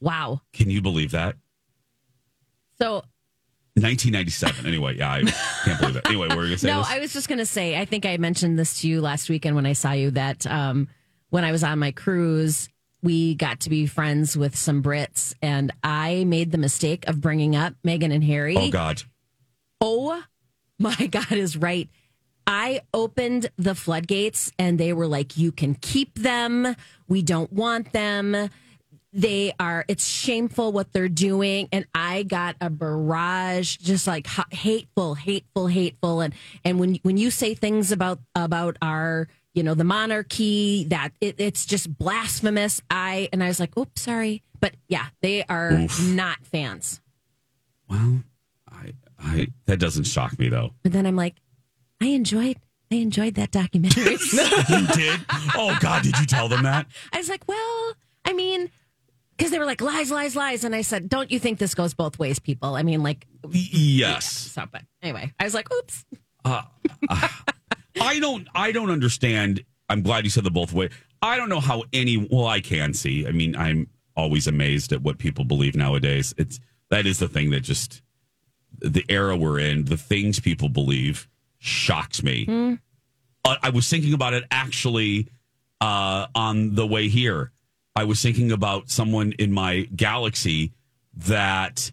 Wow. 0.00 0.40
Can 0.52 0.70
you 0.70 0.82
believe 0.82 1.12
that? 1.12 1.36
So 2.80 3.04
1997. 3.76 4.66
Anyway, 4.66 4.96
yeah, 4.98 5.12
I 5.12 5.22
can't 5.64 5.80
believe 5.80 5.96
it. 5.96 6.06
Anyway, 6.06 6.28
what 6.28 6.36
were 6.36 6.42
you 6.44 6.50
gonna 6.50 6.58
say? 6.58 6.68
no, 6.72 6.78
Liz? 6.78 6.86
I 6.90 6.98
was 6.98 7.12
just 7.12 7.28
going 7.28 7.38
to 7.38 7.46
say, 7.46 7.78
I 7.78 7.84
think 7.84 8.06
I 8.06 8.16
mentioned 8.16 8.58
this 8.58 8.80
to 8.80 8.88
you 8.88 9.00
last 9.00 9.28
weekend 9.28 9.54
when 9.56 9.66
I 9.66 9.72
saw 9.72 9.92
you 9.92 10.10
that 10.12 10.46
um, 10.46 10.88
when 11.30 11.44
I 11.44 11.52
was 11.52 11.62
on 11.64 11.78
my 11.78 11.90
cruise, 11.92 12.68
we 13.04 13.34
got 13.34 13.60
to 13.60 13.70
be 13.70 13.86
friends 13.86 14.36
with 14.36 14.56
some 14.56 14.82
Brits, 14.82 15.34
and 15.42 15.70
I 15.84 16.24
made 16.24 16.50
the 16.50 16.58
mistake 16.58 17.06
of 17.06 17.20
bringing 17.20 17.54
up 17.54 17.74
Meghan 17.86 18.12
and 18.12 18.24
Harry. 18.24 18.56
oh 18.56 18.70
God. 18.70 19.02
Oh 19.80 20.22
my 20.78 20.94
God, 21.10 21.32
is 21.32 21.56
right. 21.56 21.88
I 22.46 22.80
opened 22.92 23.50
the 23.56 23.74
floodgates 23.74 24.52
and 24.58 24.78
they 24.78 24.92
were 24.92 25.06
like, 25.06 25.36
you 25.36 25.52
can 25.52 25.74
keep 25.74 26.14
them. 26.14 26.74
We 27.08 27.22
don't 27.22 27.52
want 27.52 27.92
them. 27.92 28.50
They 29.12 29.52
are, 29.60 29.84
it's 29.88 30.06
shameful 30.06 30.72
what 30.72 30.92
they're 30.92 31.08
doing. 31.08 31.68
And 31.72 31.86
I 31.94 32.22
got 32.24 32.56
a 32.60 32.68
barrage, 32.68 33.76
just 33.76 34.06
like 34.06 34.26
hateful, 34.50 35.14
hateful, 35.14 35.68
hateful. 35.68 36.20
And, 36.20 36.34
and 36.64 36.78
when, 36.78 36.96
when 37.02 37.16
you 37.16 37.30
say 37.30 37.54
things 37.54 37.92
about, 37.92 38.18
about 38.34 38.76
our, 38.82 39.28
you 39.54 39.62
know, 39.62 39.74
the 39.74 39.84
monarchy, 39.84 40.84
that 40.88 41.10
it, 41.20 41.36
it's 41.38 41.64
just 41.64 41.96
blasphemous. 41.96 42.82
I, 42.90 43.28
and 43.32 43.42
I 43.42 43.48
was 43.48 43.58
like, 43.60 43.76
oops, 43.78 44.02
sorry. 44.02 44.42
But 44.60 44.74
yeah, 44.88 45.06
they 45.22 45.44
are 45.44 45.86
not 46.02 46.44
fans. 46.44 47.00
Well, 47.88 48.22
I, 48.70 48.92
I 49.18 49.48
that 49.66 49.78
doesn't 49.78 50.04
shock 50.04 50.38
me 50.38 50.48
though. 50.48 50.72
But 50.82 50.92
then 50.92 51.06
I'm 51.06 51.16
like, 51.16 51.36
I 52.00 52.06
enjoyed 52.06 52.56
I 52.90 52.96
enjoyed 52.96 53.34
that 53.34 53.50
documentary. 53.50 54.16
You 54.68 54.86
did? 54.88 55.20
Oh 55.54 55.76
God, 55.80 56.02
did 56.02 56.18
you 56.18 56.26
tell 56.26 56.48
them 56.48 56.62
that? 56.64 56.86
I 57.12 57.18
was 57.18 57.28
like, 57.28 57.42
well, 57.46 57.92
I 58.24 58.32
mean, 58.32 58.70
because 59.36 59.50
they 59.52 59.58
were 59.58 59.64
like 59.66 59.80
lies, 59.80 60.10
lies, 60.10 60.34
lies, 60.36 60.64
and 60.64 60.74
I 60.74 60.82
said, 60.82 61.08
don't 61.08 61.30
you 61.30 61.38
think 61.38 61.58
this 61.58 61.74
goes 61.74 61.92
both 61.94 62.18
ways, 62.18 62.38
people? 62.38 62.74
I 62.76 62.82
mean, 62.82 63.02
like, 63.02 63.26
Yes. 63.50 64.26
so. 64.32 64.64
But 64.70 64.82
anyway, 65.02 65.32
I 65.38 65.44
was 65.44 65.54
like, 65.54 65.72
oops. 65.72 66.04
Uh, 66.44 66.62
uh, 67.08 67.28
I 68.00 68.18
don't. 68.18 68.48
I 68.54 68.72
don't 68.72 68.90
understand. 68.90 69.64
I'm 69.88 70.02
glad 70.02 70.24
you 70.24 70.30
said 70.30 70.44
the 70.44 70.50
both 70.50 70.72
way. 70.72 70.90
I 71.22 71.36
don't 71.36 71.48
know 71.48 71.60
how 71.60 71.84
any. 71.92 72.16
Well, 72.30 72.46
I 72.46 72.60
can 72.60 72.94
see. 72.94 73.26
I 73.26 73.32
mean, 73.32 73.56
I'm 73.56 73.88
always 74.16 74.46
amazed 74.46 74.92
at 74.92 75.02
what 75.02 75.18
people 75.18 75.44
believe 75.44 75.74
nowadays. 75.74 76.34
It's 76.36 76.60
that 76.90 77.06
is 77.06 77.18
the 77.18 77.28
thing 77.28 77.50
that 77.50 77.60
just 77.60 78.02
the 78.78 79.04
era 79.08 79.36
we're 79.36 79.58
in. 79.58 79.84
The 79.84 79.96
things 79.96 80.40
people 80.40 80.68
believe 80.68 81.28
shocks 81.58 82.22
me. 82.22 82.78
Uh, 83.44 83.56
I 83.62 83.70
was 83.70 83.88
thinking 83.88 84.14
about 84.14 84.34
it 84.34 84.44
actually 84.50 85.28
uh, 85.80 86.26
on 86.34 86.74
the 86.74 86.86
way 86.86 87.08
here. 87.08 87.52
I 87.96 88.04
was 88.04 88.20
thinking 88.20 88.50
about 88.52 88.90
someone 88.90 89.32
in 89.38 89.52
my 89.52 89.82
galaxy 89.94 90.72
that 91.16 91.92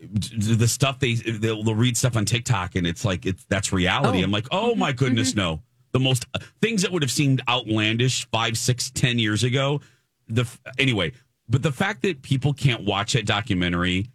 the 0.00 0.68
stuff 0.68 0.98
they 0.98 1.14
they'll, 1.14 1.62
they'll 1.62 1.74
read 1.74 1.96
stuff 1.96 2.16
on 2.16 2.24
TikTok 2.24 2.76
and 2.76 2.86
it's 2.86 3.04
like 3.04 3.26
it's 3.26 3.44
that's 3.44 3.72
reality. 3.72 4.20
Oh. 4.20 4.24
I'm 4.24 4.30
like, 4.30 4.46
oh 4.50 4.74
my 4.74 4.90
mm-hmm. 4.90 4.98
goodness, 4.98 5.30
mm-hmm. 5.30 5.40
no. 5.40 5.62
The 5.92 6.00
most 6.00 6.26
things 6.60 6.82
that 6.82 6.92
would 6.92 7.02
have 7.02 7.10
seemed 7.10 7.42
outlandish 7.48 8.28
five, 8.30 8.58
six, 8.58 8.90
ten 8.90 9.18
years 9.18 9.42
ago. 9.42 9.80
The 10.28 10.42
f- 10.42 10.60
anyway, 10.78 11.12
but 11.48 11.62
the 11.62 11.72
fact 11.72 12.02
that 12.02 12.22
people 12.22 12.52
can't 12.52 12.84
watch 12.84 13.14
that 13.14 13.26
documentary, 13.26 14.10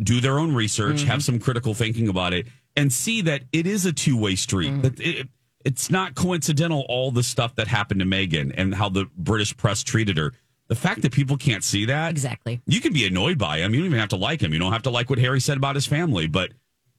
do 0.00 0.20
their 0.20 0.38
own 0.38 0.54
research, 0.54 1.02
have 1.02 1.20
mm-hmm. 1.20 1.20
some 1.20 1.38
critical 1.38 1.74
thinking 1.74 2.08
about 2.08 2.32
it, 2.32 2.46
and 2.76 2.92
see 2.92 3.22
that 3.22 3.42
it 3.52 3.66
is 3.66 3.86
a 3.86 3.92
two 3.92 4.16
way 4.16 4.34
street. 4.34 4.82
That 4.82 5.00
it, 5.00 5.28
it's 5.64 5.90
not 5.90 6.14
coincidental 6.14 6.84
all 6.88 7.10
the 7.12 7.22
stuff 7.22 7.54
that 7.54 7.68
happened 7.68 8.00
to 8.00 8.06
Meghan 8.06 8.52
and 8.56 8.74
how 8.74 8.88
the 8.88 9.06
British 9.16 9.56
press 9.56 9.82
treated 9.82 10.18
her. 10.18 10.32
The 10.68 10.74
fact 10.76 11.02
that 11.02 11.12
people 11.12 11.36
can't 11.36 11.62
see 11.64 11.84
that 11.86 12.10
Exactly. 12.10 12.62
you 12.66 12.80
can 12.80 12.92
be 12.92 13.06
annoyed 13.06 13.36
by 13.38 13.58
him. 13.58 13.74
You 13.74 13.80
don't 13.80 13.86
even 13.86 13.98
have 13.98 14.08
to 14.10 14.16
like 14.16 14.40
him. 14.42 14.52
You 14.52 14.58
don't 14.58 14.72
have 14.72 14.82
to 14.82 14.90
like 14.90 15.10
what 15.10 15.18
Harry 15.18 15.40
said 15.40 15.56
about 15.56 15.74
his 15.74 15.86
family, 15.86 16.26
but 16.26 16.52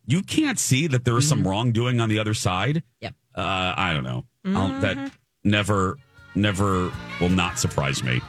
you 0.06 0.22
can't 0.22 0.60
see 0.60 0.86
that 0.88 1.06
there 1.06 1.18
is 1.18 1.28
some 1.28 1.48
wrongdoing 1.48 2.00
on 2.00 2.10
the 2.10 2.20
other 2.20 2.34
side. 2.34 2.84
Yep. 3.02 3.16
Uh, 3.34 3.74
I 3.76 3.94
don't 3.94 4.04
know. 4.04 4.26
I'll- 4.46 4.80
that 4.82 5.12
never, 5.44 5.98
never 6.36 6.92
will 7.20 7.30
not 7.30 7.58
surprise 7.58 8.04
me. 8.04 8.22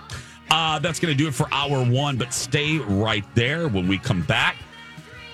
Uh, 0.51 0.79
that's 0.79 1.01
going 1.01 1.13
to 1.13 1.19
do 1.19 1.27
it 1.29 1.35
for 1.35 1.49
hour 1.53 1.85
one, 1.85 2.17
but 2.17 2.33
stay 2.33 2.79
right 2.79 3.25
there 3.35 3.67
when 3.69 3.89
we 3.89 3.99
come 3.99 4.23
back. 4.23 4.57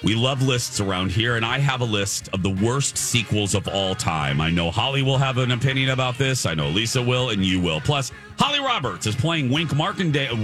We 0.02 0.14
love 0.14 0.40
lists 0.40 0.80
around 0.80 1.10
here, 1.10 1.36
and 1.36 1.44
I 1.44 1.58
have 1.58 1.82
a 1.82 1.84
list 1.84 2.30
of 2.32 2.42
the 2.42 2.48
worst 2.48 2.96
sequels 2.96 3.54
of 3.54 3.68
all 3.68 3.94
time. 3.94 4.40
I 4.40 4.48
know 4.48 4.70
Holly 4.70 5.02
will 5.02 5.18
have 5.18 5.36
an 5.36 5.50
opinion 5.50 5.90
about 5.90 6.16
this. 6.16 6.46
I 6.46 6.54
know 6.54 6.70
Lisa 6.70 7.02
will, 7.02 7.28
and 7.30 7.44
you 7.44 7.60
will. 7.60 7.82
Plus, 7.82 8.10
Holly 8.40 8.58
Roberts 8.58 9.06
is 9.06 9.14
playing 9.14 9.50
Wink 9.50 9.76
Martindale, 9.76 10.34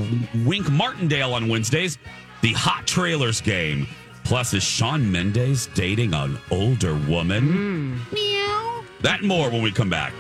Wink 0.44 0.70
Martindale 0.70 1.32
on 1.32 1.48
Wednesdays, 1.48 1.96
the 2.42 2.52
Hot 2.52 2.86
Trailers 2.86 3.40
game. 3.40 3.86
Plus, 4.22 4.52
is 4.52 4.62
Shawn 4.62 5.10
Mendes 5.10 5.68
dating 5.68 6.12
an 6.12 6.38
older 6.50 6.94
woman? 7.08 7.94
Meow. 8.12 8.84
That 9.00 9.20
and 9.20 9.28
more 9.28 9.48
when 9.48 9.62
we 9.62 9.72
come 9.72 9.88
back. 9.88 10.12